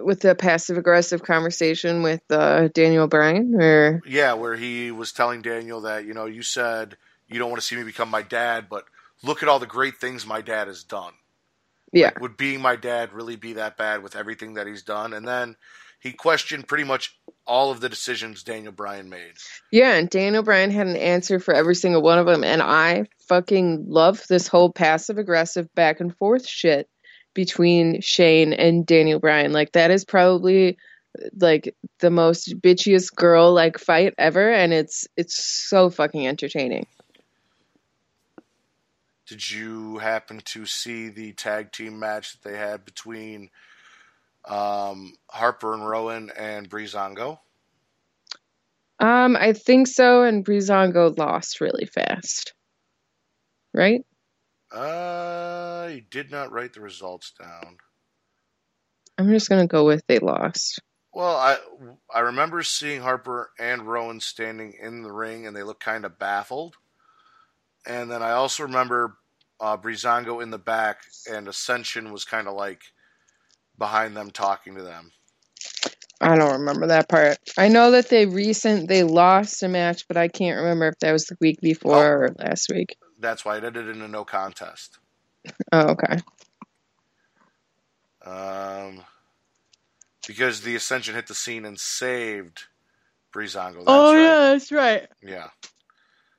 with 0.00 0.20
the 0.20 0.34
passive 0.34 0.78
aggressive 0.78 1.22
conversation 1.22 2.02
with 2.02 2.22
uh, 2.30 2.68
Daniel 2.68 3.06
Bryan, 3.06 3.54
or 3.60 4.02
Yeah, 4.06 4.34
where 4.34 4.56
he 4.56 4.90
was 4.90 5.12
telling 5.12 5.42
Daniel 5.42 5.82
that 5.82 6.04
you 6.04 6.14
know 6.14 6.26
you 6.26 6.42
said 6.42 6.96
you 7.28 7.38
don't 7.38 7.50
want 7.50 7.60
to 7.60 7.66
see 7.66 7.76
me 7.76 7.84
become 7.84 8.08
my 8.08 8.22
dad, 8.22 8.68
but 8.68 8.84
look 9.22 9.42
at 9.42 9.48
all 9.48 9.58
the 9.58 9.66
great 9.66 9.96
things 9.96 10.26
my 10.26 10.40
dad 10.40 10.68
has 10.68 10.84
done. 10.84 11.12
Yeah. 11.92 12.12
Would 12.20 12.36
being 12.36 12.60
my 12.60 12.76
dad 12.76 13.12
really 13.12 13.36
be 13.36 13.54
that 13.54 13.76
bad 13.76 14.02
with 14.02 14.14
everything 14.16 14.54
that 14.54 14.66
he's 14.66 14.82
done? 14.82 15.12
And 15.12 15.26
then 15.26 15.56
he 16.00 16.12
questioned 16.12 16.66
pretty 16.66 16.84
much 16.84 17.16
all 17.46 17.70
of 17.70 17.80
the 17.80 17.88
decisions 17.88 18.42
Daniel 18.42 18.72
Bryan 18.72 19.08
made. 19.08 19.34
Yeah, 19.70 19.94
and 19.94 20.08
Daniel 20.08 20.42
Bryan 20.42 20.70
had 20.70 20.86
an 20.86 20.96
answer 20.96 21.38
for 21.38 21.54
every 21.54 21.74
single 21.74 22.02
one 22.02 22.18
of 22.18 22.26
them, 22.26 22.42
and 22.42 22.62
I 22.62 23.04
fucking 23.28 23.84
love 23.88 24.24
this 24.28 24.48
whole 24.48 24.72
passive 24.72 25.18
aggressive 25.18 25.72
back 25.74 26.00
and 26.00 26.16
forth 26.16 26.46
shit 26.46 26.88
between 27.34 28.00
Shane 28.00 28.52
and 28.52 28.86
Daniel 28.86 29.20
Bryan. 29.20 29.52
Like 29.52 29.72
that 29.72 29.90
is 29.90 30.04
probably 30.04 30.78
like 31.38 31.74
the 31.98 32.10
most 32.10 32.60
bitchiest 32.60 33.14
girl 33.14 33.52
like 33.52 33.78
fight 33.78 34.14
ever, 34.16 34.50
and 34.50 34.72
it's 34.72 35.06
it's 35.16 35.34
so 35.68 35.90
fucking 35.90 36.26
entertaining. 36.26 36.86
Did 39.26 39.48
you 39.48 39.98
happen 39.98 40.40
to 40.46 40.66
see 40.66 41.08
the 41.08 41.32
tag 41.32 41.72
team 41.72 42.00
match 42.00 42.32
that 42.32 42.48
they 42.48 42.56
had 42.56 42.84
between 42.84 43.50
um, 44.46 45.12
Harper 45.28 45.74
and 45.74 45.86
Rowan 45.86 46.30
and 46.36 46.68
Breezango? 46.68 47.38
Um, 48.98 49.36
I 49.36 49.54
think 49.54 49.86
so, 49.86 50.22
and 50.22 50.44
Breezango 50.44 51.16
lost 51.16 51.60
really 51.60 51.86
fast. 51.86 52.52
Right? 53.72 54.04
Uh, 54.72 55.86
I 55.88 56.04
did 56.10 56.30
not 56.30 56.52
write 56.52 56.74
the 56.74 56.80
results 56.80 57.32
down. 57.40 57.78
I'm 59.18 59.30
just 59.30 59.48
gonna 59.48 59.66
go 59.66 59.84
with 59.84 60.06
they 60.06 60.18
lost. 60.18 60.80
Well, 61.12 61.36
I 61.36 61.56
I 62.14 62.20
remember 62.20 62.62
seeing 62.62 63.00
Harper 63.00 63.50
and 63.58 63.82
Rowan 63.82 64.20
standing 64.20 64.74
in 64.80 65.02
the 65.02 65.12
ring, 65.12 65.46
and 65.46 65.56
they 65.56 65.62
looked 65.62 65.82
kind 65.82 66.04
of 66.04 66.18
baffled. 66.18 66.76
And 67.86 68.10
then 68.10 68.22
I 68.22 68.32
also 68.32 68.62
remember 68.64 69.16
uh, 69.60 69.76
Breezango 69.76 70.42
in 70.42 70.50
the 70.50 70.58
back, 70.58 71.02
and 71.30 71.48
Ascension 71.48 72.12
was 72.12 72.24
kind 72.24 72.46
of 72.46 72.54
like 72.54 72.82
behind 73.80 74.16
them 74.16 74.30
talking 74.30 74.76
to 74.76 74.82
them. 74.82 75.10
I 76.20 76.36
don't 76.36 76.60
remember 76.60 76.88
that 76.88 77.08
part. 77.08 77.38
I 77.58 77.68
know 77.68 77.90
that 77.92 78.08
they 78.10 78.26
recent 78.26 78.88
they 78.88 79.02
lost 79.02 79.62
a 79.64 79.68
match, 79.68 80.06
but 80.06 80.16
I 80.18 80.28
can't 80.28 80.58
remember 80.58 80.86
if 80.88 80.98
that 81.00 81.12
was 81.12 81.24
the 81.24 81.36
week 81.40 81.60
before 81.60 81.96
Oh. 81.96 82.20
or 82.26 82.34
last 82.38 82.68
week. 82.70 82.96
That's 83.18 83.44
why 83.44 83.56
it 83.56 83.64
ended 83.64 83.88
in 83.88 84.02
a 84.02 84.06
no 84.08 84.24
contest. 84.24 84.98
Oh, 85.72 85.96
okay. 85.96 86.18
Um, 88.24 89.02
because 90.26 90.60
the 90.60 90.74
Ascension 90.76 91.14
hit 91.14 91.26
the 91.26 91.34
scene 91.34 91.64
and 91.64 91.78
saved 91.80 92.64
Breezango. 93.34 93.76
That's 93.76 93.84
oh 93.86 94.14
right. 94.14 94.22
yeah, 94.22 94.38
that's 94.52 94.72
right. 94.72 95.08
Yeah. 95.22 95.48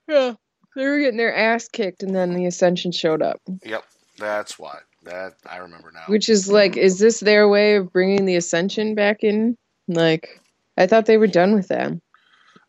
Yeah. 0.08 0.34
They 0.76 0.86
were 0.86 1.00
getting 1.00 1.18
their 1.18 1.36
ass 1.36 1.68
kicked 1.68 2.04
and 2.04 2.16
then 2.16 2.34
the 2.36 2.46
Ascension 2.46 2.92
showed 2.92 3.22
up. 3.24 3.42
Yep. 3.66 3.84
That's 4.20 4.60
why. 4.60 4.80
That 5.04 5.34
I 5.46 5.58
remember 5.58 5.92
now. 5.92 6.04
Which 6.08 6.30
is 6.30 6.52
like, 6.52 6.78
is 6.78 7.00
this 7.00 7.20
their 7.20 7.50
way 7.50 7.76
of 7.76 7.92
bringing 7.92 8.26
the 8.26 8.36
Ascension 8.36 8.94
back 8.94 9.24
in? 9.24 9.58
Like, 9.88 10.42
I 10.78 10.88
thought 10.88 11.06
they 11.06 11.18
were 11.18 11.28
done 11.28 11.54
with 11.54 11.68
them. 11.68 12.02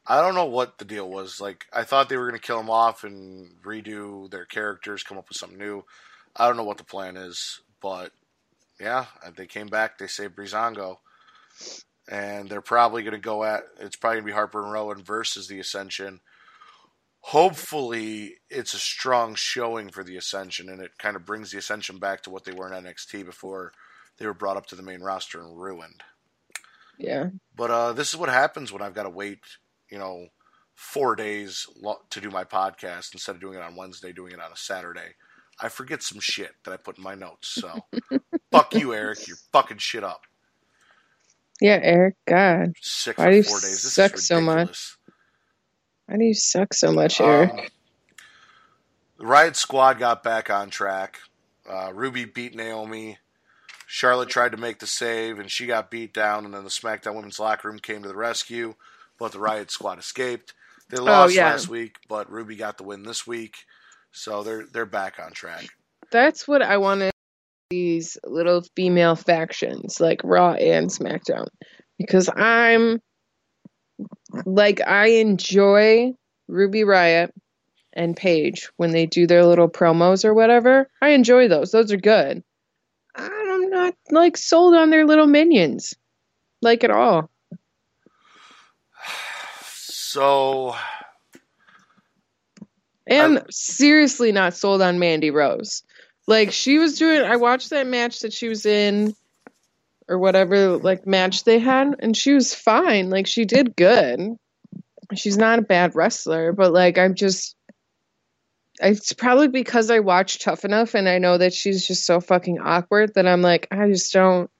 I 0.07 0.21
don't 0.21 0.35
know 0.35 0.47
what 0.47 0.79
the 0.79 0.85
deal 0.85 1.09
was. 1.09 1.41
Like, 1.41 1.67
I 1.73 1.85
thought 1.85 2.09
they 2.09 2.17
were 2.17 2.29
going 2.29 2.41
to 2.41 2.47
kill 2.47 2.57
them 2.57 2.71
off 2.71 3.05
and 3.05 3.53
redo 3.63 4.31
their 4.31 4.47
characters, 4.47 5.03
come 5.03 5.19
up 5.19 5.29
with 5.29 5.39
something 5.39 5.59
new. 5.59 5.85
I 6.35 6.47
don't 6.47 6.57
know 6.57 6.65
what 6.65 6.79
the 6.79 6.85
plan 6.85 7.17
is, 7.17 7.61
but 7.81 8.13
yeah, 8.81 9.07
uh, 9.25 9.31
they 9.37 9.47
came 9.47 9.69
back. 9.69 9.99
They 9.99 10.07
saved 10.07 10.35
Breezango, 10.35 10.99
and 12.09 12.49
they're 12.49 12.61
probably 12.63 13.03
going 13.03 13.13
to 13.13 13.19
go 13.19 13.45
at. 13.45 13.65
It's 13.79 13.97
probably 13.97 14.17
going 14.17 14.25
to 14.25 14.31
be 14.31 14.35
Harper 14.35 14.63
and 14.63 14.73
Rowan 14.73 15.03
versus 15.05 15.47
the 15.47 15.61
Ascension. 15.61 16.21
Hopefully, 17.27 18.35
it's 18.51 18.75
a 18.75 18.79
strong 18.79 19.35
showing 19.37 19.91
for 19.91 20.03
the 20.03 20.17
Ascension, 20.17 20.69
and 20.69 20.83
it 20.83 20.99
kind 20.99 21.15
of 21.15 21.25
brings 21.25 21.53
the 21.53 21.59
Ascension 21.59 21.99
back 21.99 22.23
to 22.23 22.31
what 22.31 22.45
they 22.45 22.53
were 22.53 22.71
in 22.73 22.85
NXT 22.85 23.25
before 23.25 23.73
they 24.19 24.27
were 24.27 24.35
brought 24.35 24.57
up 24.57 24.67
to 24.67 24.77
the 24.77 24.83
main 24.83 25.01
roster 25.01 25.41
and 25.41 25.57
ruined. 25.57 26.03
Yeah. 26.99 27.31
But 27.57 27.71
uh, 27.71 27.93
this 27.93 28.09
is 28.09 28.17
what 28.17 28.29
happens 28.29 28.73
when 28.73 28.83
I've 28.83 28.95
got 28.95 29.05
to 29.05 29.11
wait, 29.11 29.39
you 29.89 29.99
know, 29.99 30.27
four 30.75 31.15
days 31.15 31.67
to 32.11 32.21
do 32.21 32.31
my 32.31 32.45
podcast 32.45 33.13
instead 33.13 33.37
of 33.37 33.41
doing 33.41 33.57
it 33.57 33.63
on 33.63 33.77
Wednesday, 33.77 34.13
doing 34.13 34.33
it 34.33 34.41
on 34.41 34.53
a 34.53 34.57
Saturday. 34.57 35.15
I 35.61 35.69
forget 35.69 36.03
some 36.03 36.19
shit 36.21 36.51
that 36.65 36.73
I 36.73 36.77
put 36.77 36.99
in 36.99 37.05
my 37.05 37.15
notes. 37.15 37.49
So, 37.49 37.85
fuck 38.51 38.75
you, 38.75 38.95
Eric. 38.95 39.29
You're 39.29 39.37
fucking 39.53 39.79
shit 39.79 40.03
up. 40.03 40.23
Yeah, 41.61 41.79
Eric, 41.81 42.17
God. 42.27 42.73
Sick 42.81 43.19
Why 43.19 43.43
for 43.43 43.49
four 43.51 43.61
days. 43.61 43.83
This 43.83 43.93
suck 43.93 44.15
is 44.15 44.27
so 44.27 44.41
much? 44.41 44.97
Why 46.07 46.17
do 46.17 46.25
you 46.25 46.35
suck 46.35 46.75
so 46.75 46.93
much, 46.93 47.21
Eric? 47.21 47.51
Um, 47.51 47.59
the 49.19 49.27
Riot 49.27 49.57
Squad 49.57 49.99
got 49.99 50.23
back 50.23 50.51
on 50.51 50.71
track. 50.71 51.19
Uh, 51.69 51.93
Ruby 51.95 52.25
beat 52.25 52.55
Naomi. 52.55 53.19
Charlotte 53.87 54.29
tried 54.31 54.53
to 54.53 54.59
make 54.59 54.79
the 54.79 54.87
save, 54.87 55.39
and 55.39 55.51
she 55.51 55.67
got 55.67 55.91
beat 55.91 56.13
down. 56.15 56.45
And 56.45 56.55
then 56.55 56.65
the 56.65 56.71
SmackDown 56.71 57.15
Women's 57.15 57.39
Locker 57.39 57.69
Room 57.69 57.79
came 57.79 58.03
to 58.03 58.09
the 58.09 58.17
rescue, 58.17 58.75
but 59.19 59.33
the 59.33 59.39
Riot 59.39 59.71
Squad 59.71 59.99
escaped. 59.99 60.55
They 60.89 60.99
lost 60.99 61.33
Oh, 61.33 61.35
yeah. 61.35 61.51
last 61.51 61.69
week, 61.69 61.97
but 62.09 62.31
Ruby 62.31 62.57
got 62.57 62.77
the 62.79 62.85
win 62.85 63.03
this 63.03 63.27
week, 63.27 63.57
so 64.11 64.43
they're 64.43 64.67
they're 64.73 64.87
back 64.87 65.19
on 65.25 65.33
track. 65.33 65.67
That's 66.11 66.47
what 66.49 66.61
I 66.63 66.77
wanted 66.79 67.13
these 67.71 68.19
little 68.25 68.63
female 68.77 69.15
factions, 69.17 70.01
like 70.01 70.21
Raw 70.25 70.53
and 70.55 70.91
SmackDown. 70.91 71.47
Because 71.99 72.29
I'm 72.35 73.01
like 74.45 74.81
I 74.87 75.07
enjoy 75.09 76.15
Ruby 76.49 76.85
Riot 76.85 77.35
and 77.93 78.17
Paige 78.17 78.71
when 78.77 78.91
they 78.93 79.07
do 79.07 79.27
their 79.27 79.45
little 79.45 79.69
promos 79.69 80.25
or 80.25 80.33
whatever. 80.35 80.89
I 81.01 81.11
enjoy 81.11 81.49
those. 81.49 81.71
Those 81.71 81.93
are 81.93 81.97
good. 81.99 82.43
I'm 83.15 83.69
not 83.71 83.95
like 84.11 84.37
sold 84.37 84.75
on 84.75 84.91
their 84.91 85.05
little 85.07 85.27
minions. 85.27 85.95
Like 86.63 86.85
at 86.85 86.91
all. 86.91 87.31
So 89.75 90.75
And 93.07 93.39
I'm- 93.39 93.47
seriously 93.51 94.33
not 94.33 94.55
sold 94.55 94.81
on 94.83 94.99
Mandy 94.99 95.31
Rose. 95.31 95.83
Like 96.27 96.53
she 96.53 96.79
was 96.79 96.99
doing 96.99 97.23
I 97.23 97.37
watched 97.37 97.71
that 97.71 97.87
match 97.87 98.21
that 98.21 98.33
she 98.33 98.49
was 98.49 98.65
in 98.65 99.15
or 100.13 100.19
whatever 100.19 100.77
like 100.77 101.07
match 101.07 101.45
they 101.45 101.59
had 101.59 101.97
and 102.01 102.15
she 102.15 102.35
was 102.35 102.55
fine. 102.55 103.09
Like 103.09 103.27
she 103.27 103.47
did 103.47 103.75
good. 103.75 104.37
She's 105.15 105.39
not 105.39 105.59
a 105.59 105.63
bad 105.63 105.95
wrestler, 105.95 106.53
but 106.53 106.73
like 106.73 106.99
I'm 106.99 107.15
just 107.15 107.57
it's 108.81 109.13
probably 109.15 109.49
because 109.49 109.91
I 109.91 110.01
watch 110.01 110.43
Tough 110.43 110.65
Enough 110.65 110.95
and 110.95 111.09
I 111.09 111.19
know 111.19 111.39
that 111.39 111.55
she's 111.55 111.87
just 111.87 112.05
so 112.05 112.21
fucking 112.21 112.61
awkward 112.61 113.15
that 113.15 113.27
I'm 113.27 113.41
like 113.41 113.69
I 113.71 113.89
just 113.89 114.13
don't 114.13 114.51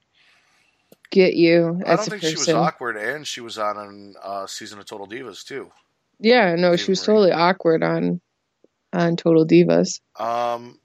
get 1.11 1.35
you 1.35 1.79
I 1.85 1.95
don't 1.95 1.99
a 1.99 2.09
think 2.09 2.21
person. 2.21 2.29
she 2.29 2.35
was 2.35 2.49
awkward, 2.49 2.97
and 2.97 3.25
she 3.27 3.41
was 3.41 3.59
on 3.59 4.15
a 4.21 4.27
uh, 4.27 4.47
season 4.47 4.79
of 4.79 4.85
Total 4.85 5.07
Divas 5.07 5.43
too. 5.45 5.71
Yeah, 6.19 6.55
no, 6.55 6.75
she 6.75 6.91
was 6.91 6.99
Marie. 7.01 7.05
totally 7.05 7.31
awkward 7.31 7.83
on 7.83 8.19
on 8.91 9.15
Total 9.15 9.45
Divas. 9.45 10.01
Um, 10.19 10.79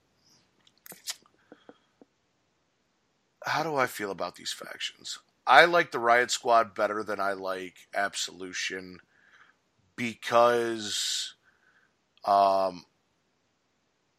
how 3.49 3.63
do 3.63 3.75
I 3.75 3.87
feel 3.87 4.11
about 4.11 4.35
these 4.35 4.53
factions? 4.53 5.19
I 5.47 5.65
like 5.65 5.91
the 5.91 5.99
Riot 5.99 6.31
Squad 6.31 6.75
better 6.75 7.03
than 7.03 7.19
I 7.19 7.33
like 7.33 7.75
Absolution 7.95 8.99
because 9.95 11.35
um, 12.25 12.85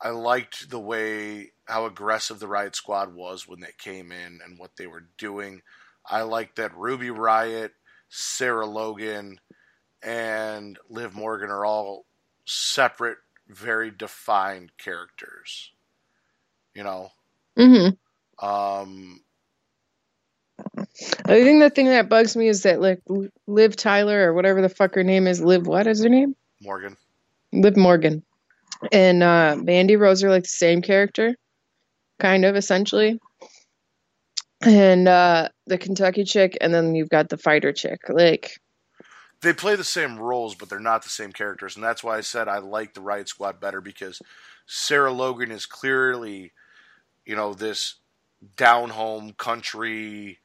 I 0.01 0.11
liked 0.11 0.71
the 0.71 0.81
way 0.81 1.53
how 1.67 1.87
aggressive 1.87 2.41
the 2.41 2.49
Riot 2.49 2.77
Squad 2.77 3.15
was 3.15 3.47
when 3.49 3.61
they 3.61 3.73
came 3.79 4.13
in 4.13 4.41
and 4.45 4.59
what 4.59 4.77
they 4.77 4.87
were 4.87 5.07
doing. 5.19 5.63
I 6.07 6.23
like 6.23 6.57
that 6.57 6.77
Ruby 6.77 7.11
Riot, 7.11 7.75
Sarah 8.09 8.67
Logan, 8.67 9.41
and 10.03 10.79
Liv 10.89 11.15
Morgan 11.15 11.51
are 11.51 11.65
all 11.65 12.07
separate, 12.47 13.19
very 13.49 13.91
defined 13.91 14.73
characters. 14.79 15.73
You 16.75 16.85
know, 16.85 17.11
Mhm. 17.59 17.99
Um, 18.41 19.21
I 21.27 21.43
think 21.43 21.63
the 21.63 21.71
thing 21.71 21.87
that 21.87 22.09
bugs 22.09 22.37
me 22.37 22.49
is 22.49 22.63
that 22.63 22.81
like 22.81 23.01
Liv 23.47 23.77
Tyler 23.77 24.29
or 24.29 24.35
whatever 24.35 24.63
the 24.63 24.69
fuck 24.69 24.95
her 24.95 25.05
name 25.05 25.27
is, 25.27 25.41
Liv 25.41 25.67
what 25.67 25.87
is 25.87 26.03
her 26.03 26.09
name? 26.09 26.35
Morgan. 26.61 26.97
Liv 27.53 27.77
Morgan. 27.77 28.23
And 28.93 29.23
uh 29.23 29.57
Mandy 29.61 29.97
Rose 29.97 30.23
are 30.25 30.31
like 30.31 30.45
the 30.45 30.49
same 30.49 30.83
character, 30.83 31.35
kind 32.19 32.45
of 32.45 32.57
essentially. 32.57 33.19
And 34.63 35.09
uh 35.09 35.49
the 35.67 35.79
Kentucky 35.79 36.25
chick 36.25 36.57
and 36.61 36.75
then 36.75 36.95
you've 36.95 37.09
got 37.09 37.29
the 37.29 37.39
fighter 37.39 37.73
chick. 37.73 38.01
Like 38.09 38.59
They 39.43 39.53
play 39.53 39.77
the 39.77 39.85
same 39.85 40.19
roles, 40.19 40.55
but 40.55 40.69
they're 40.69 40.79
not 40.81 41.03
the 41.03 41.11
same 41.11 41.33
characters, 41.33 41.77
and 41.77 41.85
that's 41.85 42.05
why 42.05 42.17
I 42.17 42.23
said 42.23 42.49
I 42.49 42.59
like 42.59 42.95
the 42.95 43.01
Riot 43.01 43.29
Squad 43.29 43.61
better 43.61 43.81
because 43.81 44.21
Sarah 44.67 45.13
Logan 45.13 45.51
is 45.51 45.67
clearly, 45.67 46.53
you 47.25 47.37
know, 47.37 47.55
this 47.55 48.00
down 48.57 48.91
home 48.91 49.33
country 49.33 50.39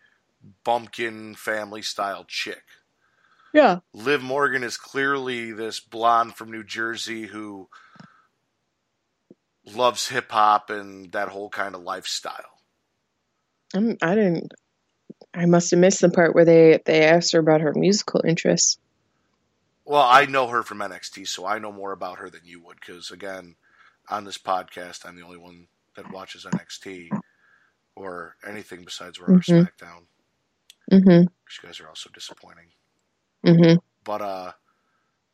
bumpkin 0.64 1.36
family 1.36 1.82
style 1.82 2.26
chick. 2.28 2.64
Yeah. 3.54 3.80
Liv 3.93 4.22
Morgan 4.22 4.64
is 4.64 4.78
clearly 4.78 5.52
this 5.52 5.80
blonde 5.80 6.36
from 6.36 6.52
New 6.52 6.64
Jersey 6.64 7.28
who 7.28 7.70
loves 9.66 10.10
hip 10.10 10.32
hop 10.32 10.70
and 10.70 11.12
that 11.14 11.30
whole 11.30 11.50
kind 11.50 11.74
of 11.74 11.82
lifestyle. 11.82 12.60
I'm, 13.74 13.98
I 14.02 14.16
didn't. 14.16 14.54
I 15.34 15.46
must 15.46 15.72
have 15.72 15.80
missed 15.80 16.02
the 16.02 16.10
part 16.10 16.36
where 16.36 16.46
they 16.46 16.80
they 16.86 17.04
asked 17.04 17.34
her 17.34 17.39
about 17.39 17.62
her 17.62 17.74
musical 17.74 18.22
interests. 18.26 18.78
Well, 19.86 20.04
I 20.04 20.26
know 20.26 20.48
her 20.48 20.64
from 20.64 20.80
NXT, 20.80 21.28
so 21.28 21.46
I 21.46 21.60
know 21.60 21.72
more 21.72 21.91
about 21.91 22.18
her 22.18 22.30
than 22.30 22.41
you 22.43 22.62
would. 22.64 22.78
Because 22.80 23.12
again, 23.12 23.56
on 24.10 24.26
this 24.26 24.38
podcast, 24.38 25.06
I'm 25.06 25.16
the 25.16 25.24
only 25.24 25.38
one 25.38 25.68
that 25.96 26.12
watches 26.12 26.46
NXT 26.46 27.10
or 27.96 28.36
anything 28.46 28.84
besides 28.86 29.20
Raw 29.20 29.36
or 29.36 29.39
Mhm. 29.39 29.68
SmackDown. 29.68 30.06
Mm-hmm. 30.91 31.10
You 31.22 31.30
guys 31.64 31.80
are 31.80 31.88
also 31.88 32.10
disappointing. 32.14 32.72
Mm-hmm. 33.46 33.78
But 34.04 34.22
uh, 34.22 34.52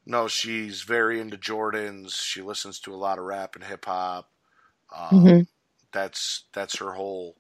no, 0.06 0.28
she's 0.28 0.82
very 0.84 1.20
into 1.20 1.38
Jordans. 1.38 2.14
She 2.16 2.42
listens 2.42 2.80
to 2.82 2.94
a 2.94 2.98
lot 2.98 3.18
of 3.20 3.26
rap 3.26 3.56
and 3.56 3.64
hip 3.64 3.86
hop. 3.86 4.32
Um, 4.96 5.24
Mhm. 5.24 5.48
That's 5.92 6.46
that's 6.54 6.78
her 6.78 6.94
whole 6.94 7.36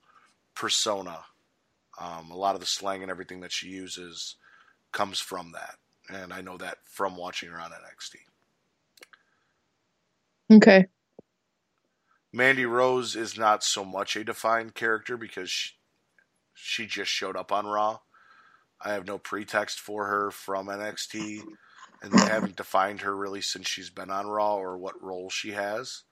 persona. 0.55 1.25
Um, 1.99 2.31
a 2.31 2.35
lot 2.37 2.55
of 2.55 2.61
the 2.61 2.67
slang 2.67 3.01
and 3.01 3.11
everything 3.11 3.39
that 3.41 3.51
she 3.51 3.67
uses 3.69 4.35
comes 4.91 5.19
from 5.19 5.51
that, 5.53 5.77
and 6.09 6.33
I 6.33 6.41
know 6.41 6.57
that 6.57 6.79
from 6.85 7.15
watching 7.15 7.49
her 7.49 7.59
on 7.59 7.71
NXT. 7.71 8.15
Okay. 10.51 10.87
Mandy 12.33 12.65
Rose 12.65 13.15
is 13.15 13.37
not 13.37 13.63
so 13.63 13.83
much 13.83 14.15
a 14.15 14.23
defined 14.23 14.73
character 14.73 15.17
because 15.17 15.49
she, 15.49 15.71
she 16.53 16.85
just 16.85 17.11
showed 17.11 17.35
up 17.35 17.51
on 17.51 17.65
Raw. 17.65 17.99
I 18.83 18.93
have 18.93 19.05
no 19.05 19.17
pretext 19.17 19.79
for 19.79 20.07
her 20.07 20.31
from 20.31 20.67
NXT, 20.67 21.41
and 22.01 22.11
they 22.11 22.25
haven't 22.25 22.55
defined 22.55 23.01
her 23.01 23.15
really 23.15 23.41
since 23.41 23.67
she's 23.67 23.89
been 23.89 24.09
on 24.09 24.27
Raw 24.27 24.55
or 24.55 24.77
what 24.77 25.01
role 25.03 25.29
she 25.29 25.51
has. 25.51 26.03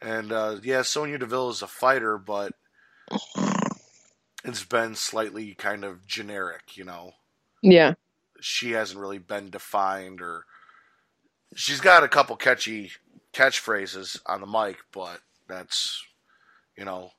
And 0.00 0.32
uh, 0.32 0.56
yeah, 0.62 0.82
Sonya 0.82 1.18
Deville 1.18 1.50
is 1.50 1.62
a 1.62 1.66
fighter, 1.66 2.18
but 2.18 2.52
it's 4.44 4.64
been 4.64 4.94
slightly 4.94 5.54
kind 5.54 5.84
of 5.84 6.06
generic, 6.06 6.76
you 6.76 6.84
know. 6.84 7.12
Yeah. 7.62 7.94
She 8.40 8.72
hasn't 8.72 9.00
really 9.00 9.18
been 9.18 9.50
defined, 9.50 10.20
or 10.20 10.44
she's 11.54 11.80
got 11.80 12.04
a 12.04 12.08
couple 12.08 12.36
catchy 12.36 12.92
catchphrases 13.36 14.18
on 14.26 14.40
the 14.40 14.46
mic, 14.46 14.78
but 14.92 15.20
that's, 15.48 16.02
you 16.76 16.84
know, 16.84 17.10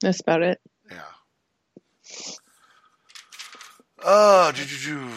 That's 0.00 0.20
about 0.20 0.42
it. 0.42 0.60
yeah. 0.90 0.98
Ju. 4.54 5.08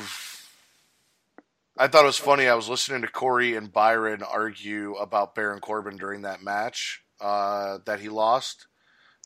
I 1.77 1.87
thought 1.87 2.03
it 2.03 2.07
was 2.07 2.17
funny. 2.17 2.47
I 2.47 2.55
was 2.55 2.69
listening 2.69 3.01
to 3.01 3.07
Corey 3.07 3.55
and 3.55 3.71
Byron 3.71 4.23
argue 4.23 4.93
about 4.95 5.35
Baron 5.35 5.59
Corbin 5.59 5.97
during 5.97 6.21
that 6.21 6.41
match 6.41 7.03
uh, 7.19 7.79
that 7.85 7.99
he 7.99 8.09
lost. 8.09 8.67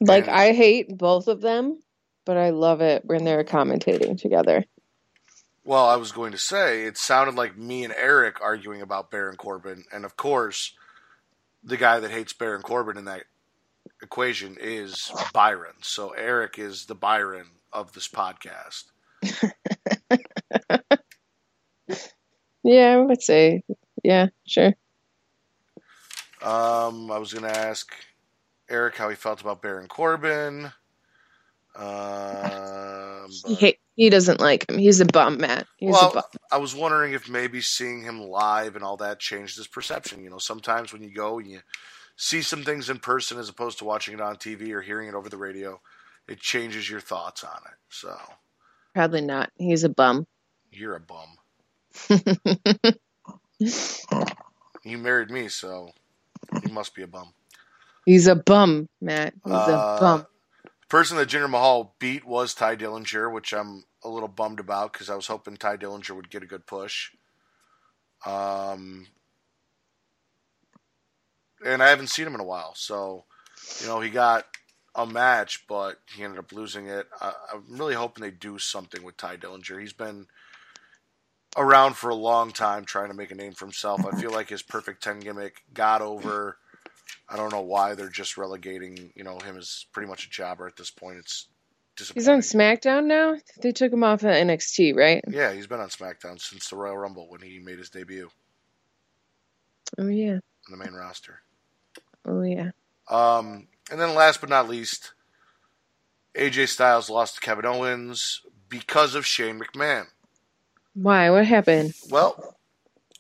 Like 0.02 0.28
And- 0.28 0.36
I 0.36 0.54
hate 0.54 0.98
both 0.98 1.28
of 1.28 1.42
them, 1.42 1.82
but 2.26 2.38
I 2.38 2.50
love 2.52 2.82
it 2.82 3.04
when 3.06 3.24
they're 3.26 3.44
commentating 3.44 4.20
together. 4.20 4.64
Well, 5.64 5.88
I 5.88 5.98
was 5.98 6.12
going 6.12 6.32
to 6.32 6.38
say 6.38 6.84
it 6.86 6.98
sounded 6.98 7.36
like 7.36 7.58
me 7.58 7.84
and 7.84 7.94
Eric 7.96 8.42
arguing 8.42 8.82
about 8.82 9.12
Baron 9.12 9.36
Corbin, 9.38 9.84
and 9.92 10.06
of 10.06 10.16
course, 10.18 10.74
the 11.64 11.78
guy 11.78 12.00
that 12.00 12.12
hates 12.12 12.34
Baron 12.34 12.62
Corbin 12.62 12.98
in 12.98 13.06
that 13.06 13.24
equation 14.02 14.58
is 14.60 15.12
Byron. 15.34 15.74
So 15.82 16.12
Eric 16.12 16.58
is 16.58 16.86
the 16.86 16.96
Byron 16.96 17.48
of 17.72 17.94
this 17.94 18.08
podcast. 18.08 18.86
Yeah, 22.64 22.94
I 22.94 22.98
would 22.98 23.22
say. 23.22 23.64
Yeah, 24.04 24.28
sure. 24.46 24.74
Um, 26.42 27.12
I 27.12 27.18
was 27.18 27.34
going 27.34 27.52
to 27.52 27.58
ask 27.58 27.94
Eric 28.70 28.96
how 28.96 29.10
he 29.10 29.16
felt 29.16 29.42
about 29.42 29.62
Baron 29.62 29.88
Corbin. 29.88 30.72
Um, 31.76 33.30
He, 33.48 33.54
hate, 33.56 33.80
he 34.00 34.10
doesn't 34.10 34.40
like 34.42 34.70
him. 34.70 34.78
He's 34.80 35.02
a 35.02 35.06
bum, 35.06 35.40
Matt. 35.40 35.68
He's 35.78 35.92
Well, 35.94 36.04
a 36.04 36.08
bum. 36.08 36.24
I 36.52 36.58
was 36.58 36.76
wondering 36.76 37.14
if 37.14 37.30
maybe 37.30 37.62
seeing 37.62 38.04
him 38.04 38.22
live 38.22 38.76
and 38.76 38.84
all 38.86 38.98
that 38.98 39.20
changed 39.20 39.58
his 39.58 39.68
perception. 39.68 40.24
You 40.24 40.30
know, 40.32 40.40
sometimes 40.40 40.94
when 40.94 41.04
you 41.04 41.14
go 41.14 41.40
and 41.40 41.50
you 41.52 41.62
see 42.18 42.42
some 42.42 42.64
things 42.64 42.90
in 42.90 43.00
person 43.00 43.40
as 43.40 43.50
opposed 43.50 43.80
to 43.80 43.86
watching 43.86 44.16
it 44.16 44.22
on 44.22 44.38
TV 44.38 44.72
or 44.72 44.82
hearing 44.82 45.10
it 45.10 45.16
over 45.16 45.30
the 45.30 45.38
radio, 45.38 45.82
it 46.28 46.40
changes 46.40 46.90
your 46.90 47.02
thoughts 47.02 47.44
on 47.44 47.58
it. 47.66 47.78
So 47.90 48.18
Probably 48.96 49.22
not. 49.22 49.52
He's 49.58 49.84
a 49.86 49.90
bum. 49.90 50.26
you're 50.72 50.96
a 50.96 51.02
bum. 51.02 51.38
You 54.86 54.98
married 54.98 55.32
me, 55.32 55.50
so 55.50 55.92
you 56.66 56.74
must 56.74 56.96
be 56.96 57.04
a 57.04 57.08
bum. 57.08 57.34
He's 58.06 58.28
a 58.28 58.36
bum, 58.36 58.88
Matt. 59.02 59.34
He's 59.46 59.68
Uh, 59.68 59.70
a 59.70 59.86
bum. 59.98 60.26
Person 60.90 61.18
that 61.18 61.30
Jinder 61.30 61.50
Mahal 61.50 61.96
beat 62.00 62.26
was 62.26 62.56
Tye 62.56 62.76
Dillinger, 62.76 63.32
which 63.32 63.54
I'm 63.54 63.84
a 64.04 64.10
little 64.10 64.28
bummed 64.28 64.60
about 64.60 64.92
because 64.92 65.10
I 65.10 65.16
was 65.16 65.28
hoping 65.28 65.56
Tye 65.56 65.78
Dillinger 65.78 66.16
would 66.16 66.32
get 66.32 66.42
a 66.42 66.48
good 66.48 66.66
push. 66.66 67.12
Um, 68.26 69.08
and 71.64 71.84
I 71.84 71.90
haven't 71.90 72.08
seen 72.08 72.26
him 72.26 72.34
in 72.34 72.42
a 72.42 72.46
while, 72.46 72.74
so 72.76 73.26
you 73.80 73.88
know 73.88 74.02
he 74.02 74.10
got 74.10 74.46
a 74.96 75.06
match, 75.06 75.66
but 75.68 76.00
he 76.16 76.24
ended 76.24 76.40
up 76.40 76.52
losing 76.52 76.88
it. 76.88 77.08
I, 77.22 77.34
I'm 77.54 77.66
really 77.70 77.94
hoping 77.94 78.24
they 78.24 78.32
do 78.32 78.58
something 78.58 79.04
with 79.04 79.16
Tye 79.16 79.38
Dillinger. 79.38 79.80
He's 79.80 79.94
been 79.94 80.26
around 81.56 81.98
for 81.98 82.10
a 82.10 82.16
long 82.16 82.52
time 82.52 82.84
trying 82.84 83.10
to 83.10 83.14
make 83.14 83.32
a 83.32 83.36
name 83.36 83.54
for 83.54 83.66
himself. 83.66 84.06
I 84.06 84.20
feel 84.20 84.32
like 84.32 84.50
his 84.50 84.64
perfect 84.64 85.04
ten 85.04 85.20
gimmick 85.20 85.62
got 85.72 86.02
over. 86.02 86.58
I 87.28 87.36
don't 87.38 87.52
know 87.52 87.62
why 87.62 87.96
they're 87.96 88.10
just 88.10 88.38
relegating, 88.38 89.12
you 89.16 89.24
know, 89.24 89.38
him 89.40 89.58
as 89.58 89.86
pretty 89.92 90.08
much 90.10 90.26
a 90.26 90.30
jobber 90.30 90.68
at 90.68 90.76
this 90.76 90.92
point. 90.92 91.18
It's 91.18 91.48
He's 92.14 92.30
on. 92.30 92.40
SmackDown 92.40 93.06
now. 93.08 93.36
They 93.62 93.74
took 93.74 93.92
him 93.92 94.06
off 94.06 94.24
of 94.24 94.30
NXT, 94.30 94.96
right? 94.96 95.22
Yeah, 95.28 95.52
he's 95.52 95.68
been 95.68 95.82
on 95.82 95.90
SmackDown 95.90 96.40
since 96.40 96.70
the 96.70 96.78
Royal 96.78 96.98
Rumble 96.98 97.28
when 97.30 97.42
he 97.42 97.60
made 97.60 97.78
his 97.78 97.90
debut 97.90 98.30
Oh 99.98 100.08
yeah. 100.08 100.36
on 100.36 100.42
the 100.72 100.78
main 100.78 100.94
roster. 100.94 101.42
Oh 102.26 102.42
yeah. 102.42 102.72
Um, 103.10 103.68
and 103.92 104.00
then 104.00 104.14
last 104.16 104.40
but 104.40 104.50
not 104.50 104.70
least, 104.70 105.12
AJ 106.36 106.70
Styles 106.70 107.10
lost 107.10 107.36
to 107.36 107.42
Kevin 107.42 107.66
Owens 107.66 108.44
because 108.70 109.14
of 109.16 109.26
Shane 109.26 109.60
McMahon. 109.60 110.06
Why? 110.94 111.30
What 111.32 111.46
happened? 111.46 111.94
Well, 112.10 112.56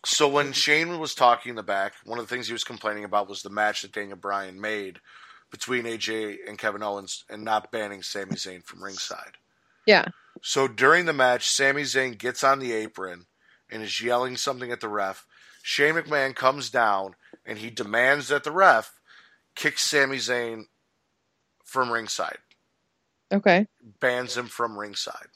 so 0.05 0.27
when 0.27 0.53
Shane 0.53 0.99
was 0.99 1.13
talking 1.13 1.51
in 1.51 1.55
the 1.55 1.63
back, 1.63 1.93
one 2.05 2.19
of 2.19 2.27
the 2.27 2.33
things 2.33 2.47
he 2.47 2.53
was 2.53 2.63
complaining 2.63 3.03
about 3.03 3.29
was 3.29 3.41
the 3.41 3.49
match 3.49 3.81
that 3.81 3.91
Daniel 3.91 4.17
Bryan 4.17 4.59
made 4.59 4.99
between 5.51 5.83
AJ 5.85 6.37
and 6.47 6.57
Kevin 6.57 6.83
Owens 6.83 7.25
and 7.29 7.43
not 7.43 7.71
banning 7.71 8.03
Sami 8.03 8.35
Zayn 8.35 8.63
from 8.63 8.83
ringside. 8.83 9.37
Yeah. 9.85 10.05
So 10.41 10.67
during 10.67 11.05
the 11.05 11.13
match, 11.13 11.49
Sami 11.49 11.81
Zayn 11.83 12.17
gets 12.17 12.43
on 12.43 12.59
the 12.59 12.71
apron 12.71 13.25
and 13.69 13.83
is 13.83 14.01
yelling 14.01 14.37
something 14.37 14.71
at 14.71 14.79
the 14.79 14.87
ref. 14.87 15.25
Shane 15.63 15.95
McMahon 15.95 16.35
comes 16.35 16.69
down 16.69 17.15
and 17.45 17.57
he 17.57 17.69
demands 17.69 18.27
that 18.29 18.43
the 18.43 18.51
ref 18.51 18.99
kicks 19.55 19.83
Sami 19.83 20.17
Zayn 20.17 20.65
from 21.65 21.91
ringside, 21.91 22.37
Okay. 23.31 23.67
bans 23.99 24.37
him 24.37 24.47
from 24.47 24.77
ringside. 24.77 25.27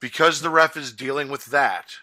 Because 0.00 0.40
the 0.40 0.50
ref 0.50 0.76
is 0.76 0.92
dealing 0.92 1.28
with 1.28 1.46
that, 1.46 1.96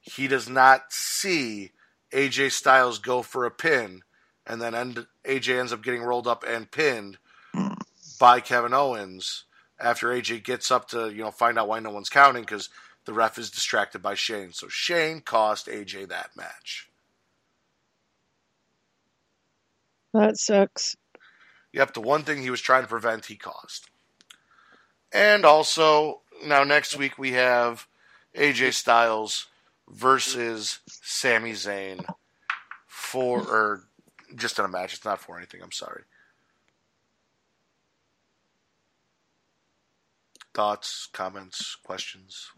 he 0.00 0.28
does 0.28 0.48
not 0.48 0.92
see 0.92 1.72
AJ 2.12 2.52
Styles 2.52 2.98
go 2.98 3.22
for 3.22 3.44
a 3.44 3.50
pin, 3.50 4.02
and 4.46 4.60
then 4.60 4.74
end, 4.74 5.06
AJ 5.24 5.58
ends 5.58 5.72
up 5.72 5.82
getting 5.82 6.02
rolled 6.02 6.26
up 6.26 6.44
and 6.46 6.70
pinned 6.70 7.18
hmm. 7.54 7.74
by 8.18 8.40
Kevin 8.40 8.74
Owens 8.74 9.44
after 9.78 10.08
AJ 10.08 10.44
gets 10.44 10.70
up 10.70 10.88
to 10.88 11.10
you 11.10 11.22
know 11.22 11.30
find 11.30 11.58
out 11.58 11.68
why 11.68 11.80
no 11.80 11.90
one's 11.90 12.08
counting 12.08 12.42
because 12.42 12.68
the 13.04 13.12
ref 13.12 13.38
is 13.38 13.50
distracted 13.50 14.02
by 14.02 14.14
Shane. 14.14 14.52
So 14.52 14.68
Shane 14.68 15.20
cost 15.20 15.66
AJ 15.66 16.08
that 16.08 16.30
match. 16.36 16.88
That 20.12 20.38
sucks. 20.38 20.96
Yep, 21.72 21.94
the 21.94 22.00
one 22.00 22.24
thing 22.24 22.42
he 22.42 22.50
was 22.50 22.60
trying 22.60 22.82
to 22.82 22.88
prevent, 22.88 23.26
he 23.26 23.36
caused. 23.36 23.88
And 25.12 25.44
also, 25.44 26.22
now 26.44 26.64
next 26.64 26.96
week 26.96 27.16
we 27.16 27.32
have 27.32 27.86
AJ 28.36 28.74
Styles 28.74 29.46
versus 29.90 30.80
Sami 30.86 31.52
Zayn 31.52 32.04
for, 32.86 33.40
or 33.40 33.84
just 34.36 34.58
in 34.58 34.64
a 34.64 34.68
match. 34.68 34.94
It's 34.94 35.04
not 35.04 35.20
for 35.20 35.36
anything. 35.36 35.60
I'm 35.62 35.72
sorry. 35.72 36.02
Thoughts, 40.54 41.08
comments, 41.12 41.76
questions, 41.84 42.48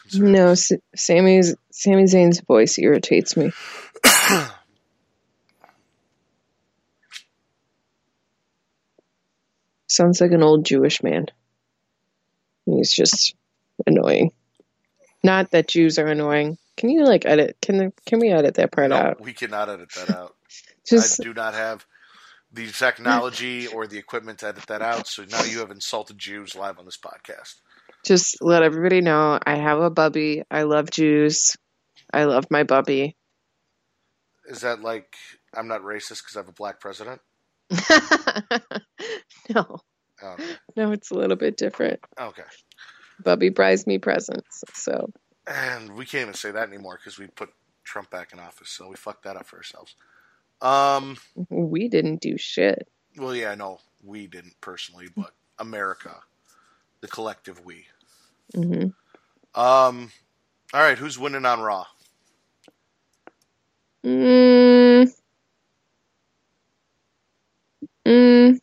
concerns? 0.00 0.22
No, 0.22 0.48
S- 0.52 0.72
Sammy's 0.94 1.54
Sami 1.70 2.04
Zayn's 2.04 2.40
voice 2.40 2.78
irritates 2.78 3.36
me. 3.36 3.52
Sounds 9.86 10.20
like 10.22 10.32
an 10.32 10.42
old 10.42 10.64
Jewish 10.64 11.02
man. 11.02 11.26
He's 12.64 12.90
just 12.92 13.34
annoying. 13.86 14.32
Not 15.22 15.50
that 15.50 15.68
Jews 15.68 15.98
are 15.98 16.06
annoying. 16.06 16.56
Can 16.76 16.90
you 16.90 17.04
like 17.04 17.26
edit? 17.26 17.56
Can 17.60 17.76
the, 17.78 17.92
can 18.06 18.18
we 18.18 18.30
edit 18.30 18.54
that 18.54 18.72
part 18.72 18.90
No, 18.90 18.96
out? 18.96 19.20
we 19.20 19.32
cannot 19.32 19.68
edit 19.68 19.90
that 19.96 20.10
out. 20.10 20.34
Just 20.86 21.20
I 21.20 21.24
do 21.24 21.34
not 21.34 21.54
have 21.54 21.84
the 22.52 22.66
technology 22.68 23.66
or 23.66 23.86
the 23.86 23.98
equipment 23.98 24.40
to 24.40 24.48
edit 24.48 24.66
that 24.66 24.82
out. 24.82 25.06
So 25.06 25.24
now 25.30 25.42
you 25.44 25.60
have 25.60 25.70
insulted 25.70 26.18
Jews 26.18 26.54
live 26.54 26.78
on 26.78 26.84
this 26.84 26.98
podcast. 26.98 27.54
just 28.04 28.42
let 28.42 28.62
everybody 28.62 29.00
know 29.00 29.38
I 29.46 29.56
have 29.56 29.78
a 29.80 29.90
bubby. 29.90 30.42
I 30.50 30.62
love 30.64 30.90
Jews. 30.90 31.56
I 32.12 32.24
love 32.24 32.46
my 32.50 32.64
bubby. 32.64 33.16
Is 34.46 34.62
that 34.62 34.80
like 34.82 35.14
I'm 35.54 35.68
not 35.68 35.82
racist 35.82 36.22
because 36.22 36.36
I 36.36 36.40
have 36.40 36.48
a 36.48 36.52
black 36.52 36.80
president? 36.80 37.20
no, 39.54 39.78
okay. 40.22 40.44
no, 40.76 40.92
it's 40.92 41.10
a 41.10 41.14
little 41.14 41.36
bit 41.36 41.56
different. 41.56 42.00
okay. 42.20 42.42
Bubby 43.22 43.50
buys 43.50 43.86
me 43.86 43.98
presents, 43.98 44.64
so 44.74 45.10
And 45.46 45.94
we 45.94 46.06
can't 46.06 46.22
even 46.22 46.34
say 46.34 46.50
that 46.52 46.68
anymore 46.68 46.98
because 46.98 47.18
we 47.18 47.26
put 47.26 47.50
Trump 47.84 48.10
back 48.10 48.32
in 48.32 48.40
office, 48.40 48.70
so 48.70 48.88
we 48.88 48.96
fucked 48.96 49.24
that 49.24 49.36
up 49.36 49.46
for 49.46 49.56
ourselves. 49.56 49.94
Um. 50.60 51.16
we 51.50 51.88
didn't 51.88 52.20
do 52.20 52.38
shit. 52.38 52.88
Well, 53.16 53.34
yeah, 53.34 53.54
no, 53.54 53.80
we 54.04 54.26
didn't 54.26 54.60
personally, 54.60 55.08
but 55.16 55.32
America, 55.58 56.16
the 57.00 57.08
collective 57.08 57.64
we. 57.64 57.86
hmm 58.54 58.86
Um. 59.54 60.12
All 60.74 60.80
right, 60.82 60.98
who's 60.98 61.18
winning 61.18 61.46
on 61.46 61.60
Raw? 61.60 61.86
Mm. 64.04 65.12
Mm. 68.06 68.58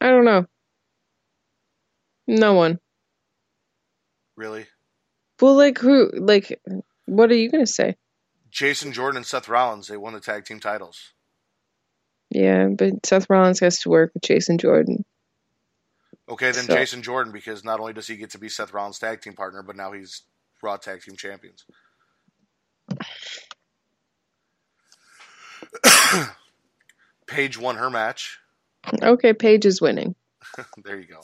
I 0.00 0.08
don't 0.10 0.24
know. 0.24 0.46
No 2.26 2.54
one. 2.54 2.78
Really? 4.36 4.66
Well, 5.40 5.54
like 5.54 5.78
who? 5.78 6.10
Like, 6.14 6.60
what 7.06 7.30
are 7.30 7.34
you 7.36 7.50
gonna 7.50 7.66
say? 7.66 7.96
Jason 8.50 8.92
Jordan 8.92 9.18
and 9.18 9.26
Seth 9.26 9.48
Rollins, 9.48 9.88
they 9.88 9.96
won 9.96 10.12
the 10.14 10.20
tag 10.20 10.44
team 10.44 10.60
titles. 10.60 11.12
Yeah, 12.30 12.68
but 12.68 13.04
Seth 13.06 13.28
Rollins 13.30 13.60
has 13.60 13.80
to 13.80 13.88
work 13.90 14.12
with 14.14 14.22
Jason 14.22 14.58
Jordan. 14.58 15.04
Okay, 16.28 16.50
then 16.50 16.64
So- 16.64 16.74
Jason 16.74 17.02
Jordan, 17.02 17.32
because 17.32 17.62
not 17.64 17.78
only 17.80 17.92
does 17.92 18.06
he 18.08 18.16
get 18.16 18.30
to 18.30 18.38
be 18.38 18.48
Seth 18.48 18.72
Rollins' 18.72 18.98
tag 18.98 19.20
team 19.20 19.34
partner, 19.34 19.62
but 19.62 19.76
now 19.76 19.92
he's 19.92 20.22
Raw 20.62 20.76
tag 20.76 21.02
team 21.02 21.16
champions. 21.16 21.64
Paige 27.26 27.58
won 27.58 27.76
her 27.76 27.90
match. 27.90 28.38
Okay, 29.02 29.32
Paige 29.32 29.66
is 29.66 29.80
winning. 29.80 30.14
there 30.84 30.98
you 30.98 31.06
go. 31.06 31.20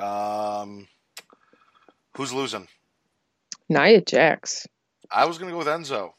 Um, 0.00 0.88
who's 2.16 2.32
losing? 2.32 2.68
Nia 3.68 4.00
Jax. 4.00 4.66
I 5.10 5.24
was 5.26 5.38
going 5.38 5.48
to 5.48 5.52
go 5.52 5.58
with 5.58 5.66
Enzo, 5.66 6.12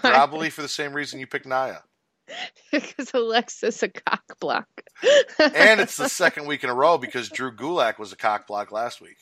probably 0.00 0.50
for 0.50 0.62
the 0.62 0.68
same 0.68 0.92
reason 0.92 1.20
you 1.20 1.26
picked 1.26 1.46
Nia. 1.46 1.82
because 2.72 3.12
Alexa's 3.14 3.82
a 3.82 3.88
cock 3.88 4.38
block. 4.40 4.68
And 5.38 5.80
it's 5.80 5.96
the 5.96 6.08
second 6.08 6.46
week 6.46 6.64
in 6.64 6.70
a 6.70 6.74
row 6.74 6.98
because 6.98 7.28
Drew 7.28 7.52
Gulak 7.52 7.98
was 7.98 8.12
a 8.12 8.16
cock 8.16 8.46
block 8.46 8.72
last 8.72 9.00
week. 9.00 9.18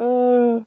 Uh, 0.00 0.60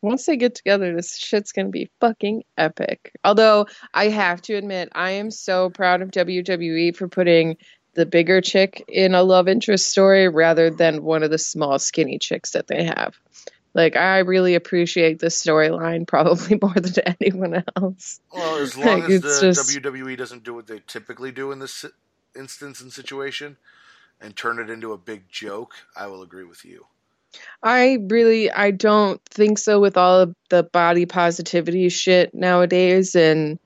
once 0.00 0.26
they 0.26 0.36
get 0.36 0.54
together, 0.54 0.94
this 0.94 1.16
shit's 1.16 1.52
gonna 1.52 1.68
be 1.68 1.90
fucking 2.00 2.44
epic. 2.56 3.12
Although 3.24 3.66
I 3.92 4.08
have 4.08 4.42
to 4.42 4.54
admit, 4.54 4.88
I 4.92 5.12
am 5.12 5.30
so 5.30 5.70
proud 5.70 6.02
of 6.02 6.10
WWE 6.10 6.96
for 6.96 7.08
putting 7.08 7.56
the 7.94 8.06
bigger 8.06 8.40
chick 8.40 8.84
in 8.88 9.14
a 9.14 9.22
love 9.22 9.48
interest 9.48 9.88
story 9.90 10.28
rather 10.28 10.70
than 10.70 11.02
one 11.02 11.22
of 11.22 11.30
the 11.30 11.38
small 11.38 11.78
skinny 11.78 12.18
chicks 12.18 12.52
that 12.52 12.66
they 12.66 12.84
have. 12.84 13.14
Like 13.74 13.96
I 13.96 14.18
really 14.18 14.54
appreciate 14.54 15.18
this 15.18 15.42
storyline 15.42 16.06
probably 16.06 16.58
more 16.60 16.74
than 16.74 17.04
anyone 17.20 17.64
else. 17.76 18.20
Well, 18.32 18.56
as 18.56 18.76
long 18.76 19.00
Like, 19.00 19.10
as 19.10 19.20
the 19.22 19.40
just- 19.40 19.70
WWE 19.70 20.16
doesn't 20.16 20.44
do 20.44 20.54
what 20.54 20.66
they 20.66 20.80
typically 20.86 21.32
do 21.32 21.52
in 21.52 21.58
this 21.58 21.84
instance 22.36 22.80
and 22.80 22.92
situation 22.92 23.56
and 24.20 24.36
turn 24.36 24.58
it 24.58 24.70
into 24.70 24.92
a 24.92 24.98
big 24.98 25.28
joke, 25.28 25.74
I 25.96 26.06
will 26.06 26.22
agree 26.22 26.44
with 26.44 26.64
you. 26.64 26.86
I 27.62 27.98
really 28.08 28.50
I 28.50 28.72
don't 28.72 29.20
think 29.26 29.58
so 29.58 29.80
with 29.80 29.96
all 29.96 30.20
of 30.20 30.34
the 30.50 30.62
body 30.62 31.06
positivity 31.06 31.88
shit 31.88 32.34
nowadays 32.34 33.14
and 33.14 33.58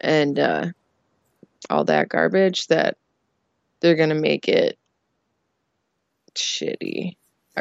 and 0.00 0.38
uh 0.38 0.66
all 1.68 1.84
that 1.84 2.08
garbage 2.08 2.66
that 2.68 2.96
they're 3.82 3.96
going 3.96 4.08
to 4.08 4.14
make 4.14 4.48
it 4.48 4.78
shitty. 6.34 7.16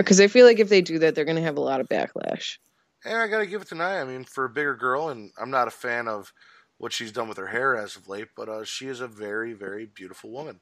Cuz 0.06 0.22
I 0.22 0.28
feel 0.28 0.46
like 0.46 0.60
if 0.60 0.70
they 0.70 0.82
do 0.82 1.00
that 1.00 1.16
they're 1.16 1.26
going 1.26 1.36
to 1.36 1.42
have 1.44 1.58
a 1.58 1.62
lot 1.62 1.82
of 1.82 1.90
backlash. 1.90 2.58
And 3.04 3.18
I 3.18 3.28
got 3.28 3.40
to 3.40 3.46
give 3.48 3.62
it 3.64 3.68
to 3.70 3.76
Nia. 3.76 4.02
I 4.02 4.04
mean, 4.06 4.24
for 4.24 4.46
a 4.46 4.50
bigger 4.50 4.76
girl, 4.76 5.10
and 5.10 5.32
I'm 5.38 5.50
not 5.50 5.68
a 5.68 5.72
fan 5.72 6.08
of 6.08 6.32
what 6.78 6.94
she's 6.94 7.12
done 7.12 7.28
with 7.28 7.38
her 7.38 7.48
hair 7.48 7.76
as 7.76 7.96
of 7.96 8.08
late, 8.08 8.30
but 8.36 8.48
uh, 8.48 8.64
she 8.64 8.88
is 8.88 9.02
a 9.02 9.08
very, 9.08 9.54
very 9.54 9.86
beautiful 9.88 10.30
woman. 10.32 10.60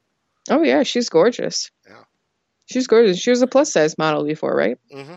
Oh 0.48 0.62
yeah, 0.62 0.82
she's 0.82 1.08
gorgeous. 1.08 1.70
Yeah. 1.86 2.04
She's 2.66 2.86
gorgeous. 2.86 3.18
She 3.18 3.30
was 3.30 3.42
a 3.42 3.46
plus 3.46 3.72
size 3.72 3.98
model 3.98 4.24
before, 4.24 4.54
right? 4.56 4.78
Mm-hmm. 4.94 5.16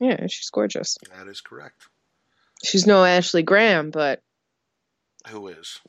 Yeah, 0.00 0.26
she's 0.28 0.50
gorgeous. 0.50 0.96
That 1.16 1.28
is 1.28 1.40
correct. 1.40 1.88
She's 2.62 2.86
no 2.86 3.04
Ashley 3.04 3.42
Graham, 3.42 3.90
but 3.90 4.22
Who 5.28 5.48
is? 5.48 5.80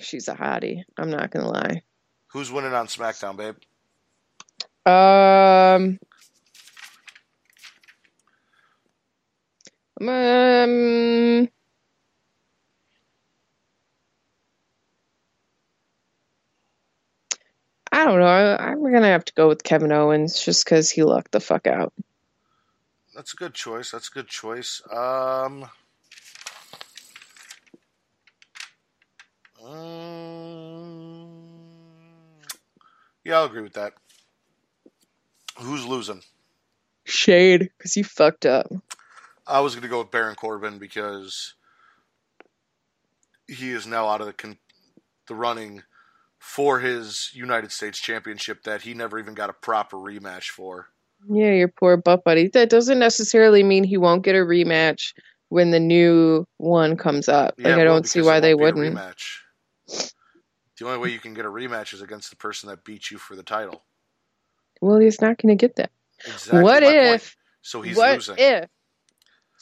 she's 0.00 0.28
a 0.28 0.34
hottie. 0.34 0.82
I'm 0.96 1.10
not 1.10 1.30
going 1.30 1.44
to 1.44 1.50
lie. 1.50 1.82
Who's 2.28 2.52
winning 2.52 2.74
on 2.74 2.86
SmackDown, 2.86 3.36
babe? 3.36 3.56
Um, 4.86 5.98
um, 10.00 11.48
I 17.90 18.04
don't 18.04 18.20
know. 18.20 18.26
I, 18.26 18.70
I'm 18.70 18.82
gonna 18.82 19.08
have 19.08 19.24
to 19.26 19.34
go 19.34 19.48
with 19.48 19.64
Kevin 19.64 19.92
Owens 19.92 20.42
just 20.42 20.64
because 20.64 20.90
he 20.90 21.02
lucked 21.02 21.32
the 21.32 21.40
fuck 21.40 21.66
out. 21.66 21.92
That's 23.14 23.32
a 23.32 23.36
good 23.36 23.54
choice. 23.54 23.90
That's 23.90 24.08
a 24.08 24.12
good 24.12 24.28
choice. 24.28 24.80
Um, 24.92 25.68
um, 29.64 30.27
yeah, 33.28 33.36
I'll 33.40 33.44
agree 33.44 33.60
with 33.60 33.74
that. 33.74 33.92
Who's 35.58 35.84
losing? 35.84 36.22
Shade, 37.04 37.70
because 37.76 37.92
he 37.92 38.02
fucked 38.02 38.46
up. 38.46 38.72
I 39.46 39.60
was 39.60 39.74
going 39.74 39.82
to 39.82 39.88
go 39.88 39.98
with 39.98 40.10
Baron 40.10 40.34
Corbin 40.34 40.78
because 40.78 41.54
he 43.46 43.70
is 43.70 43.86
now 43.86 44.08
out 44.08 44.22
of 44.22 44.28
the 44.28 44.32
con- 44.32 44.58
the 45.26 45.34
running 45.34 45.82
for 46.38 46.80
his 46.80 47.30
United 47.34 47.70
States 47.70 47.98
Championship 47.98 48.62
that 48.62 48.80
he 48.82 48.94
never 48.94 49.18
even 49.18 49.34
got 49.34 49.50
a 49.50 49.54
proper 49.54 49.98
rematch 49.98 50.48
for. 50.48 50.86
Yeah, 51.28 51.52
your 51.52 51.68
poor 51.68 51.98
butt 51.98 52.24
buddy. 52.24 52.48
That 52.48 52.70
doesn't 52.70 52.98
necessarily 52.98 53.62
mean 53.62 53.84
he 53.84 53.98
won't 53.98 54.22
get 54.24 54.36
a 54.36 54.38
rematch 54.38 55.12
when 55.50 55.70
the 55.70 55.80
new 55.80 56.46
one 56.56 56.96
comes 56.96 57.28
up. 57.28 57.54
Yeah, 57.58 57.72
Like 57.72 57.80
I 57.80 57.84
don't 57.84 58.06
see 58.06 58.22
why 58.22 58.40
they 58.40 58.54
wouldn't. 58.54 58.96
rematch. 58.96 59.40
The 60.78 60.86
only 60.86 60.98
way 60.98 61.10
you 61.10 61.18
can 61.18 61.34
get 61.34 61.44
a 61.44 61.48
rematch 61.48 61.92
is 61.92 62.02
against 62.02 62.30
the 62.30 62.36
person 62.36 62.68
that 62.68 62.84
beat 62.84 63.10
you 63.10 63.18
for 63.18 63.34
the 63.34 63.42
title. 63.42 63.82
Well, 64.80 64.98
he's 64.98 65.20
not 65.20 65.38
going 65.38 65.56
to 65.56 65.60
get 65.60 65.76
that. 65.76 65.90
Exactly 66.24 66.62
what 66.62 66.82
my 66.82 66.92
point. 66.92 67.04
if? 67.14 67.36
So 67.62 67.82
he's 67.82 67.96
what 67.96 68.14
losing. 68.14 68.36
if 68.38 68.68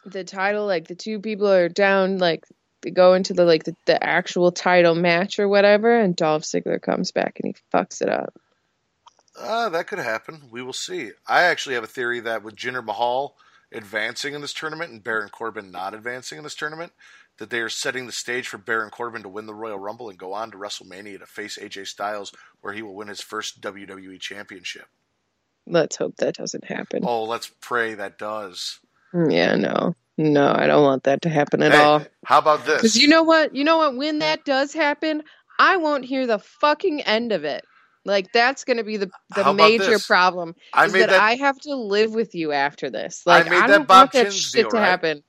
the 0.05 0.25
title, 0.25 0.67
like 0.67 0.89
the 0.89 0.95
two 0.95 1.21
people 1.21 1.51
are 1.51 1.69
down, 1.69 2.19
like 2.19 2.45
they 2.83 2.91
go 2.91 3.15
into 3.15 3.33
the 3.33 3.45
like 3.45 3.65
the, 3.65 3.75
the 3.87 4.03
actual 4.03 4.53
title 4.53 4.95
match 4.95 5.39
or 5.39 5.49
whatever, 5.49 5.99
and 5.99 6.15
Dolph 6.15 6.43
Ziggler 6.43 6.81
comes 6.81 7.13
back 7.13 7.41
and 7.41 7.55
he 7.55 7.77
fucks 7.77 8.03
it 8.03 8.09
up. 8.09 8.35
Uh, 9.39 9.69
that 9.71 9.87
could 9.87 9.99
happen. 9.99 10.43
We 10.51 10.63
will 10.63 10.73
see. 10.73 11.11
I 11.27 11.43
actually 11.45 11.75
have 11.75 11.85
a 11.85 11.89
theory 11.89 12.21
that 12.21 12.43
with 12.43 12.57
Jinder 12.57 12.85
Mahal 12.85 13.37
advancing 13.73 14.35
in 14.35 14.41
this 14.41 14.53
tournament 14.55 14.91
and 14.93 15.03
Baron 15.03 15.29
Corbin 15.29 15.71
not 15.71 15.95
advancing 15.95 16.39
in 16.39 16.45
this 16.45 16.55
tournament, 16.55 16.93
that 17.39 17.51
they 17.51 17.61
are 17.61 17.69
setting 17.69 18.07
the 18.07 18.13
stage 18.13 18.49
for 18.49 18.59
Baron 18.59 18.91
Corbin 18.91 19.23
to 19.23 19.29
win 19.29 19.47
the 19.47 19.55
Royal 19.55 19.79
Rumble 19.79 20.09
and 20.09 20.19
go 20.19 20.33
on 20.33 20.51
to 20.51 20.57
WrestleMania 20.57 21.19
to 21.19 21.27
face 21.27 21.59
AJ 21.59 21.87
Styles, 21.89 22.33
where 22.61 22.73
he 22.73 22.83
will 22.83 22.95
win 22.95 23.09
his 23.09 23.21
first 23.21 23.61
WWE 23.61 24.19
Championship. 24.21 24.87
Let's 25.67 25.97
hope 25.97 26.17
that 26.17 26.37
doesn't 26.37 26.65
happen. 26.65 27.03
Oh, 27.05 27.25
let's 27.25 27.51
pray 27.61 27.95
that 27.95 28.19
does. 28.19 28.79
Mm, 29.13 29.33
yeah, 29.33 29.57
no, 29.57 29.95
no, 30.17 30.55
I 30.57 30.67
don't 30.67 30.85
want 30.85 31.05
that 31.05 31.23
to 31.23 31.29
happen 31.29 31.63
at 31.63 31.73
Hey, 31.73 31.83
all. 31.83 32.03
How 32.25 32.39
about 32.39 32.65
this? 32.65 32.77
Because 32.77 32.97
you 32.97 33.09
know 33.09 33.23
what? 33.25 33.55
You 33.55 33.65
know 33.65 33.79
what? 33.79 33.97
When 33.97 34.21
that 34.21 34.45
does 34.45 34.73
happen, 34.73 35.23
I 35.59 35.77
won't 35.77 36.05
hear 36.05 36.27
the 36.27 36.39
fucking 36.39 37.03
end 37.03 37.33
of 37.33 37.45
it. 37.45 37.65
Like 38.07 38.33
that's 38.33 38.65
going 38.65 38.79
to 38.79 38.85
be 38.85 38.97
the 38.97 39.11
the 39.35 39.45
How 39.45 39.53
major 39.53 39.99
problem. 39.99 40.55
I 40.73 40.87
is 40.87 40.93
made 40.93 41.03
that, 41.03 41.11
that. 41.11 41.21
I 41.21 41.35
have 41.35 41.59
to 41.61 41.75
live 41.77 42.15
with 42.15 42.35
you 42.35 42.53
after 42.53 42.91
this. 42.91 43.23
I 43.29 43.43
Like 43.43 43.51
made 43.51 43.63
I, 43.63 43.67
that 43.67 43.69
don't 43.79 43.89
Bob 43.89 43.99
want 43.99 44.13
that 44.13 44.23
Chins 44.25 44.41
shit 44.41 44.53
deal, 44.63 44.71
to 44.71 44.77
right? 44.77 44.85
happen. 44.87 45.23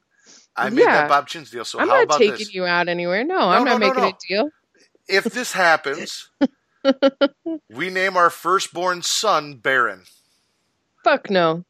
I 0.55 0.69
made 0.69 0.81
yeah. 0.83 0.93
that 0.93 1.09
Bob 1.09 1.27
Chinn's 1.27 1.51
deal. 1.51 1.65
So 1.65 1.79
I'm 1.79 1.87
how 1.89 1.95
not 1.95 2.03
about 2.03 2.19
taking 2.19 2.37
this? 2.39 2.53
you 2.53 2.65
out 2.65 2.87
anywhere. 2.87 3.23
No, 3.23 3.37
I'm 3.49 3.63
No, 3.63 3.77
not 3.77 3.79
no, 3.79 3.87
making 3.89 4.03
a 4.03 4.13
deal. 4.27 4.49
If 5.07 5.25
this 5.25 5.53
happens, 5.53 6.29
we 7.69 7.89
name 7.89 8.17
our 8.17 8.29
firstborn 8.29 9.01
son 9.01 9.55
Baron. 9.57 10.03
Fuck 11.03 11.29
no. 11.29 11.63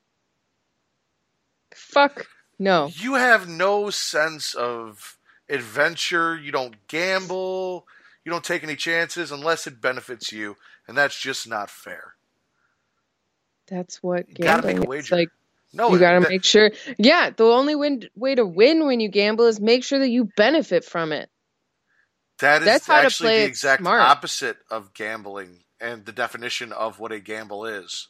fuck 1.73 2.25
no. 2.59 2.89
You 2.93 3.15
have 3.15 3.47
no 3.47 3.89
sense 3.89 4.53
of 4.55 5.17
adventure. 5.49 6.35
You 6.37 6.51
don't 6.51 6.75
gamble. 6.87 7.85
You 8.25 8.31
don't 8.31 8.43
take 8.43 8.63
any 8.63 8.75
chances 8.75 9.31
unless 9.31 9.67
it 9.67 9.79
benefits 9.79 10.31
you, 10.31 10.55
and 10.87 10.97
that's 10.97 11.19
just 11.19 11.47
not 11.47 11.69
fair. 11.69 12.13
That's 13.67 14.01
what 14.01 14.27
You 14.29 14.35
gotta 14.45 14.65
make 14.65 14.77
gambling 14.77 14.99
is 14.99 15.11
like. 15.11 15.29
No, 15.73 15.91
you 15.91 15.99
gotta 15.99 16.27
make 16.27 16.43
sure. 16.45 16.71
Yeah, 16.97 17.29
the 17.29 17.43
only 17.43 17.75
win- 17.75 18.09
way 18.15 18.35
to 18.35 18.45
win 18.45 18.85
when 18.85 18.99
you 18.99 19.09
gamble 19.09 19.45
is 19.45 19.59
make 19.59 19.83
sure 19.83 19.99
that 19.99 20.09
you 20.09 20.29
benefit 20.37 20.85
from 20.85 21.11
it. 21.11 21.29
that 22.39 22.61
is 22.61 22.65
that's 22.65 22.87
how 22.87 23.01
to 23.01 23.05
actually 23.05 23.27
play 23.27 23.41
the 23.41 23.47
exact 23.47 23.81
smart. 23.81 24.01
opposite 24.01 24.57
of 24.71 24.93
gambling 24.93 25.59
and 25.81 26.05
the 26.05 26.13
definition 26.13 26.71
of 26.71 26.99
what 26.99 27.11
a 27.11 27.19
gamble 27.19 27.65
is. 27.65 28.07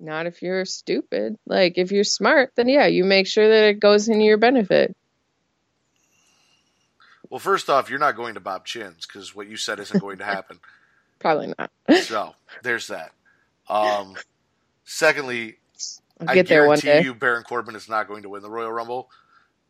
Not 0.00 0.26
if 0.26 0.42
you're 0.42 0.64
stupid. 0.64 1.36
Like 1.44 1.76
if 1.76 1.90
you're 1.90 2.04
smart, 2.04 2.52
then 2.54 2.68
yeah, 2.68 2.86
you 2.86 3.04
make 3.04 3.26
sure 3.26 3.48
that 3.48 3.64
it 3.70 3.80
goes 3.80 4.08
into 4.08 4.24
your 4.24 4.38
benefit. 4.38 4.94
Well, 7.28 7.40
first 7.40 7.68
off, 7.68 7.90
you're 7.90 7.98
not 7.98 8.16
going 8.16 8.34
to 8.34 8.40
Bob 8.40 8.64
Chinn's 8.64 9.04
because 9.06 9.34
what 9.34 9.48
you 9.48 9.56
said 9.56 9.80
isn't 9.80 10.00
going 10.00 10.18
to 10.18 10.24
happen. 10.24 10.60
Probably 11.18 11.52
not. 11.58 11.70
So 12.02 12.34
there's 12.62 12.88
that. 12.88 13.12
Um, 13.68 14.14
secondly, 14.84 15.56
I'll 16.20 16.28
I 16.30 16.34
get 16.34 16.48
there 16.48 16.66
one 16.66 16.78
guarantee 16.78 16.88
day. 17.00 17.04
you 17.04 17.14
Baron 17.14 17.44
Corbin 17.44 17.74
is 17.76 17.88
not 17.88 18.08
going 18.08 18.22
to 18.22 18.28
win 18.28 18.42
the 18.42 18.50
Royal 18.50 18.72
Rumble 18.72 19.08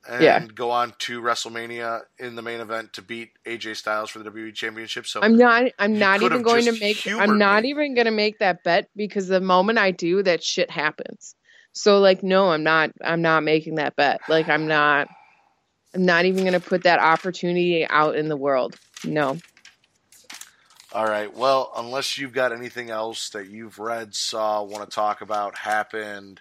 and 0.08 0.22
Yeah. 0.22 0.44
go 0.54 0.70
on 0.70 0.94
to 1.00 1.20
WrestleMania 1.20 2.02
in 2.18 2.34
the 2.36 2.42
main 2.42 2.60
event 2.60 2.92
to 2.94 3.02
beat 3.02 3.30
AJ 3.44 3.76
Styles 3.76 4.10
for 4.10 4.20
the 4.20 4.30
WWE 4.30 4.54
Championship. 4.54 5.06
So 5.06 5.20
I'm 5.22 5.36
not. 5.36 5.64
I'm 5.78 5.98
not 5.98 6.22
even 6.22 6.42
going 6.42 6.64
to 6.64 6.72
make. 6.72 7.06
I'm 7.06 7.38
not 7.38 7.62
me. 7.64 7.70
even 7.70 7.94
going 7.94 8.06
to 8.06 8.10
make 8.10 8.38
that 8.38 8.62
bet 8.64 8.88
because 8.96 9.28
the 9.28 9.40
moment 9.40 9.78
I 9.78 9.90
do, 9.90 10.22
that 10.22 10.42
shit 10.42 10.70
happens. 10.70 11.34
So 11.72 11.98
like, 11.98 12.22
no, 12.22 12.50
I'm 12.50 12.62
not. 12.62 12.90
I'm 13.04 13.22
not 13.22 13.42
making 13.42 13.76
that 13.76 13.96
bet. 13.96 14.20
Like, 14.28 14.48
I'm 14.48 14.66
not. 14.66 15.08
I'm 15.94 16.04
not 16.04 16.24
even 16.26 16.40
going 16.42 16.52
to 16.52 16.60
put 16.60 16.84
that 16.84 17.00
opportunity 17.00 17.86
out 17.88 18.14
in 18.16 18.28
the 18.28 18.36
world. 18.36 18.76
No. 19.04 19.38
All 20.92 21.04
right. 21.04 21.34
Well, 21.34 21.70
unless 21.76 22.16
you've 22.16 22.32
got 22.32 22.52
anything 22.52 22.88
else 22.88 23.28
that 23.30 23.48
you've 23.48 23.78
read, 23.78 24.14
saw, 24.14 24.62
want 24.62 24.88
to 24.88 24.94
talk 24.94 25.20
about, 25.20 25.58
happened, 25.58 26.40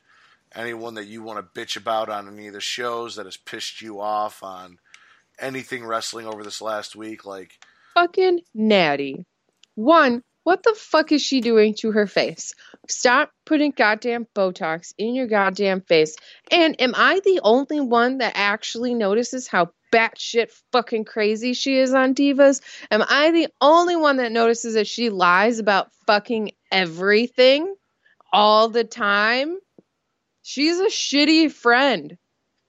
anyone 0.56 0.94
that 0.94 1.08
you 1.08 1.22
want 1.22 1.40
to 1.40 1.60
bitch 1.60 1.76
about 1.76 2.10
on 2.10 2.28
any 2.28 2.48
of 2.48 2.54
the 2.54 2.62
shows 2.62 3.18
that 3.18 3.26
has 3.26 3.36
pissed 3.36 3.82
you 3.82 4.00
off 4.00 4.42
on 4.44 4.80
anything 5.38 5.86
wrestling 5.86 6.28
over 6.28 6.44
this 6.44 6.62
last 6.62 6.96
week, 6.96 7.26
like 7.26 7.60
Fucking 7.94 8.40
Natty. 8.54 9.26
One, 9.76 10.24
what 10.44 10.64
the 10.64 10.76
fuck 10.78 11.12
is 11.12 11.22
she 11.22 11.42
doing 11.42 11.76
to 11.80 11.92
her 11.92 12.08
face? 12.08 12.54
Stop 12.88 13.32
putting 13.46 13.72
goddamn 13.72 14.28
Botox 14.34 14.94
in 14.98 15.14
your 15.14 15.28
goddamn 15.28 15.82
face. 15.82 16.16
And 16.50 16.80
am 16.82 16.94
I 16.96 17.20
the 17.26 17.42
only 17.44 17.82
one 17.82 18.20
that 18.20 18.32
actually 18.36 18.94
notices 18.94 19.48
how 19.48 19.72
batshit 19.92 20.52
fucking 20.72 21.06
crazy 21.06 21.54
she 21.54 21.78
is 21.78 21.94
on 21.94 22.14
Divas? 22.16 22.62
Am 22.92 23.04
I 23.08 23.32
the 23.32 23.48
only 23.62 23.96
one 23.96 24.18
that 24.18 24.32
notices 24.32 24.74
that 24.76 24.88
she 24.88 25.10
lies 25.10 25.60
about 25.60 25.92
fucking 26.06 26.52
everything 26.72 27.76
all 28.32 28.70
the 28.70 28.84
time? 28.84 29.58
She's 30.44 30.80
a 30.80 30.86
shitty 30.86 31.52
friend. 31.52 32.18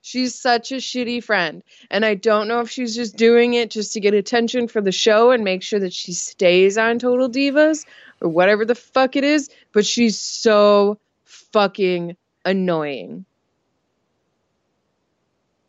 She's 0.01 0.35
such 0.35 0.73
a 0.73 0.77
shitty 0.77 1.23
friend. 1.23 1.63
And 1.91 2.05
I 2.05 2.15
don't 2.15 2.49
know 2.49 2.61
if 2.61 2.71
she's 2.71 2.97
just 2.97 3.17
doing 3.17 3.55
it 3.55 3.71
just 3.71 3.93
to 3.93 4.01
get 4.01 4.15
attention 4.15 4.67
for 4.67 4.81
the 4.81 4.93
show 4.93 5.33
and 5.33 5.45
make 5.45 5.63
sure 5.63 5.81
that 5.81 5.93
she 5.93 6.13
stays 6.13 6.79
on 6.79 6.99
Total 6.99 7.29
Divas 7.29 7.85
or 8.23 8.29
whatever 8.29 8.65
the 8.65 8.75
fuck 8.75 9.17
it 9.17 9.25
is, 9.25 9.51
but 9.73 9.85
she's 9.85 10.19
so 10.19 10.99
fucking 11.25 12.17
annoying. 12.45 13.27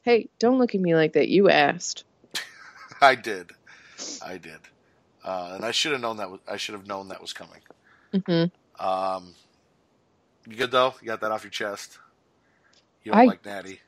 Hey, 0.09 0.27
don't 0.39 0.57
look 0.57 0.73
at 0.73 0.81
me 0.81 0.95
like 0.95 1.13
that. 1.13 1.27
You 1.29 1.51
asked. 1.51 2.03
I 3.01 3.13
did, 3.13 3.51
I 4.25 4.39
did, 4.39 4.57
uh, 5.23 5.51
and 5.53 5.63
I 5.63 5.69
should 5.69 5.91
have 5.91 6.01
known 6.01 6.17
that. 6.17 6.31
Was, 6.31 6.39
I 6.47 6.57
should 6.57 6.73
have 6.73 6.87
known 6.87 7.09
that 7.09 7.21
was 7.21 7.31
coming. 7.31 7.61
hmm 8.25 8.45
Um, 8.83 9.35
you 10.47 10.55
good 10.55 10.71
though? 10.71 10.95
You 10.99 11.05
got 11.05 11.21
that 11.21 11.29
off 11.31 11.43
your 11.43 11.51
chest. 11.51 11.99
You 13.03 13.11
don't 13.11 13.21
I- 13.21 13.25
like 13.25 13.45
Natty. 13.45 13.81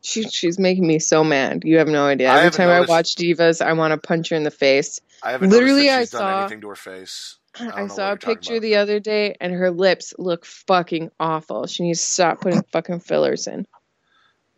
She, 0.00 0.22
she's 0.28 0.60
making 0.60 0.86
me 0.86 1.00
so 1.00 1.24
mad. 1.24 1.62
You 1.64 1.78
have 1.78 1.88
no 1.88 2.06
idea. 2.06 2.28
Every 2.28 2.42
haven't 2.44 2.56
time 2.56 2.68
noticed- 2.68 2.90
I 2.90 2.92
watch 2.92 3.14
Divas, 3.16 3.64
I 3.64 3.72
want 3.72 3.92
to 3.92 3.98
punch 3.98 4.28
her 4.30 4.36
in 4.36 4.44
the 4.44 4.50
face. 4.52 5.00
I 5.24 5.32
haven't 5.32 5.50
Literally, 5.50 5.90
I 5.90 5.98
done 5.98 6.06
saw- 6.06 6.40
anything 6.40 6.60
to 6.60 6.68
her 6.68 6.76
face. 6.76 7.38
don't 7.58 7.72
I 7.72 7.88
saw 7.88 8.12
a 8.12 8.16
picture 8.16 8.60
the 8.60 8.76
other 8.76 9.00
day, 9.00 9.34
and 9.40 9.52
her 9.52 9.72
lips 9.72 10.14
look 10.18 10.44
fucking 10.44 11.10
awful. 11.18 11.66
She 11.66 11.82
needs 11.82 11.98
to 12.00 12.06
stop 12.06 12.40
putting 12.40 12.62
fucking 12.72 13.00
fillers 13.00 13.48
in. 13.48 13.66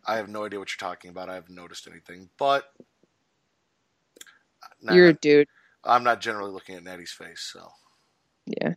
I 0.07 0.17
have 0.17 0.29
no 0.29 0.45
idea 0.45 0.59
what 0.59 0.69
you're 0.69 0.89
talking 0.89 1.09
about. 1.09 1.29
I 1.29 1.35
haven't 1.35 1.55
noticed 1.55 1.87
anything, 1.87 2.29
but 2.37 2.65
Nah, 4.81 4.93
You're 4.93 5.07
a 5.09 5.13
dude. 5.13 5.47
I'm 5.83 6.03
not 6.03 6.21
generally 6.21 6.51
looking 6.51 6.75
at 6.75 6.83
Natty's 6.83 7.11
face, 7.11 7.41
so 7.53 7.71
Yeah, 8.45 8.73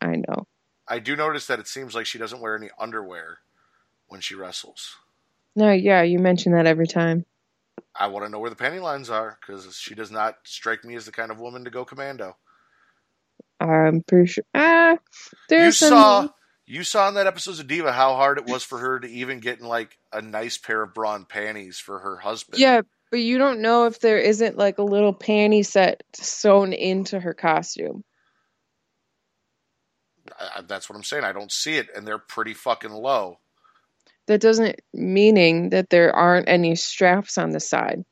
I 0.00 0.16
know. 0.16 0.46
I 0.86 0.98
do 1.00 1.14
notice 1.16 1.46
that 1.46 1.58
it 1.60 1.68
seems 1.68 1.94
like 1.94 2.06
she 2.06 2.18
doesn't 2.18 2.40
wear 2.40 2.56
any 2.56 2.70
underwear 2.78 3.38
when 4.08 4.20
she 4.20 4.34
wrestles. 4.34 4.96
No, 5.54 5.70
yeah, 5.72 6.02
you 6.02 6.18
mention 6.18 6.52
that 6.52 6.66
every 6.66 6.86
time. 6.86 7.26
I 7.94 8.06
want 8.06 8.24
to 8.24 8.30
know 8.30 8.38
where 8.38 8.50
the 8.50 8.56
panty 8.56 8.80
lines 8.80 9.10
are 9.10 9.38
because 9.40 9.76
she 9.76 9.94
does 9.94 10.10
not 10.10 10.36
strike 10.44 10.84
me 10.84 10.94
as 10.94 11.04
the 11.04 11.12
kind 11.12 11.30
of 11.30 11.40
woman 11.40 11.64
to 11.64 11.70
go 11.70 11.84
commando. 11.84 12.36
I'm 13.60 14.02
pretty 14.02 14.26
sure. 14.28 14.44
Ah, 14.54 14.92
You 14.92 14.98
there's 15.48 15.76
some. 15.78 15.90
saw 15.90 16.28
you 16.68 16.84
saw 16.84 17.08
in 17.08 17.14
that 17.14 17.26
episode 17.26 17.58
of 17.58 17.66
Diva 17.66 17.92
how 17.92 18.14
hard 18.14 18.38
it 18.38 18.46
was 18.46 18.62
for 18.62 18.78
her 18.78 19.00
to 19.00 19.08
even 19.08 19.40
get 19.40 19.58
in 19.58 19.66
like 19.66 19.96
a 20.12 20.20
nice 20.20 20.58
pair 20.58 20.82
of 20.82 20.92
bra 20.94 21.14
and 21.14 21.28
panties 21.28 21.78
for 21.78 21.98
her 21.98 22.16
husband. 22.16 22.60
Yeah, 22.60 22.82
but 23.10 23.20
you 23.20 23.38
don't 23.38 23.60
know 23.60 23.86
if 23.86 24.00
there 24.00 24.18
isn't 24.18 24.58
like 24.58 24.78
a 24.78 24.82
little 24.82 25.14
panty 25.14 25.64
set 25.64 26.02
sewn 26.14 26.72
into 26.74 27.18
her 27.18 27.32
costume. 27.32 28.04
I- 30.38 30.62
that's 30.62 30.88
what 30.90 30.96
I'm 30.96 31.04
saying. 31.04 31.24
I 31.24 31.32
don't 31.32 31.50
see 31.50 31.76
it, 31.78 31.88
and 31.96 32.06
they're 32.06 32.18
pretty 32.18 32.54
fucking 32.54 32.92
low. 32.92 33.38
That 34.26 34.42
doesn't 34.42 34.80
meaning 34.92 35.70
that 35.70 35.88
there 35.88 36.14
aren't 36.14 36.50
any 36.50 36.74
straps 36.74 37.38
on 37.38 37.50
the 37.50 37.60
side. 37.60 38.04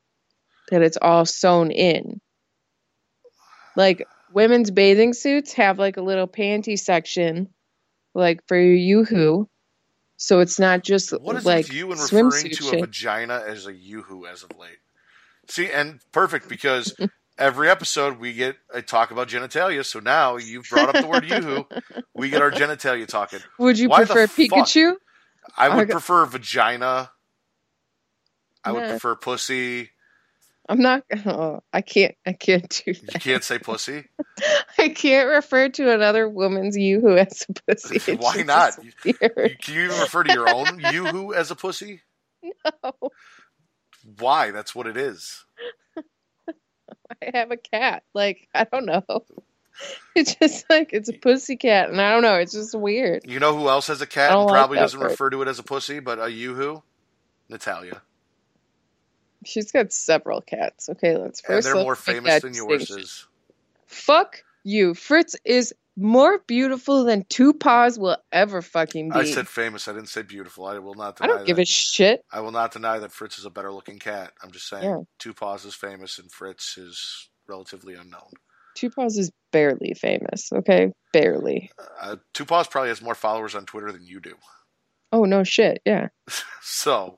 That 0.71 0.81
it's 0.81 0.97
all 0.99 1.25
sewn 1.25 1.69
in. 1.69 2.19
Like 3.75 4.07
women's 4.33 4.71
bathing 4.71 5.13
suits 5.13 5.53
have 5.53 5.77
like 5.77 5.97
a 5.97 6.01
little 6.01 6.27
panty 6.27 6.77
section, 6.77 7.53
like 8.13 8.45
for 8.47 8.57
your 8.59 8.73
yoo-hoo. 8.73 9.49
So 10.17 10.39
it's 10.39 10.59
not 10.59 10.83
just 10.83 11.11
What 11.21 11.35
is 11.35 11.45
like 11.45 11.71
you 11.71 11.91
and 11.91 12.01
referring 12.01 12.49
to 12.49 12.55
shit. 12.55 12.73
a 12.73 12.79
vagina 12.79 13.43
as 13.47 13.67
a 13.67 13.73
yoo-hoo 13.73 14.25
as 14.25 14.43
of 14.43 14.49
late? 14.57 14.79
See, 15.47 15.69
and 15.69 15.99
perfect 16.11 16.49
because 16.49 16.95
every 17.37 17.69
episode 17.69 18.19
we 18.19 18.33
get 18.33 18.57
a 18.73 18.81
talk 18.81 19.11
about 19.11 19.27
genitalia. 19.29 19.85
So 19.85 19.99
now 19.99 20.37
you've 20.37 20.67
brought 20.69 20.95
up 20.95 21.01
the 21.01 21.07
word 21.07 21.25
yoo-hoo. 21.25 21.67
We 22.15 22.29
get 22.29 22.41
our 22.41 22.51
genitalia 22.51 23.07
talking. 23.07 23.39
Would 23.59 23.77
you 23.77 23.89
Why 23.89 24.05
prefer 24.05 24.27
fuck? 24.27 24.37
Pikachu? 24.37 24.95
I 25.55 25.75
would 25.75 25.89
prefer 25.89 26.25
vagina. 26.25 27.11
I 28.63 28.71
would 28.71 28.89
prefer 28.89 29.15
pussy. 29.15 29.91
I'm 30.69 30.79
not. 30.81 31.03
Oh, 31.25 31.61
I 31.73 31.81
can't. 31.81 32.15
I 32.25 32.33
can't 32.33 32.69
do 32.85 32.93
that. 32.93 33.13
You 33.13 33.19
can't 33.19 33.43
say 33.43 33.59
pussy. 33.59 34.05
I 34.77 34.89
can't 34.89 35.29
refer 35.29 35.69
to 35.69 35.91
another 35.91 36.27
woman's 36.29 36.77
yoo-hoo 36.77 37.17
as 37.17 37.45
a 37.49 37.53
pussy. 37.53 38.15
Why 38.15 38.43
not? 38.43 38.77
Weird. 39.03 39.57
Can 39.61 39.73
you 39.73 39.81
even 39.85 39.99
refer 39.99 40.23
to 40.23 40.33
your 40.33 40.53
own 40.53 40.79
yoo-hoo 40.79 41.33
as 41.33 41.51
a 41.51 41.55
pussy? 41.55 42.01
No, 42.43 42.93
Why? 44.19 44.51
That's 44.51 44.73
what 44.75 44.87
it 44.87 44.97
is. 44.97 45.43
I 45.97 47.31
have 47.33 47.51
a 47.51 47.57
cat. 47.57 48.03
Like 48.13 48.47
I 48.53 48.65
don't 48.65 48.85
know. 48.85 49.03
It's 50.15 50.35
just 50.35 50.65
like 50.69 50.89
it's 50.93 51.09
a 51.09 51.13
pussy 51.13 51.55
cat, 51.55 51.89
and 51.89 52.01
I 52.01 52.11
don't 52.11 52.23
know. 52.23 52.35
It's 52.35 52.53
just 52.53 52.73
weird. 52.73 53.23
You 53.29 53.39
know 53.39 53.55
who 53.57 53.69
else 53.69 53.87
has 53.87 54.01
a 54.01 54.07
cat 54.07 54.31
and 54.31 54.49
probably 54.49 54.77
doesn't 54.79 54.99
word. 54.99 55.11
refer 55.11 55.29
to 55.29 55.41
it 55.43 55.47
as 55.47 55.59
a 55.59 55.63
pussy, 55.63 55.99
but 55.99 56.19
a 56.19 56.29
yoo-hoo? 56.31 56.81
Natalya. 57.49 58.01
She's 59.45 59.71
got 59.71 59.91
several 59.93 60.41
cats. 60.41 60.89
Okay, 60.89 61.15
let's 61.17 61.39
And 61.41 61.47
first. 61.47 61.65
they're 61.65 61.75
let's 61.75 61.85
more 61.85 61.95
famous 61.95 62.41
than 62.41 62.53
yours 62.53 62.89
is. 62.89 63.25
Fuck 63.87 64.43
you. 64.63 64.93
Fritz 64.93 65.35
is 65.45 65.73
more 65.95 66.39
beautiful 66.47 67.03
than 67.05 67.25
two 67.29 67.53
paws 67.53 67.97
will 67.97 68.17
ever 68.31 68.61
fucking 68.61 69.09
be. 69.09 69.15
I 69.15 69.23
said 69.25 69.47
famous. 69.47 69.87
I 69.87 69.93
didn't 69.93 70.09
say 70.09 70.21
beautiful. 70.21 70.65
I 70.65 70.77
will 70.79 70.93
not 70.93 71.17
I 71.21 71.27
don't 71.27 71.45
give 71.45 71.55
that. 71.55 71.63
a 71.63 71.65
shit. 71.65 72.23
I 72.31 72.41
will 72.41 72.51
not 72.51 72.71
deny 72.71 72.99
that 72.99 73.11
Fritz 73.11 73.39
is 73.39 73.45
a 73.45 73.49
better 73.49 73.71
looking 73.71 73.97
cat. 73.99 74.33
I'm 74.43 74.51
just 74.51 74.67
saying 74.67 74.83
Yeah. 74.83 74.99
Two 75.17 75.33
Paws 75.33 75.65
is 75.65 75.73
famous 75.73 76.19
and 76.19 76.31
Fritz 76.31 76.77
is 76.77 77.29
relatively 77.47 77.95
unknown. 77.95 78.29
Two 78.75 78.91
paws 78.91 79.17
is 79.17 79.31
barely 79.51 79.95
famous. 79.95 80.51
Okay, 80.53 80.91
barely. 81.11 81.71
Uh, 81.99 82.17
Two 82.35 82.45
Paws 82.45 82.67
probably 82.67 82.89
has 82.89 83.01
more 83.01 83.15
followers 83.15 83.55
on 83.55 83.65
Twitter 83.65 83.91
than 83.91 84.05
you 84.05 84.19
do. 84.19 84.35
Oh 85.11 85.23
no 85.23 85.43
shit. 85.43 85.81
Yeah, 85.83 86.09
So 86.61 87.17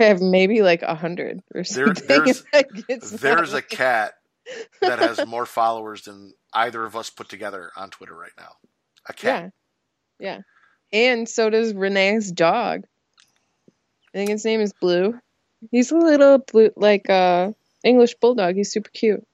I 0.00 0.04
have 0.04 0.20
maybe 0.20 0.62
like 0.62 0.82
a 0.82 0.94
hundred 0.94 1.42
or 1.54 1.62
There- 1.62 1.86
something. 1.94 2.06
there's- 2.08 2.44
Like, 2.52 2.68
there's 2.88 3.54
a 3.54 3.62
cat 3.62 4.14
that 4.80 4.98
has 4.98 5.24
more 5.26 5.46
followers 5.46 6.02
than 6.02 6.32
either 6.52 6.84
of 6.84 6.96
us 6.96 7.10
put 7.10 7.28
together 7.28 7.70
on 7.76 7.90
Twitter 7.90 8.14
right 8.14 8.32
now. 8.38 8.52
A 9.08 9.12
cat. 9.12 9.52
Yeah. 10.20 10.28
Yeah. 10.28 10.40
And 10.92 11.28
so 11.28 11.50
does 11.50 11.74
Renee's 11.74 12.30
dog. 12.32 12.84
I 13.68 14.18
think 14.18 14.30
his 14.30 14.44
name 14.44 14.60
is 14.60 14.72
Blue. 14.72 15.18
He's 15.70 15.90
a 15.90 15.96
little 15.96 16.38
blue, 16.38 16.70
like 16.76 17.10
uh, 17.10 17.52
English 17.84 18.14
bulldog. 18.20 18.54
He's 18.56 18.70
super 18.72 18.90
cute. 18.90 19.26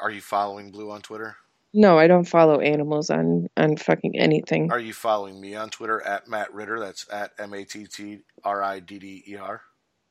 Are 0.00 0.10
you 0.10 0.20
following 0.20 0.70
Blue 0.70 0.90
on 0.90 1.00
Twitter? 1.02 1.36
No, 1.72 1.98
I 1.98 2.08
don't 2.08 2.24
follow 2.28 2.60
animals 2.60 3.10
on 3.10 3.48
on 3.56 3.76
fucking 3.76 4.18
anything. 4.18 4.72
Are 4.72 4.80
you 4.80 4.92
following 4.92 5.40
me 5.40 5.54
on 5.54 5.70
Twitter 5.70 6.00
at 6.02 6.26
Matt 6.28 6.52
Ridder? 6.52 6.80
That's 6.80 7.06
at 7.12 7.30
M 7.38 7.54
A 7.54 7.64
T 7.64 7.86
T 7.86 8.18
R 8.44 8.62
I 8.62 8.80
D 8.80 8.98
D 8.98 9.24
E 9.28 9.36
R. 9.36 9.60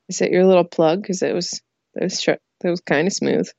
Is 0.08 0.20
that 0.20 0.32
your 0.32 0.46
little 0.46 0.64
plug? 0.64 1.02
Because 1.02 1.22
it 1.22 1.34
was 1.36 1.62
that 1.96 2.04
was 2.04 2.20
that 2.26 2.40
was 2.70 2.82
kind 2.82 3.08
of 3.08 3.14
smooth. 3.14 3.50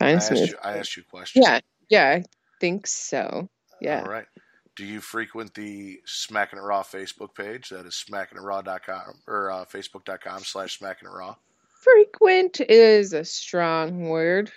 I 0.00 0.04
Kind 0.06 0.16
of 0.16 0.22
asked, 0.22 0.28
smooth. 0.28 0.48
you, 0.50 0.56
I 0.62 0.78
asked 0.78 0.96
you 0.96 1.02
questions. 1.04 1.44
Yeah, 1.46 1.60
yeah, 1.88 2.08
I 2.18 2.24
think 2.60 2.86
so. 2.88 3.48
Yeah. 3.80 4.02
All 4.02 4.10
right. 4.10 4.26
Do 4.74 4.84
you 4.86 5.00
frequent 5.00 5.54
the 5.54 6.00
Smackin' 6.06 6.58
It 6.58 6.62
Raw 6.62 6.82
Facebook 6.82 7.34
page? 7.36 7.68
That 7.68 7.84
is 7.86 8.02
smackinitraw.com 8.08 9.20
or 9.28 9.50
uh, 9.50 9.64
facebook.com 9.66 10.40
slash 10.44 10.78
smacking 10.78 11.08
it 11.08 11.12
raw. 11.12 11.36
Frequent 11.82 12.60
is 12.60 13.12
a 13.12 13.24
strong 13.24 14.08
word, 14.08 14.50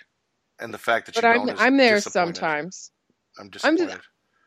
And 0.58 0.72
the 0.72 0.78
fact 0.78 1.06
that 1.06 1.16
you 1.16 1.22
but 1.22 1.28
I'm 1.28 1.50
I'm 1.58 1.76
there 1.76 2.00
sometimes. 2.00 2.90
I'm 3.38 3.44
I'm 3.44 3.50
just- 3.50 3.64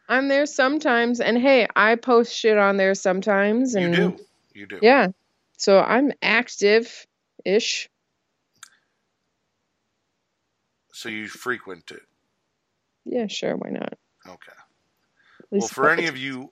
I'm 0.08 0.28
there 0.28 0.48
sometimes, 0.48 1.20
and 1.20 1.38
hey, 1.38 1.68
I 1.76 1.96
post 1.96 2.36
shit 2.36 2.58
on 2.58 2.78
there 2.78 2.96
sometimes, 2.96 3.76
you 3.76 3.82
and 3.82 3.94
do. 3.94 4.20
You 4.56 4.66
do. 4.66 4.80
yeah, 4.82 5.10
so 5.58 5.82
I'm 5.82 6.12
active 6.24 7.06
ish. 7.46 7.88
So 10.92 11.10
you 11.10 11.28
frequent 11.28 11.92
it. 11.92 12.02
Yeah, 13.06 13.28
sure, 13.28 13.56
why 13.56 13.70
not? 13.70 13.94
Okay. 14.28 14.52
Well, 15.52 15.68
for 15.68 15.90
any 15.90 16.08
of 16.08 16.18
you 16.18 16.52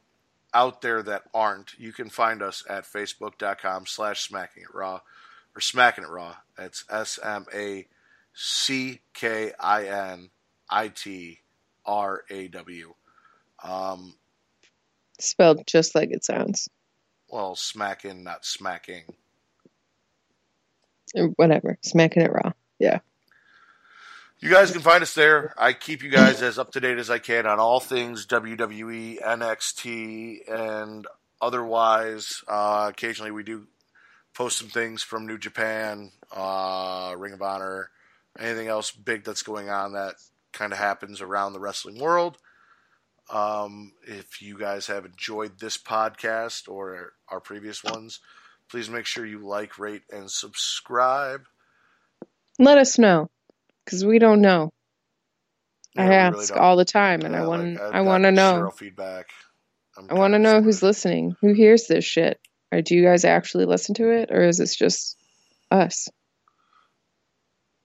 out 0.54 0.82
there 0.82 1.04
that 1.04 1.24
aren't, 1.34 1.78
you 1.78 1.92
can 1.92 2.10
find 2.10 2.42
us 2.42 2.64
at 2.70 2.86
facebook.com 2.86 3.86
slash 3.88 4.22
smacking 4.22 4.64
it 4.64 4.74
raw 4.74 5.02
or 5.56 5.62
smacking 5.62 6.04
it 6.04 6.10
raw. 6.10 6.36
It's 6.58 6.86
S 6.90 7.20
M 7.24 7.46
A 7.54 7.88
C 8.40 9.02
K 9.16 9.52
I 9.60 9.86
N 10.14 10.30
I 10.70 10.90
T 10.90 11.40
R 11.86 12.24
A 12.30 12.48
W. 12.50 12.94
Um, 13.64 14.14
spelled 15.20 15.66
just 15.66 15.96
like 15.96 16.12
it 16.12 16.24
sounds, 16.24 16.70
well, 17.30 17.56
smacking, 17.56 18.24
not 18.24 18.46
smacking. 18.46 19.06
whatever, 21.36 21.80
smacking 21.82 22.22
it 22.22 22.32
raw. 22.32 22.52
Yeah. 22.78 23.00
You 24.40 24.52
guys 24.52 24.72
can 24.72 24.82
find 24.82 25.02
us 25.02 25.16
there. 25.16 25.56
I 25.58 25.74
keep 25.74 26.04
you 26.04 26.12
guys 26.12 26.44
as 26.44 26.60
up 26.60 26.72
to 26.74 26.80
date 26.80 27.00
as 27.00 27.10
I 27.10 27.18
can 27.18 27.48
on 27.48 27.60
all 27.60 27.80
things 27.80 28.28
WWE, 28.28 29.20
NXT, 29.20 30.48
and 30.48 31.08
otherwise. 31.42 32.44
Uh, 32.48 32.86
occasionally, 32.92 33.32
we 33.32 33.42
do 33.42 33.66
post 34.36 34.60
some 34.60 34.68
things 34.68 35.02
from 35.02 35.26
New 35.26 35.40
Japan, 35.40 36.12
uh, 36.32 37.16
Ring 37.18 37.34
of 37.34 37.42
Honor, 37.42 37.90
anything 38.40 38.68
else 38.68 38.92
big 38.92 39.24
that's 39.24 39.44
going 39.44 39.70
on 39.70 39.94
that 39.94 40.16
kind 40.54 40.72
of 40.72 40.80
happens 40.80 41.22
around 41.22 41.54
the 41.54 41.60
wrestling 41.60 42.00
world. 42.00 42.38
Um, 43.30 43.92
if 44.08 44.42
you 44.42 44.58
guys 44.58 44.88
have 44.88 45.06
enjoyed 45.06 45.60
this 45.60 45.78
podcast 45.78 46.70
or 46.70 47.14
our 47.30 47.42
previous 47.42 47.84
ones, 47.84 48.20
please 48.70 48.90
make 48.90 49.06
sure 49.06 49.26
you 49.26 49.46
like, 49.46 49.78
rate, 49.78 50.04
and 50.12 50.32
subscribe. 50.32 51.42
Let 52.58 52.78
us 52.78 52.98
know, 52.98 53.30
because 53.84 54.06
we 54.06 54.20
don't 54.20 54.42
know. 54.42 54.72
Yeah, 55.96 56.04
I 56.04 56.14
ask 56.14 56.54
really 56.54 56.62
all 56.62 56.76
the 56.78 56.86
time, 56.86 57.22
and 57.22 57.34
Yeah, 57.34 57.42
I 57.42 57.46
like, 57.46 57.60
want 57.60 57.80
I've 57.82 57.94
I 57.96 58.02
want 58.02 58.24
to 58.24 58.32
know. 58.32 58.70
Feedback. 58.70 59.28
I'm 59.98 60.08
I 60.10 60.14
want 60.14 60.34
to 60.34 60.40
know 60.40 60.62
who's 60.62 60.82
listening. 60.84 61.36
Who 61.42 61.54
hears 61.54 61.88
this 61.88 62.06
shit? 62.06 62.40
Or 62.72 62.82
do 62.82 62.96
you 62.96 63.04
guys 63.04 63.26
actually 63.26 63.66
listen 63.66 63.96
to 63.96 64.10
it, 64.10 64.30
or 64.32 64.44
is 64.44 64.58
this 64.58 64.76
just 64.76 65.18
us 65.72 66.08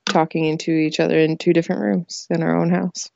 talking 0.06 0.44
into 0.44 0.72
each 0.72 1.00
other 1.00 1.18
in 1.18 1.38
two 1.38 1.52
different 1.52 1.82
rooms 1.82 2.26
in 2.30 2.42
our 2.42 2.56
own 2.56 2.70
house? 2.70 3.10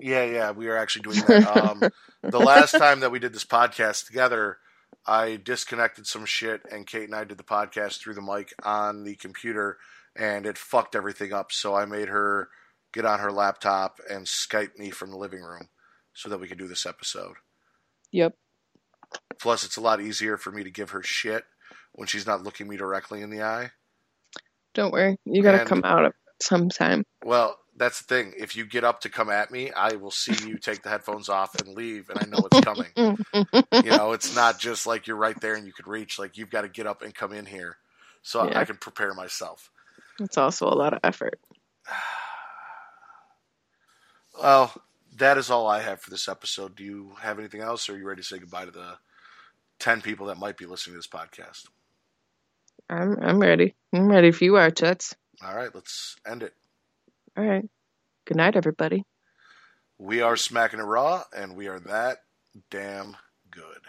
Yeah, 0.00 0.24
yeah, 0.24 0.50
we 0.50 0.68
are 0.68 0.76
actually 0.76 1.02
doing 1.02 1.24
that. 1.26 1.56
Um, 1.56 1.82
the 2.22 2.40
last 2.40 2.72
time 2.72 3.00
that 3.00 3.12
we 3.12 3.18
did 3.20 3.32
this 3.32 3.44
podcast 3.44 4.06
together, 4.06 4.58
I 5.06 5.36
disconnected 5.42 6.06
some 6.06 6.24
shit, 6.26 6.62
and 6.70 6.86
Kate 6.86 7.04
and 7.04 7.14
I 7.14 7.24
did 7.24 7.38
the 7.38 7.44
podcast 7.44 8.00
through 8.00 8.14
the 8.14 8.22
mic 8.22 8.52
on 8.64 9.04
the 9.04 9.14
computer, 9.16 9.78
and 10.16 10.46
it 10.46 10.58
fucked 10.58 10.96
everything 10.96 11.32
up. 11.32 11.52
So 11.52 11.74
I 11.74 11.84
made 11.84 12.08
her 12.08 12.48
get 12.92 13.04
on 13.04 13.20
her 13.20 13.30
laptop 13.32 13.98
and 14.10 14.26
Skype 14.26 14.78
me 14.78 14.90
from 14.90 15.10
the 15.10 15.16
living 15.16 15.42
room 15.42 15.68
so 16.12 16.28
that 16.28 16.38
we 16.40 16.48
could 16.48 16.58
do 16.58 16.68
this 16.68 16.86
episode. 16.86 17.34
Yep. 18.12 18.34
Plus, 19.40 19.64
it's 19.64 19.76
a 19.76 19.80
lot 19.80 20.00
easier 20.00 20.36
for 20.36 20.50
me 20.50 20.64
to 20.64 20.70
give 20.70 20.90
her 20.90 21.02
shit 21.02 21.44
when 21.92 22.06
she's 22.08 22.26
not 22.26 22.42
looking 22.42 22.68
me 22.68 22.76
directly 22.76 23.20
in 23.20 23.30
the 23.30 23.42
eye. 23.42 23.70
Don't 24.74 24.92
worry. 24.92 25.18
You 25.24 25.42
got 25.42 25.52
to 25.52 25.60
And- 25.60 25.68
come 25.68 25.82
out 25.84 26.04
sometime. 26.44 27.04
Well, 27.24 27.58
that's 27.76 28.00
the 28.02 28.04
thing. 28.14 28.34
If 28.36 28.54
you 28.56 28.64
get 28.66 28.84
up 28.84 29.00
to 29.00 29.08
come 29.08 29.30
at 29.30 29.50
me, 29.50 29.70
I 29.72 29.94
will 29.96 30.10
see 30.12 30.34
you 30.48 30.58
take 30.58 30.82
the 30.82 30.90
headphones 30.90 31.28
off 31.28 31.54
and 31.60 31.74
leave, 31.74 32.08
and 32.10 32.18
I 32.20 32.26
know 32.26 32.46
it's 32.52 32.60
coming. 32.60 32.90
you 33.84 33.90
know, 33.90 34.12
it's 34.12 34.34
not 34.36 34.58
just 34.60 34.86
like 34.86 35.06
you're 35.06 35.16
right 35.16 35.40
there 35.40 35.54
and 35.54 35.66
you 35.66 35.72
could 35.72 35.88
reach. 35.88 36.18
Like 36.18 36.36
you've 36.38 36.50
got 36.50 36.62
to 36.62 36.68
get 36.68 36.86
up 36.86 37.02
and 37.02 37.12
come 37.14 37.32
in 37.32 37.46
here, 37.46 37.78
so 38.22 38.40
I- 38.40 38.50
Yeah. 38.50 38.60
I 38.60 38.64
can 38.64 38.76
prepare 38.76 39.12
myself. 39.14 39.70
It's 40.20 40.38
also 40.38 40.68
a 40.68 40.74
lot 40.74 40.92
of 40.92 41.00
effort. 41.02 41.40
Well, 44.40 44.72
that 45.16 45.38
is 45.38 45.48
all 45.50 45.66
I 45.68 45.80
have 45.80 46.00
for 46.00 46.10
this 46.10 46.28
episode. 46.28 46.74
Do 46.74 46.82
you 46.84 47.12
have 47.20 47.38
anything 47.38 47.60
else, 47.60 47.88
or 47.88 47.92
are 47.94 47.96
you 47.98 48.04
ready 48.06 48.20
to 48.22 48.26
say 48.26 48.38
goodbye 48.38 48.64
to 48.64 48.70
the 48.70 48.98
ten 49.78 50.00
people 50.00 50.26
that 50.26 50.38
might 50.38 50.56
be 50.56 50.66
listening 50.66 50.94
to 50.94 50.98
this 50.98 51.06
podcast? 51.06 51.68
I'm 52.90 53.16
I'm 53.22 53.38
ready. 53.38 53.74
I'm 53.92 54.08
ready 54.08 54.28
if 54.28 54.42
you 54.42 54.56
are, 54.56 54.70
Toots. 54.70 55.14
All 55.42 55.54
right, 55.54 55.74
let's 55.74 56.16
end 56.26 56.42
it. 56.42 56.52
All 57.36 57.44
right. 57.44 57.64
Good 58.26 58.36
night, 58.36 58.56
everybody. 58.56 59.04
We 59.98 60.20
are 60.20 60.36
smacking 60.36 60.80
it 60.80 60.84
raw, 60.84 61.24
and 61.36 61.56
we 61.56 61.68
are 61.68 61.80
that 61.80 62.18
damn 62.70 63.16
good. 63.50 63.80